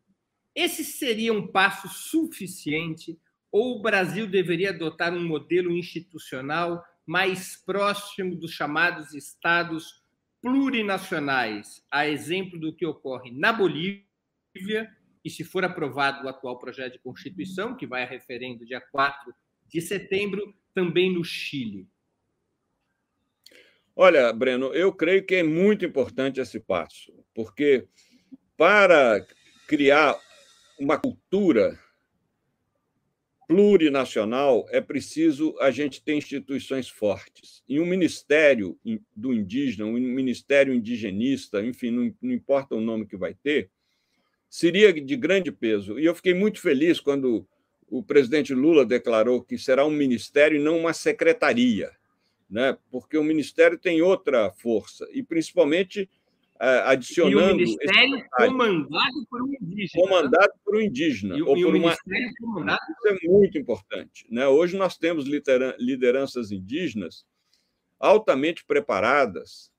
Esse 0.55 0.83
seria 0.83 1.31
um 1.31 1.45
passo 1.45 1.87
suficiente 1.87 3.19
ou 3.51 3.77
o 3.77 3.81
Brasil 3.83 4.25
deveria 4.25 4.71
adotar 4.71 5.13
um 5.13 5.23
modelo 5.23 5.71
institucional 5.77 6.83
mais 7.05 7.55
próximo 7.55 8.35
dos 8.35 8.49
chamados 8.49 9.13
estados 9.13 10.01
plurinacionais, 10.41 11.85
a 11.91 12.07
exemplo 12.07 12.59
do 12.59 12.73
que 12.73 12.83
ocorre 12.83 13.29
na 13.29 13.53
Bolívia 13.53 14.89
e 15.23 15.29
se 15.29 15.43
for 15.43 15.63
aprovado 15.63 16.25
o 16.25 16.29
atual 16.29 16.57
projeto 16.57 16.93
de 16.93 16.99
Constituição, 16.99 17.75
que 17.75 17.85
vai 17.85 18.03
a 18.03 18.07
referendo 18.07 18.65
dia 18.65 18.81
4 18.81 19.33
de 19.67 19.81
setembro, 19.81 20.53
também 20.73 21.13
no 21.13 21.23
Chile? 21.23 21.87
Olha, 23.95 24.31
Breno, 24.33 24.73
eu 24.73 24.93
creio 24.93 25.25
que 25.25 25.35
é 25.35 25.43
muito 25.43 25.85
importante 25.85 26.39
esse 26.39 26.59
passo, 26.59 27.13
porque 27.35 27.87
para 28.57 29.25
criar 29.67 30.17
uma 30.79 30.97
cultura 30.97 31.77
plurinacional 33.47 34.65
é 34.69 34.79
preciso 34.79 35.53
a 35.59 35.71
gente 35.71 36.01
ter 36.01 36.15
instituições 36.15 36.87
fortes. 36.87 37.61
E 37.67 37.81
um 37.81 37.85
ministério 37.85 38.79
do 39.13 39.33
indígena, 39.33 39.85
um 39.85 39.93
ministério 39.93 40.73
indigenista, 40.73 41.61
enfim, 41.61 41.91
não, 41.91 42.15
não 42.21 42.31
importa 42.33 42.75
o 42.75 42.81
nome 42.81 43.05
que 43.05 43.17
vai 43.17 43.33
ter, 43.33 43.69
seria 44.51 44.91
de 44.91 45.15
grande 45.15 45.49
peso. 45.49 45.97
E 45.97 46.03
eu 46.03 46.13
fiquei 46.13 46.33
muito 46.33 46.59
feliz 46.59 46.99
quando 46.99 47.47
o 47.87 48.03
presidente 48.03 48.53
Lula 48.53 48.85
declarou 48.85 49.41
que 49.41 49.57
será 49.57 49.85
um 49.85 49.89
ministério 49.89 50.59
e 50.59 50.63
não 50.63 50.77
uma 50.77 50.91
secretaria. 50.91 51.89
né? 52.49 52.77
porque 52.91 53.17
o 53.17 53.23
Ministério 53.23 53.79
tem 53.79 54.01
outra 54.01 54.51
força, 54.51 55.07
e 55.13 55.23
principalmente 55.23 56.09
uh, 56.55 56.83
adicionando. 56.85 57.61
E 57.61 57.63
o 57.63 57.67
Ministério 57.67 58.25
comandado 58.35 59.27
por 59.29 59.41
um 59.41 59.53
indígena. 59.53 60.03
Comandado 60.03 60.53
por 60.65 60.75
um 60.75 60.81
indígena. 60.81 61.37
E, 61.37 61.41
ou 61.41 61.57
e 61.57 61.63
por 61.63 61.73
o 61.73 61.77
uma... 61.77 61.87
Ministério 61.87 62.33
comandado. 62.41 62.79
Isso 62.91 63.07
é 63.07 63.29
muito 63.29 63.57
importante. 63.57 64.27
Né? 64.29 64.45
Hoje 64.47 64.75
nós 64.75 64.97
temos 64.97 65.25
lideranças 65.79 66.51
indígenas 66.51 67.25
altamente 67.97 68.65
preparadas, 68.65 69.71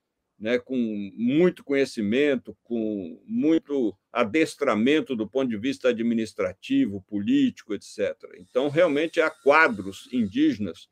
né, 0.43 0.59
com 0.59 0.77
muito 1.15 1.63
conhecimento, 1.63 2.57
com 2.65 3.23
muito 3.25 3.97
adestramento 4.13 5.15
do 5.15 5.25
ponto 5.25 5.49
de 5.49 5.57
vista 5.57 5.91
administrativo, 5.91 7.01
político, 7.03 7.73
etc. 7.75 8.17
Então, 8.39 8.69
realmente 8.69 9.21
há 9.21 9.31
quadros 9.31 10.09
indígenas 10.13 10.89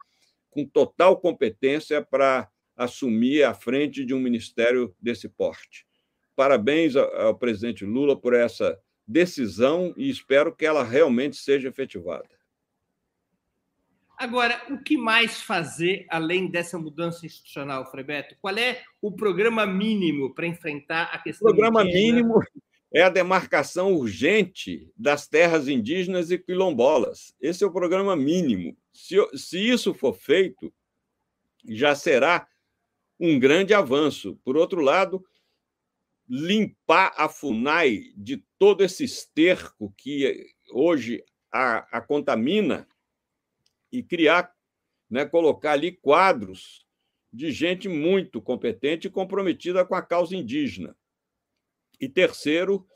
com 0.51 0.65
total 0.65 1.21
competência 1.21 2.01
para 2.01 2.49
assumir 2.77 3.43
a 3.43 3.53
frente 3.53 4.05
de 4.05 4.15
um 4.15 4.21
ministério 4.21 4.95
desse 5.03 5.29
porte. 5.29 5.85
Parabéns 6.37 6.95
ao 6.95 7.37
presidente 7.37 7.85
Lula 7.85 8.17
por 8.17 8.35
essa 8.35 8.79
decisão 9.05 9.93
e 9.97 10.09
espero 10.09 10.55
que 10.55 10.65
ela 10.65 10.85
realmente 10.85 11.35
seja 11.37 11.69
efetivada. 11.69 12.40
Agora, 14.21 14.63
o 14.69 14.77
que 14.77 14.99
mais 14.99 15.41
fazer 15.41 16.05
além 16.11 16.51
dessa 16.51 16.79
mudança 16.79 17.25
institucional, 17.25 17.91
Frebeto? 17.91 18.37
Qual 18.39 18.55
é 18.55 18.83
o 19.01 19.11
programa 19.11 19.65
mínimo 19.65 20.35
para 20.35 20.47
enfrentar 20.47 21.05
a 21.05 21.19
questão? 21.19 21.49
O 21.49 21.55
programa 21.55 21.83
indígena? 21.83 22.17
mínimo 22.19 22.43
é 22.93 23.01
a 23.01 23.09
demarcação 23.09 23.95
urgente 23.95 24.93
das 24.95 25.27
terras 25.27 25.69
indígenas 25.69 26.31
e 26.31 26.37
quilombolas. 26.37 27.35
Esse 27.41 27.65
é 27.65 27.67
o 27.67 27.73
programa 27.73 28.15
mínimo. 28.15 28.77
Se, 28.93 29.17
se 29.35 29.59
isso 29.59 29.95
for 29.95 30.13
feito, 30.13 30.71
já 31.67 31.95
será 31.95 32.47
um 33.19 33.39
grande 33.39 33.73
avanço. 33.73 34.39
Por 34.45 34.55
outro 34.55 34.83
lado, 34.83 35.25
limpar 36.29 37.15
a 37.17 37.27
FUNAI 37.27 38.13
de 38.15 38.45
todo 38.59 38.85
esse 38.85 39.03
esterco 39.03 39.95
que 39.97 40.47
hoje 40.71 41.25
a, 41.51 41.79
a 41.97 42.03
contamina 42.03 42.87
e 43.93 44.03
criar, 44.03 44.53
né, 45.09 45.25
colocar 45.25 45.73
ali 45.73 45.93
quadros 45.93 46.87
de 47.33 47.51
gente 47.53 47.89
muito 47.89 48.41
competente 48.41 49.07
e 49.07 49.11
comprometida 49.11 49.85
com 49.85 49.95
a 49.95 50.03
causa 50.03 50.37
indígena. 50.37 50.97
E 52.01 52.09
terceiro, 52.09 52.87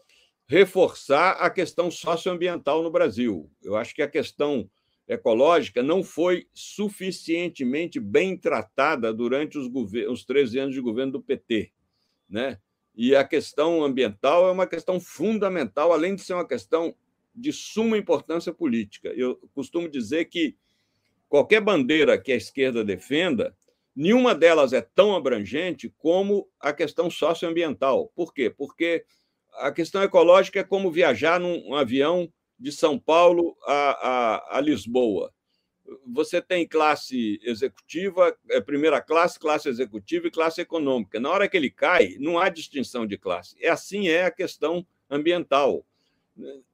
reforçar 0.47 1.33
a 1.33 1.49
questão 1.51 1.91
socioambiental 1.91 2.83
no 2.83 2.91
Brasil. 2.91 3.51
Eu 3.63 3.77
acho 3.77 3.95
que 3.95 4.03
a 4.03 4.09
questão 4.09 4.69
ecológica 5.07 5.83
não 5.83 6.03
foi 6.03 6.47
suficientemente 6.53 8.01
bem 8.01 8.37
tratada 8.37 9.13
durante 9.13 9.59
os, 9.59 9.69
os 10.09 10.25
13 10.25 10.59
anos 10.59 10.75
de 10.75 10.81
governo 10.81 11.13
do 11.13 11.23
PT. 11.23 11.73
Né? 12.29 12.59
E 12.95 13.15
a 13.15 13.25
questão 13.25 13.85
ambiental 13.85 14.49
é 14.49 14.53
uma 14.53 14.67
questão 14.67 14.99
fundamental, 14.99 15.93
além 15.93 16.15
de 16.15 16.23
ser 16.23 16.35
uma 16.35 16.47
questão 16.47 16.95
de 17.35 17.53
suma 17.53 17.99
importância 17.99 18.53
política. 18.53 19.09
Eu 19.09 19.37
costumo 19.53 19.89
dizer 19.89 20.27
que 20.27 20.57
qualquer 21.35 21.61
bandeira 21.61 22.16
que 22.16 22.30
a 22.30 22.37
esquerda 22.37 22.85
defenda, 22.85 23.57
nenhuma 23.93 24.37
delas 24.37 24.72
é 24.72 24.80
tão 24.80 25.16
abrangente 25.16 25.93
como 25.99 26.49
a 26.61 26.72
questão 26.72 27.11
socioambiental. 27.11 28.12
Por 28.14 28.32
quê? 28.32 28.49
Porque 28.49 29.05
a 29.55 29.72
questão 29.72 30.01
ecológica 30.05 30.61
é 30.61 30.62
como 30.62 30.93
viajar 30.93 31.41
num 31.41 31.74
avião 31.74 32.32
de 32.57 32.70
São 32.70 32.97
Paulo 32.97 33.57
a, 33.66 33.72
a, 33.74 34.59
a 34.59 34.61
Lisboa. 34.61 35.35
Você 36.07 36.41
tem 36.41 36.68
classe 36.68 37.41
executiva, 37.43 38.32
é, 38.49 38.61
primeira 38.61 39.03
classe, 39.03 39.37
classe 39.37 39.68
executiva 39.68 40.28
e 40.28 40.30
classe 40.30 40.61
econômica. 40.61 41.18
Na 41.18 41.30
hora 41.30 41.49
que 41.49 41.57
ele 41.57 41.68
cai, 41.68 42.14
não 42.20 42.39
há 42.39 42.49
distinção 42.49 43.05
de 43.05 43.18
classe. 43.18 43.57
É 43.61 43.70
assim 43.70 44.07
é 44.07 44.26
a 44.26 44.30
questão 44.30 44.87
ambiental 45.11 45.85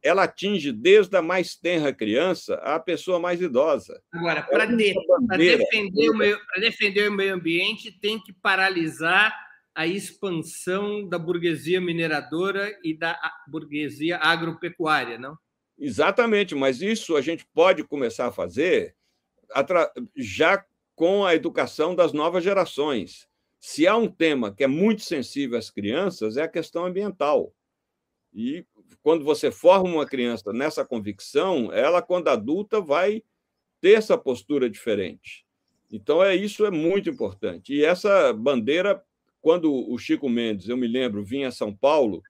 ela 0.03 0.25
atinge 0.25 0.73
desde 0.73 1.17
a 1.17 1.23
mais 1.23 1.55
tenra 1.55 1.93
criança 1.93 2.55
à 2.57 2.81
pessoa 2.81 3.19
mais 3.19 3.41
idosa. 3.41 4.03
Agora, 4.13 4.43
para 4.43 4.65
de, 4.65 4.95
defender, 5.37 6.11
o 6.11 6.17
meio, 6.17 6.39
defender 6.59 7.09
o 7.09 7.13
meio 7.13 7.35
ambiente, 7.35 7.93
tem 7.93 8.19
que 8.19 8.33
paralisar 8.33 9.35
a 9.75 9.87
expansão 9.87 11.09
da 11.09 11.19
burguesia 11.19 11.81
mineradora 11.81 12.77
e 12.83 12.97
da 12.97 13.19
burguesia 13.49 14.19
agropecuária, 14.19 15.19
não? 15.19 15.39
Exatamente, 15.79 16.55
mas 16.55 16.83
isso 16.83 17.17
a 17.17 17.21
gente 17.21 17.47
pode 17.55 17.85
começar 17.85 18.27
a 18.27 18.33
fazer 18.33 18.95
já 20.17 20.65
com 20.95 21.25
a 21.25 21.35
educação 21.35 21.95
das 21.95 22.13
novas 22.13 22.45
gerações. 22.45 23.27
Se 23.59 23.87
há 23.87 23.97
um 23.97 24.07
tema 24.07 24.55
que 24.55 24.65
é 24.65 24.67
muito 24.67 25.03
sensível 25.03 25.59
às 25.59 25.71
crianças, 25.71 26.37
é 26.37 26.43
a 26.43 26.49
questão 26.49 26.85
ambiental. 26.85 27.55
E 28.33 28.65
quando 29.03 29.25
você 29.25 29.51
forma 29.51 29.89
uma 29.89 30.07
criança 30.07 30.53
nessa 30.53 30.85
convicção, 30.85 31.73
ela, 31.73 32.03
quando 32.03 32.29
adulta, 32.29 32.81
vai 32.81 33.23
ter 33.81 33.93
essa 33.93 34.17
postura 34.17 34.69
diferente. 34.69 35.45
Então, 35.91 36.23
é 36.23 36.35
isso 36.35 36.65
é 36.65 36.71
muito 36.71 37.11
importante. 37.11 37.75
E 37.75 37.85
essa 37.85 38.33
bandeira, 38.33 39.03
quando 39.41 39.73
o 39.73 39.99
Chico 39.99 40.29
Mendes, 40.29 40.69
eu 40.69 40.77
me 40.77 40.87
lembro, 40.87 41.25
vinha 41.25 41.49
a 41.49 41.53
São 41.53 41.75
Paulo 41.75 42.23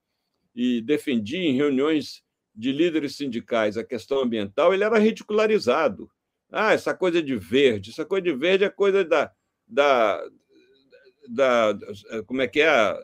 e 0.54 0.80
defendia 0.80 1.40
em 1.40 1.56
reuniões 1.56 2.22
de 2.54 2.72
líderes 2.72 3.16
sindicais 3.16 3.76
a 3.76 3.84
questão 3.84 4.20
ambiental, 4.20 4.74
ele 4.74 4.84
era 4.84 4.98
ridicularizado. 4.98 6.11
Ah, 6.50 6.72
essa 6.72 6.94
coisa 6.94 7.22
de 7.22 7.36
verde, 7.36 7.90
essa 7.90 8.04
coisa 8.04 8.22
de 8.24 8.34
verde 8.34 8.64
é 8.64 8.68
coisa 8.68 9.04
da, 9.04 9.32
da, 9.66 10.28
da 11.28 11.78
como 12.26 12.42
é 12.42 12.48
que 12.48 12.61
é 12.61 12.98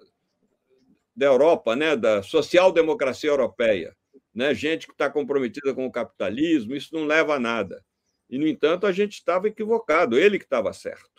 da 1.16 1.26
Europa, 1.26 1.74
né, 1.74 1.96
da 1.96 2.22
social-democracia 2.22 3.30
europeia, 3.30 3.96
né, 4.34 4.54
gente 4.54 4.86
que 4.86 4.92
está 4.92 5.08
comprometida 5.08 5.72
com 5.74 5.86
o 5.86 5.90
capitalismo, 5.90 6.74
isso 6.74 6.94
não 6.94 7.06
leva 7.06 7.36
a 7.36 7.40
nada. 7.40 7.82
E, 8.28 8.38
no 8.38 8.46
entanto, 8.46 8.86
a 8.86 8.92
gente 8.92 9.14
estava 9.14 9.48
equivocado, 9.48 10.18
ele 10.18 10.38
que 10.38 10.44
estava 10.44 10.72
certo. 10.72 11.16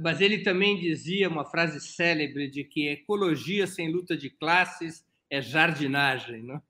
Mas 0.00 0.20
ele 0.20 0.42
também 0.42 0.78
dizia 0.78 1.28
uma 1.28 1.44
frase 1.44 1.80
célebre 1.80 2.48
de 2.48 2.64
que 2.64 2.88
ecologia 2.88 3.66
sem 3.66 3.90
luta 3.90 4.16
de 4.16 4.30
classes 4.30 5.04
é 5.28 5.40
jardinagem, 5.42 6.42
não? 6.42 6.62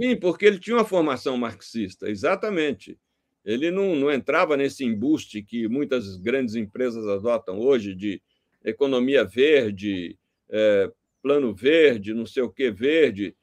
Sim, 0.00 0.16
porque 0.16 0.46
ele 0.46 0.58
tinha 0.58 0.76
uma 0.76 0.84
formação 0.84 1.36
marxista, 1.36 2.08
exatamente. 2.08 2.98
Ele 3.44 3.70
não, 3.70 3.96
não 3.96 4.12
entrava 4.12 4.56
nesse 4.56 4.84
embuste 4.84 5.42
que 5.42 5.66
muitas 5.68 6.16
grandes 6.16 6.54
empresas 6.54 7.06
adotam 7.06 7.58
hoje 7.58 7.94
de 7.94 8.22
economia 8.64 9.24
verde, 9.24 10.16
é, 10.50 10.90
plano 11.22 11.54
verde, 11.54 12.14
não 12.14 12.26
sei 12.26 12.42
o 12.42 12.50
que 12.50 12.70
verde, 12.70 13.34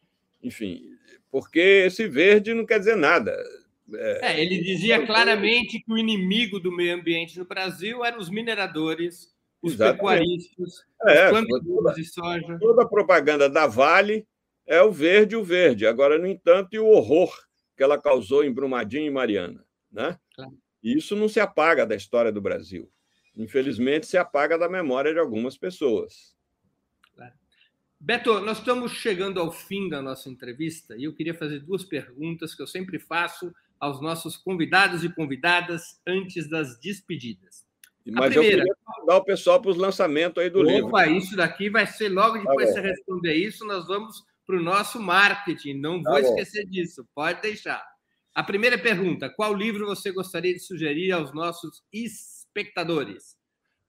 enfim, 0.42 0.82
porque 1.32 1.60
esse 1.60 2.08
verde 2.08 2.54
não 2.54 2.66
quer 2.66 2.80
dizer 2.80 2.96
nada. 2.96 3.36
É, 3.94 4.34
é, 4.34 4.44
ele 4.44 4.64
dizia 4.64 5.06
claramente 5.06 5.80
que 5.80 5.94
o 5.94 5.98
inimigo 5.98 6.60
do 6.60 6.72
meio 6.72 6.96
ambiente 6.96 7.38
no 7.38 7.46
Brasil 7.46 8.04
eram 8.04 8.18
os 8.18 8.30
mineradores, 8.30 9.34
os 9.62 9.74
Exatamente. 9.74 9.98
pecuaristas, 9.98 10.86
é, 11.08 11.26
os 11.26 11.32
plantadores 11.32 11.96
de 11.96 12.06
soja. 12.06 12.58
Toda 12.60 12.84
a 12.84 12.88
propaganda 12.88 13.50
da 13.50 13.68
Vale 13.68 14.26
é 14.66 14.82
o 14.82 14.92
verde 14.92 15.36
o 15.36 15.44
verde. 15.44 15.86
Agora, 15.86 16.18
no 16.18 16.26
entanto, 16.26 16.74
e 16.74 16.80
o 16.80 16.88
horror 16.88 17.32
que 17.78 17.84
ela 17.84 18.02
causou 18.02 18.44
em 18.44 18.52
Brumadinho 18.52 19.06
e 19.06 19.12
Mariana. 19.12 19.64
Né? 19.92 20.18
Claro. 20.36 20.58
Isso 20.82 21.16
não 21.16 21.28
se 21.28 21.40
apaga 21.40 21.86
da 21.86 21.96
história 21.96 22.32
do 22.32 22.42
Brasil. 22.42 22.92
Infelizmente, 23.36 24.08
se 24.08 24.18
apaga 24.18 24.58
da 24.58 24.70
memória 24.70 25.12
de 25.12 25.20
algumas 25.20 25.58
pessoas. 25.58 26.35
Beto, 28.06 28.40
nós 28.40 28.60
estamos 28.60 28.92
chegando 28.92 29.40
ao 29.40 29.52
fim 29.52 29.90
da 29.90 30.00
nossa 30.00 30.30
entrevista 30.30 30.96
e 30.96 31.06
eu 31.06 31.16
queria 31.16 31.34
fazer 31.34 31.58
duas 31.62 31.84
perguntas 31.84 32.54
que 32.54 32.62
eu 32.62 32.68
sempre 32.68 33.00
faço 33.00 33.52
aos 33.80 34.00
nossos 34.00 34.38
convidados 34.38 35.04
e 35.04 35.10
convidadas 35.10 36.00
antes 36.06 36.48
das 36.48 36.80
despedidas. 36.80 37.66
Mas 38.06 38.32
primeira, 38.32 38.62
eu 38.62 38.76
queria 38.76 39.16
o 39.18 39.24
pessoal 39.24 39.60
para 39.60 39.72
os 39.72 39.78
lançamentos 39.78 40.38
aí 40.38 40.52
do 40.52 40.60
opa, 40.60 40.72
livro. 40.72 40.88
Opa, 40.90 41.08
isso 41.08 41.36
daqui 41.36 41.68
vai 41.68 41.88
ser 41.88 42.10
logo 42.10 42.34
tá 42.34 42.42
depois 42.42 42.68
tá 42.68 42.74
você 42.74 42.82
responder 42.82 43.34
isso, 43.34 43.66
nós 43.66 43.88
vamos 43.88 44.24
para 44.46 44.56
o 44.56 44.62
nosso 44.62 45.02
marketing. 45.02 45.74
Não 45.74 46.00
tá 46.04 46.12
vou 46.12 46.22
bom. 46.22 46.28
esquecer 46.28 46.64
disso, 46.68 47.10
pode 47.16 47.42
deixar. 47.42 47.84
A 48.36 48.44
primeira 48.44 48.78
pergunta: 48.78 49.32
qual 49.32 49.52
livro 49.52 49.88
você 49.88 50.12
gostaria 50.12 50.54
de 50.54 50.60
sugerir 50.60 51.12
aos 51.12 51.34
nossos 51.34 51.82
espectadores? 51.92 53.36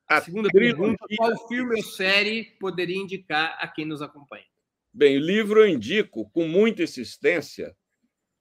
A, 0.09 0.21
segunda 0.21 0.49
pergunta: 0.51 1.05
qual 1.17 1.49
filme 1.49 1.77
ou 1.77 1.83
série 1.83 2.45
poderia 2.61 2.97
indicar 2.97 3.59
a 3.61 3.67
quem 3.67 3.85
nos 3.85 4.01
acompanha? 4.01 4.45
Bem, 4.93 5.17
o 5.17 5.21
livro 5.21 5.61
eu 5.61 5.69
indico 5.69 6.31
com 6.31 6.47
muita 6.47 6.83
insistência 6.83 7.77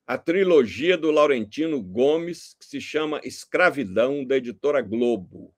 a 0.07 0.18
trilogia 0.18 0.95
do 0.95 1.09
Laurentino 1.09 1.82
Gomes, 1.82 2.55
que 2.59 2.66
se 2.66 2.80
chama 2.80 3.20
Escravidão, 3.24 4.24
da 4.24 4.38
editora 4.38 4.80
Globo. 4.80 5.53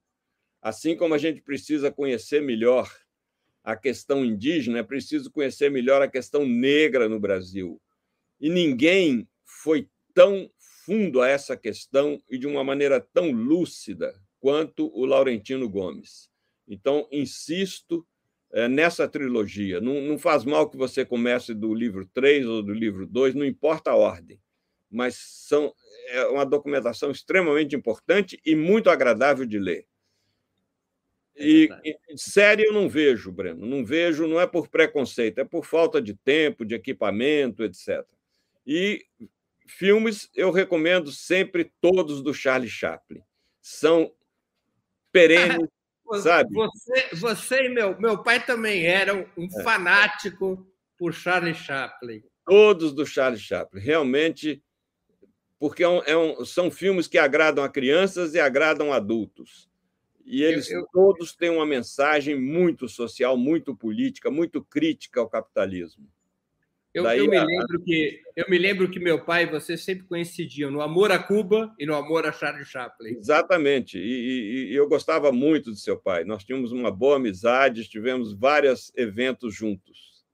Assim 0.62 0.96
como 0.96 1.14
a 1.14 1.18
gente 1.18 1.42
precisa 1.42 1.92
conhecer 1.92 2.42
melhor 2.42 2.90
a 3.62 3.76
questão 3.76 4.24
indígena, 4.24 4.80
é 4.80 4.84
preciso 4.84 5.30
conhecer 5.30 5.70
melhor 5.70 6.02
a 6.02 6.08
questão 6.08 6.48
negra 6.48 7.10
no 7.10 7.20
Brasil. 7.20 7.82
E 8.40 8.50
ninguém 8.50 9.28
foi 9.44 9.90
tão 10.14 10.50
fundo 10.86 11.22
a 11.22 11.28
essa 11.28 11.58
questão 11.58 12.18
e 12.30 12.38
de 12.38 12.48
uma 12.48 12.64
maneira 12.64 13.02
tão 13.02 13.30
lúcida 13.32 14.18
quanto 14.40 14.92
o 14.94 15.06
Laurentino 15.06 15.70
Gomes. 15.70 16.30
Então, 16.68 17.08
insisto 17.12 18.06
é, 18.52 18.68
nessa 18.68 19.08
trilogia. 19.08 19.82
Não, 19.82 20.02
não 20.02 20.18
faz 20.18 20.44
mal 20.46 20.70
que 20.70 20.78
você 20.78 21.06
comece 21.06 21.54
do 21.54 21.74
livro 21.74 22.06
3 22.14 22.46
ou 22.48 22.64
do 22.64 22.74
livro 22.74 23.06
2, 23.06 23.36
não 23.36 23.46
importa 23.46 23.92
a 23.92 23.96
ordem, 23.96 24.40
mas 24.90 25.16
são, 25.16 25.74
é 26.10 26.26
uma 26.28 26.46
documentação 26.46 27.12
extremamente 27.12 27.76
importante 27.76 28.40
e 28.46 28.56
muito 28.56 28.90
agradável 28.90 29.46
de 29.46 29.60
ler. 29.60 29.86
É 31.36 31.46
e, 31.46 31.70
e 31.84 32.18
série 32.18 32.64
eu 32.64 32.74
não 32.74 32.90
vejo, 32.90 33.32
Breno, 33.32 33.66
não 33.66 33.86
vejo, 33.86 34.28
não 34.28 34.40
é 34.40 34.48
por 34.48 34.70
preconceito, 34.70 35.40
é 35.40 35.44
por 35.44 35.66
falta 35.66 36.02
de 36.02 36.16
tempo, 36.16 36.66
de 36.66 36.74
equipamento, 36.74 37.64
etc. 37.64 38.06
E 38.66 39.06
filmes 39.68 40.30
eu 40.34 40.52
recomendo 40.52 41.12
sempre 41.12 41.72
todos 41.82 42.24
do 42.24 42.34
Charlie 42.34 42.70
Chaplin. 42.70 43.22
São 43.62 44.12
sabe? 46.22 46.54
Você, 46.54 47.16
você 47.16 47.66
e 47.66 47.70
meu, 47.70 48.00
meu 48.00 48.24
pai 48.24 48.44
também 48.46 48.86
eram 48.86 49.26
um 49.38 49.46
é. 49.46 49.64
fanático 49.64 50.66
por 50.98 51.14
Charlie 51.14 51.54
Chaplin. 51.54 52.24
Todos 52.46 52.94
do 52.94 53.06
Charlie 53.06 53.40
Chaplin, 53.40 53.82
realmente, 53.82 54.64
porque 55.60 55.84
é 55.84 55.90
um, 55.90 56.02
é 56.04 56.18
um, 56.18 56.46
são 56.46 56.72
filmes 56.72 57.08
que 57.08 57.18
agradam 57.18 57.64
a 57.64 57.70
crianças 57.70 58.34
e 58.34 58.40
agradam 58.40 58.94
adultos. 58.94 59.70
E 60.26 60.44
eles 60.44 60.70
eu, 60.70 60.82
eu... 60.82 60.88
todos 60.92 61.34
têm 61.36 61.50
uma 61.50 61.66
mensagem 61.66 62.40
muito 62.40 62.88
social, 62.88 63.38
muito 63.38 63.76
política, 63.76 64.30
muito 64.30 64.64
crítica 64.64 65.20
ao 65.20 65.30
capitalismo. 65.30 66.06
Eu, 66.98 67.04
Daí, 67.04 67.20
eu, 67.20 67.30
me 67.30 67.40
lembro 67.40 67.84
que, 67.84 68.22
eu 68.36 68.46
me 68.50 68.58
lembro 68.58 68.90
que 68.90 69.00
meu 69.00 69.24
pai 69.24 69.44
e 69.44 69.52
você 69.52 69.78
sempre 69.78 70.08
coincidiam 70.08 70.72
no 70.72 70.82
amor 70.82 71.12
a 71.12 71.20
Cuba 71.20 71.72
e 71.78 71.86
no 71.86 71.94
amor 71.94 72.26
a 72.26 72.32
Charlie 72.32 72.66
Chaplin. 72.66 73.12
Exatamente. 73.12 74.00
E, 74.00 74.02
e, 74.02 74.72
e 74.72 74.76
eu 74.76 74.90
gostava 74.90 75.32
muito 75.32 75.72
de 75.72 75.80
seu 75.80 75.96
pai. 75.96 76.24
Nós 76.24 76.44
tínhamos 76.44 76.72
uma 76.72 76.90
boa 76.90 77.18
amizade, 77.18 77.88
tivemos 77.88 78.34
vários 78.34 78.92
eventos 78.98 79.54
juntos. 79.54 80.26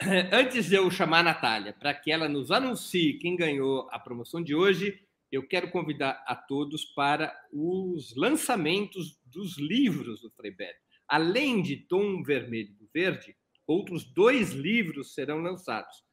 Antes 0.32 0.70
de 0.70 0.76
eu 0.76 0.90
chamar 0.90 1.18
a 1.18 1.24
Natália 1.24 1.74
para 1.78 1.92
que 1.92 2.10
ela 2.10 2.30
nos 2.30 2.50
anuncie 2.50 3.18
quem 3.18 3.36
ganhou 3.36 3.86
a 3.92 3.98
promoção 3.98 4.42
de 4.42 4.54
hoje, 4.54 4.98
eu 5.30 5.46
quero 5.46 5.70
convidar 5.70 6.24
a 6.26 6.34
todos 6.34 6.82
para 6.82 7.38
os 7.52 8.16
lançamentos 8.16 9.20
dos 9.26 9.58
livros 9.58 10.22
do 10.22 10.30
Frei 10.30 10.50
Beto. 10.50 10.80
Além 11.06 11.60
de 11.60 11.76
Tom 11.76 12.22
Vermelho 12.22 12.72
do 12.78 12.88
Verde, 12.90 13.36
outros 13.66 14.04
dois 14.04 14.52
livros 14.52 15.14
serão 15.14 15.38
lançados. 15.38 16.04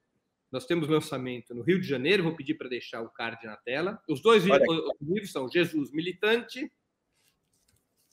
Nós 0.51 0.65
temos 0.65 0.87
lançamento 0.87 1.53
no 1.53 1.63
Rio 1.63 1.81
de 1.81 1.87
Janeiro, 1.87 2.23
vou 2.23 2.35
pedir 2.35 2.55
para 2.55 2.69
deixar 2.69 3.01
o 3.01 3.09
card 3.09 3.45
na 3.45 3.57
tela. 3.57 3.99
Os 4.07 4.21
dois 4.21 4.43
livros 5.01 5.31
são 5.31 5.49
Jesus 5.49 5.91
Militante 5.91 6.71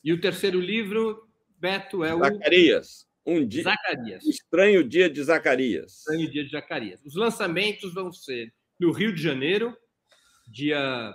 e 0.02 0.12
o 0.12 0.20
terceiro 0.20 0.58
livro, 0.58 1.28
Beto, 1.58 2.02
é 2.02 2.14
o. 2.14 2.18
Zacarias. 2.18 3.06
Um 3.26 3.46
dia. 3.46 3.62
Zacarias. 3.64 4.24
Estranho 4.24 4.82
Dia 4.82 5.10
de 5.10 5.22
Zacarias. 5.22 5.98
Estranho 5.98 6.30
Dia 6.30 6.44
de 6.44 6.50
Zacarias. 6.50 7.04
Os 7.04 7.14
lançamentos 7.14 7.92
vão 7.92 8.10
ser 8.10 8.52
no 8.78 8.92
Rio 8.92 9.14
de 9.14 9.22
Janeiro, 9.22 9.76
dia 10.48 11.14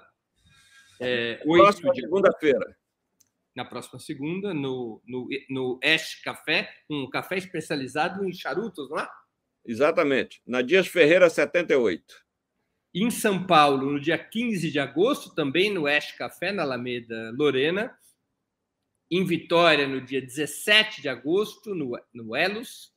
é, 0.99 1.41
8 1.43 1.63
Próxima 1.63 1.93
de 1.93 2.01
segunda-feira 2.01 2.77
na 3.55 3.63
próxima 3.63 3.99
segunda, 3.99 4.53
no, 4.53 5.01
no, 5.05 5.27
no 5.49 5.79
Ash 5.83 6.21
Café, 6.21 6.69
um 6.89 7.09
café 7.09 7.37
especializado 7.37 8.25
em 8.25 8.33
charutos, 8.33 8.89
não 8.89 8.99
é? 8.99 9.07
Exatamente, 9.65 10.41
na 10.45 10.61
Dias 10.61 10.87
Ferreira 10.87 11.29
78. 11.29 12.25
Em 12.93 13.09
São 13.09 13.45
Paulo, 13.45 13.91
no 13.91 13.99
dia 13.99 14.17
15 14.17 14.71
de 14.71 14.79
agosto, 14.79 15.33
também 15.33 15.73
no 15.73 15.87
Ash 15.87 16.11
Café, 16.13 16.51
na 16.51 16.63
Alameda 16.63 17.33
Lorena. 17.37 17.97
Em 19.11 19.23
Vitória, 19.25 19.87
no 19.87 20.01
dia 20.01 20.21
17 20.21 21.01
de 21.01 21.09
agosto, 21.09 21.75
no, 21.75 21.99
no 22.13 22.35
Elos. 22.35 22.94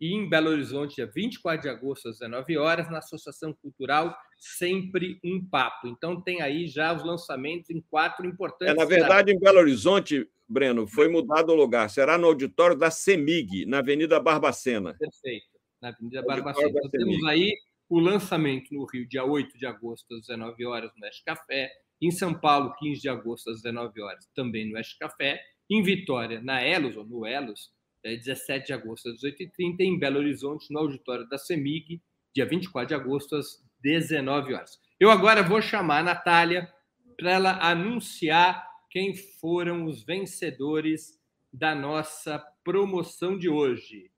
E 0.00 0.14
em 0.14 0.28
Belo 0.28 0.50
Horizonte, 0.50 0.96
dia 0.96 1.10
24 1.12 1.62
de 1.62 1.68
agosto, 1.68 2.08
às 2.08 2.18
19 2.18 2.56
horas, 2.56 2.90
na 2.90 2.98
Associação 2.98 3.52
Cultural 3.52 4.16
Sempre 4.38 5.18
um 5.24 5.44
Papo. 5.44 5.88
Então, 5.88 6.20
tem 6.20 6.40
aí 6.40 6.68
já 6.68 6.94
os 6.94 7.04
lançamentos 7.04 7.70
em 7.70 7.80
quatro 7.90 8.24
importantes. 8.24 8.72
É, 8.72 8.76
na 8.76 8.84
verdade, 8.84 9.30
cidades. 9.30 9.34
em 9.34 9.40
Belo 9.40 9.58
Horizonte, 9.58 10.30
Breno, 10.48 10.86
foi 10.86 11.08
mudado 11.08 11.50
o 11.50 11.56
lugar. 11.56 11.90
Será 11.90 12.16
no 12.16 12.28
auditório 12.28 12.76
da 12.76 12.90
CEMIG, 12.90 13.66
na 13.66 13.78
Avenida 13.78 14.20
Barbacena. 14.20 14.94
Perfeito, 14.96 15.46
na 15.82 15.88
Avenida 15.88 16.22
Barbacena. 16.22 16.68
Então, 16.68 16.90
temos 16.90 17.24
aí 17.24 17.52
o 17.88 17.98
lançamento 17.98 18.72
no 18.72 18.84
Rio, 18.84 19.08
dia 19.08 19.24
8 19.24 19.58
de 19.58 19.66
agosto, 19.66 20.14
às 20.14 20.20
19 20.20 20.64
horas, 20.66 20.92
no 20.96 21.04
Oeste 21.04 21.24
Café. 21.24 21.70
Em 22.00 22.12
São 22.12 22.32
Paulo, 22.32 22.72
15 22.78 23.00
de 23.00 23.08
agosto, 23.08 23.50
às 23.50 23.60
19 23.60 24.00
horas, 24.00 24.24
também 24.36 24.68
no 24.68 24.76
Oeste 24.76 24.96
Café. 24.98 25.40
Em 25.68 25.82
Vitória, 25.82 26.40
na 26.40 26.62
Elos, 26.62 26.96
ou 26.96 27.04
no 27.04 27.26
Elos, 27.26 27.72
17 28.02 28.66
de 28.66 28.72
agosto 28.72 29.08
às 29.08 29.20
18h30, 29.20 29.80
em 29.80 29.98
Belo 29.98 30.18
Horizonte, 30.18 30.72
no 30.72 30.80
auditório 30.80 31.28
da 31.28 31.38
CEMIG, 31.38 32.00
dia 32.34 32.46
24 32.46 32.88
de 32.88 32.94
agosto, 32.94 33.36
às 33.36 33.62
19 33.80 34.54
horas. 34.54 34.78
Eu 34.98 35.10
agora 35.10 35.42
vou 35.42 35.60
chamar 35.60 35.98
a 35.98 36.02
Natália 36.02 36.72
para 37.16 37.32
ela 37.32 37.58
anunciar 37.60 38.66
quem 38.90 39.14
foram 39.14 39.84
os 39.84 40.02
vencedores 40.02 41.18
da 41.52 41.74
nossa 41.74 42.38
promoção 42.64 43.38
de 43.38 43.48
hoje. 43.48 44.10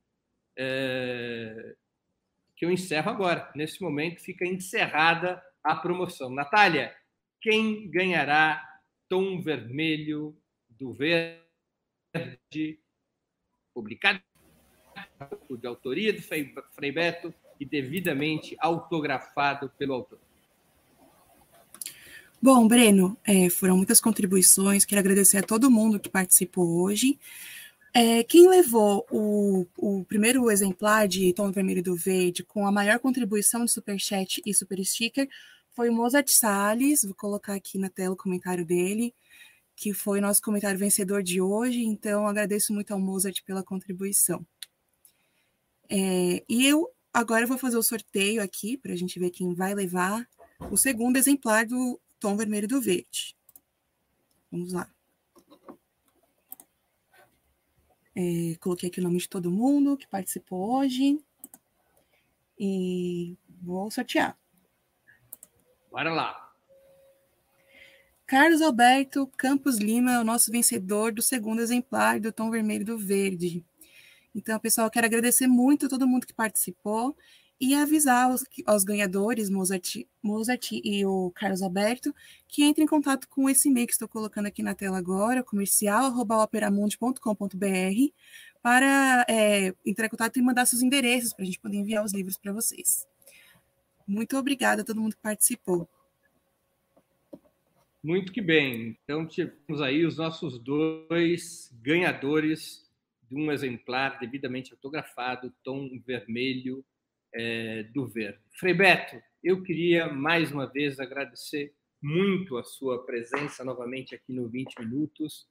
É... 0.56 1.74
Que 2.56 2.66
eu 2.66 2.70
encerro 2.70 3.10
agora. 3.10 3.50
Nesse 3.54 3.80
momento 3.82 4.20
fica 4.20 4.46
encerrada 4.46 5.42
a 5.62 5.74
promoção. 5.74 6.30
Natália, 6.30 6.94
quem 7.40 7.90
ganhará 7.90 8.62
tom 9.08 9.40
vermelho 9.40 10.36
do 10.68 10.92
verde 10.92 11.40
publicado 13.74 14.20
de 15.58 15.66
autoria 15.66 16.12
do 16.12 16.20
Frei 16.22 16.92
Beto 16.92 17.32
e 17.58 17.64
devidamente 17.64 18.56
autografado 18.58 19.70
pelo 19.78 19.94
autor. 19.94 20.18
Bom, 22.42 22.66
Breno, 22.66 23.18
é, 23.22 23.50
foram 23.50 23.76
muitas 23.76 24.00
contribuições. 24.00 24.86
Quero 24.86 25.00
agradecer 25.00 25.38
a 25.38 25.42
todo 25.42 25.70
mundo 25.70 26.00
que 26.00 26.08
participou 26.08 26.82
hoje. 26.82 27.18
É, 27.92 28.22
quem 28.22 28.48
levou 28.48 29.04
o, 29.10 29.66
o, 29.76 30.04
primeiro 30.04 30.50
exemplar 30.50 31.06
de 31.06 31.32
Tom 31.34 31.50
Vermelho 31.50 31.82
do 31.82 31.96
Verde 31.96 32.42
com 32.44 32.66
a 32.66 32.72
maior 32.72 32.98
contribuição 32.98 33.64
de 33.64 33.72
Superchat 33.72 34.40
e 34.46 34.54
Super 34.54 34.82
Sticker 34.84 35.28
foi 35.74 35.90
o 35.90 35.92
Mozart 35.92 36.28
Salles. 36.30 37.02
Vou 37.02 37.14
colocar 37.14 37.54
aqui 37.54 37.78
na 37.78 37.90
tela 37.90 38.14
o 38.14 38.16
comentário 38.16 38.64
dele 38.64 39.12
que 39.80 39.94
foi 39.94 40.20
nosso 40.20 40.42
comentário 40.42 40.78
vencedor 40.78 41.22
de 41.22 41.40
hoje. 41.40 41.82
Então, 41.82 42.26
agradeço 42.26 42.70
muito 42.70 42.92
ao 42.92 43.00
Mozart 43.00 43.42
pela 43.46 43.64
contribuição. 43.64 44.46
É, 45.88 46.44
e 46.46 46.66
eu 46.66 46.86
agora 47.10 47.46
vou 47.46 47.56
fazer 47.56 47.78
o 47.78 47.82
sorteio 47.82 48.42
aqui 48.42 48.76
para 48.76 48.92
a 48.92 48.96
gente 48.96 49.18
ver 49.18 49.30
quem 49.30 49.54
vai 49.54 49.74
levar 49.74 50.28
o 50.70 50.76
segundo 50.76 51.16
exemplar 51.16 51.64
do 51.64 51.98
tom 52.20 52.36
vermelho 52.36 52.68
do 52.68 52.78
verde. 52.78 53.34
Vamos 54.52 54.74
lá. 54.74 54.86
É, 58.14 58.56
coloquei 58.60 58.90
aqui 58.90 59.00
o 59.00 59.02
nome 59.02 59.16
de 59.16 59.30
todo 59.30 59.50
mundo 59.50 59.96
que 59.96 60.06
participou 60.06 60.78
hoje. 60.78 61.18
E 62.58 63.34
vou 63.62 63.90
sortear. 63.90 64.38
Bora 65.90 66.12
lá. 66.12 66.49
Carlos 68.30 68.62
Alberto 68.62 69.26
Campos 69.36 69.76
Lima 69.78 70.12
é 70.12 70.20
o 70.20 70.22
nosso 70.22 70.52
vencedor 70.52 71.12
do 71.12 71.20
segundo 71.20 71.60
exemplar 71.60 72.20
do 72.20 72.30
Tom 72.30 72.48
Vermelho 72.48 72.84
do 72.84 72.96
Verde. 72.96 73.64
Então, 74.32 74.56
pessoal, 74.60 74.88
quero 74.88 75.04
agradecer 75.04 75.48
muito 75.48 75.86
a 75.86 75.88
todo 75.88 76.06
mundo 76.06 76.24
que 76.24 76.32
participou 76.32 77.16
e 77.60 77.74
avisar 77.74 78.30
os, 78.30 78.44
aos 78.64 78.84
ganhadores, 78.84 79.50
Mozart, 79.50 80.06
Mozart 80.22 80.70
e 80.70 81.04
o 81.04 81.32
Carlos 81.34 81.60
Alberto, 81.60 82.14
que 82.46 82.62
entrem 82.62 82.84
em 82.84 82.88
contato 82.88 83.28
com 83.28 83.50
esse 83.50 83.68
e-mail 83.68 83.88
que 83.88 83.94
estou 83.94 84.06
colocando 84.06 84.46
aqui 84.46 84.62
na 84.62 84.76
tela 84.76 84.96
agora, 84.96 85.42
comercial.operamundi.com.br, 85.42 88.12
para 88.62 89.26
é, 89.28 89.74
entrar 89.84 90.06
em 90.06 90.08
contato 90.08 90.38
e 90.38 90.42
mandar 90.42 90.66
seus 90.66 90.82
endereços 90.82 91.32
para 91.32 91.42
a 91.42 91.46
gente 91.46 91.58
poder 91.58 91.78
enviar 91.78 92.04
os 92.04 92.12
livros 92.12 92.36
para 92.36 92.52
vocês. 92.52 93.08
Muito 94.06 94.36
obrigada 94.36 94.82
a 94.82 94.84
todo 94.84 95.00
mundo 95.00 95.16
que 95.16 95.20
participou. 95.20 95.88
Muito 98.02 98.32
que 98.32 98.40
bem. 98.40 98.98
Então, 99.04 99.26
tivemos 99.26 99.82
aí 99.82 100.06
os 100.06 100.16
nossos 100.16 100.58
dois 100.58 101.70
ganhadores 101.82 102.90
de 103.28 103.36
um 103.36 103.52
exemplar 103.52 104.18
devidamente 104.18 104.72
autografado, 104.72 105.52
tom 105.62 106.00
vermelho 106.06 106.82
é, 107.34 107.82
do 107.84 108.06
verde. 108.06 108.40
Frei 108.58 108.72
Beto, 108.72 109.22
eu 109.44 109.62
queria 109.62 110.10
mais 110.10 110.50
uma 110.50 110.66
vez 110.66 110.98
agradecer 110.98 111.74
muito 112.02 112.56
a 112.56 112.64
sua 112.64 113.04
presença 113.04 113.62
novamente 113.62 114.14
aqui 114.14 114.32
no 114.32 114.48
20 114.48 114.80
Minutos, 114.80 115.46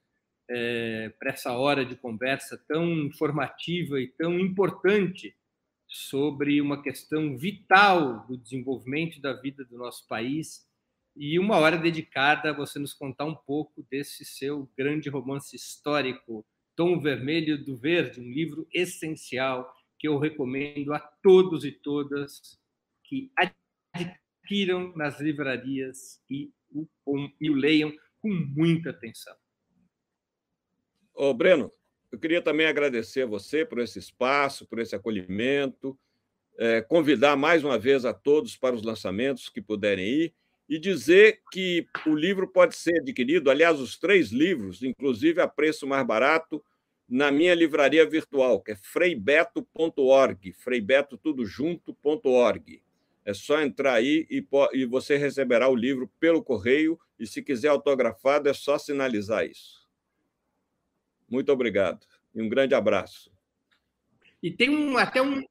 é, 0.48 1.10
para 1.20 1.30
essa 1.30 1.52
hora 1.52 1.84
de 1.84 1.94
conversa 1.94 2.60
tão 2.66 2.84
informativa 3.04 4.00
e 4.00 4.08
tão 4.08 4.38
importante 4.40 5.36
sobre 5.86 6.60
uma 6.60 6.82
questão 6.82 7.38
vital 7.38 8.26
do 8.26 8.36
desenvolvimento 8.36 9.20
da 9.20 9.32
vida 9.32 9.64
do 9.64 9.78
nosso 9.78 10.06
país 10.08 10.68
e 11.16 11.38
uma 11.38 11.58
hora 11.58 11.76
dedicada 11.76 12.50
a 12.50 12.52
você 12.52 12.78
nos 12.78 12.92
contar 12.92 13.24
um 13.24 13.34
pouco 13.34 13.86
desse 13.90 14.24
seu 14.24 14.70
grande 14.76 15.08
romance 15.08 15.54
histórico, 15.54 16.46
Tom 16.76 17.00
Vermelho 17.00 17.62
do 17.62 17.76
Verde, 17.76 18.20
um 18.20 18.30
livro 18.30 18.66
essencial 18.72 19.74
que 19.98 20.08
eu 20.08 20.18
recomendo 20.18 20.94
a 20.94 20.98
todos 21.22 21.64
e 21.64 21.72
todas 21.72 22.58
que 23.04 23.30
adquiram 23.92 24.94
nas 24.96 25.20
livrarias 25.20 26.22
e 26.30 26.50
o, 26.72 26.86
e 27.40 27.50
o 27.50 27.54
leiam 27.54 27.92
com 28.20 28.28
muita 28.28 28.90
atenção. 28.90 29.36
Ô, 31.12 31.34
Breno, 31.34 31.70
eu 32.10 32.18
queria 32.18 32.40
também 32.40 32.66
agradecer 32.66 33.22
a 33.22 33.26
você 33.26 33.64
por 33.64 33.78
esse 33.78 33.98
espaço, 33.98 34.66
por 34.66 34.78
esse 34.78 34.94
acolhimento, 34.94 35.98
é, 36.58 36.80
convidar 36.80 37.36
mais 37.36 37.62
uma 37.62 37.78
vez 37.78 38.04
a 38.04 38.14
todos 38.14 38.56
para 38.56 38.74
os 38.74 38.82
lançamentos 38.82 39.48
que 39.48 39.60
puderem 39.60 40.06
ir 40.06 40.34
e 40.70 40.78
dizer 40.78 41.42
que 41.50 41.84
o 42.06 42.14
livro 42.14 42.46
pode 42.46 42.76
ser 42.76 43.00
adquirido, 43.00 43.50
aliás, 43.50 43.80
os 43.80 43.98
três 43.98 44.30
livros, 44.30 44.84
inclusive 44.84 45.40
a 45.40 45.48
preço 45.48 45.84
mais 45.84 46.06
barato, 46.06 46.64
na 47.08 47.32
minha 47.32 47.52
livraria 47.56 48.08
virtual, 48.08 48.62
que 48.62 48.70
é 48.70 48.76
freibeto.org, 48.76 50.52
freibeto 50.52 51.18
tudo 51.18 51.44
junto.org. 51.44 52.80
É 53.24 53.34
só 53.34 53.60
entrar 53.60 53.94
aí 53.94 54.28
e, 54.30 54.46
e 54.72 54.84
você 54.84 55.16
receberá 55.16 55.68
o 55.68 55.74
livro 55.74 56.08
pelo 56.20 56.40
correio 56.40 56.96
e 57.18 57.26
se 57.26 57.42
quiser 57.42 57.68
autografado 57.68 58.48
é 58.48 58.54
só 58.54 58.78
sinalizar 58.78 59.44
isso. 59.44 59.88
Muito 61.28 61.50
obrigado 61.50 62.06
e 62.32 62.40
um 62.40 62.48
grande 62.48 62.76
abraço. 62.76 63.32
E 64.40 64.52
tem 64.52 64.70
um, 64.70 64.96
até 64.96 65.20
um 65.20 65.42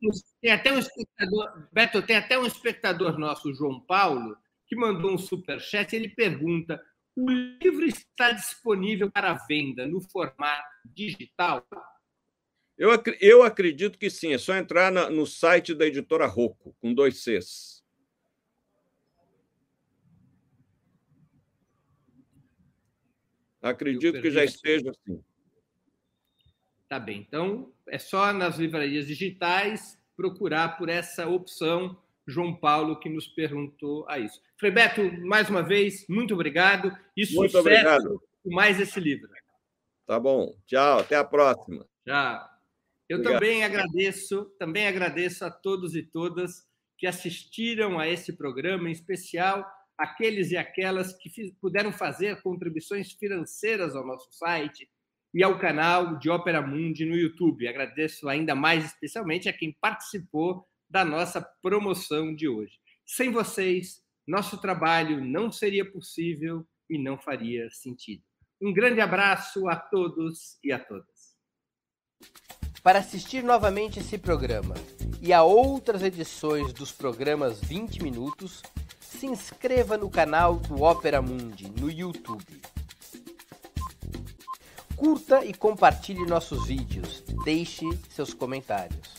tem 0.42 0.52
até 0.52 0.72
um 0.72 0.80
espectador, 0.80 1.68
Beto, 1.74 2.02
tem 2.02 2.16
até 2.16 2.40
um 2.40 2.46
espectador 2.46 3.20
nosso, 3.20 3.54
João 3.54 3.82
Paulo, 3.82 4.38
que 4.70 4.76
mandou 4.76 5.12
um 5.12 5.18
super 5.18 5.60
chat, 5.60 5.94
ele 5.94 6.08
pergunta: 6.08 6.80
o 7.16 7.30
livro 7.30 7.86
está 7.86 8.32
disponível 8.32 9.12
para 9.12 9.34
venda 9.48 9.88
no 9.88 10.00
formato 10.00 10.64
digital? 10.86 11.68
Eu, 12.78 12.92
eu 13.20 13.44
acredito 13.44 13.98
que 13.98 14.10
sim, 14.10 14.32
é 14.32 14.38
só 14.38 14.56
entrar 14.56 14.92
na, 14.92 15.10
no 15.10 15.26
site 15.26 15.74
da 15.74 15.86
editora 15.86 16.28
Rocco, 16.28 16.74
com 16.80 16.94
dois 16.94 17.24
Cs. 17.24 17.84
Acredito 23.62 24.22
que 24.22 24.32
já 24.32 24.46
esteja 24.46 24.92
assim. 24.92 25.22
Tá 26.88 26.98
bem. 26.98 27.20
Então, 27.20 27.74
é 27.88 28.00
só 28.00 28.32
nas 28.32 28.58
livrarias 28.58 29.06
digitais 29.06 30.00
procurar 30.16 30.78
por 30.78 30.88
essa 30.88 31.28
opção. 31.28 32.02
João 32.30 32.56
Paulo 32.56 33.00
que 33.00 33.10
nos 33.10 33.28
perguntou 33.28 34.08
a 34.08 34.20
isso. 34.20 34.42
Frei 34.58 34.72
Beto, 34.72 35.02
mais 35.26 35.50
uma 35.50 35.64
vez, 35.64 36.06
muito 36.08 36.34
obrigado 36.34 36.96
e 37.16 37.22
muito 37.34 37.52
sucesso 37.52 37.60
obrigado. 37.60 38.22
com 38.44 38.54
mais 38.54 38.80
esse 38.80 39.00
livro. 39.00 39.30
Tá 40.06 40.20
bom. 40.20 40.56
Tchau, 40.66 41.00
até 41.00 41.16
a 41.16 41.24
próxima. 41.24 41.86
Tchau. 42.06 42.50
Eu 43.08 43.18
obrigado. 43.18 43.40
também 43.40 43.64
agradeço, 43.64 44.46
também 44.60 44.88
agradeço 44.88 45.44
a 45.44 45.52
todos 45.52 45.96
e 45.96 46.04
todas 46.04 46.68
que 46.98 47.08
assistiram 47.08 47.98
a 47.98 48.08
esse 48.08 48.34
programa, 48.34 48.90
em 48.90 48.92
especial 48.92 49.66
aqueles 49.98 50.52
e 50.52 50.58
aquelas 50.58 51.14
que 51.18 51.30
puderam 51.60 51.92
fazer 51.92 52.42
contribuições 52.42 53.12
financeiras 53.12 53.96
ao 53.96 54.06
nosso 54.06 54.32
site, 54.32 54.90
e 55.34 55.44
ao 55.44 55.60
canal 55.60 56.18
de 56.18 56.30
Ópera 56.30 56.62
Mundi 56.62 57.06
no 57.06 57.16
YouTube. 57.16 57.68
Agradeço 57.68 58.28
ainda 58.28 58.56
mais 58.56 58.86
especialmente 58.86 59.48
a 59.48 59.54
quem 59.54 59.76
participou 59.80 60.66
da 60.90 61.06
nossa 61.06 61.42
promoção 61.62 62.34
de 62.34 62.48
hoje. 62.48 62.74
Sem 63.06 63.32
vocês, 63.32 64.02
nosso 64.28 64.58
trabalho 64.58 65.24
não 65.24 65.52
seria 65.52 65.90
possível 65.90 66.68
e 66.90 66.98
não 66.98 67.18
faria 67.18 67.70
sentido. 67.70 68.24
Um 68.62 68.74
grande 68.74 69.00
abraço 69.00 69.68
a 69.68 69.76
todos 69.76 70.58
e 70.64 70.72
a 70.72 70.80
todas. 70.80 71.36
Para 72.84 73.00
assistir 73.00 73.44
novamente 73.44 74.00
esse 74.00 74.18
programa 74.18 74.76
e 75.22 75.34
a 75.34 75.44
outras 75.44 76.02
edições 76.02 76.74
dos 76.74 76.92
programas 76.92 77.60
20 77.62 78.02
Minutos, 78.02 78.62
se 79.00 79.26
inscreva 79.26 79.98
no 79.98 80.10
canal 80.10 80.56
do 80.56 80.82
Ópera 80.82 81.22
Mundi 81.22 81.70
no 81.70 81.92
YouTube. 81.92 82.62
Curta 84.96 85.46
e 85.46 85.54
compartilhe 85.54 86.26
nossos 86.26 86.68
vídeos. 86.68 87.24
Deixe 87.44 87.86
seus 88.10 88.34
comentários. 88.34 89.19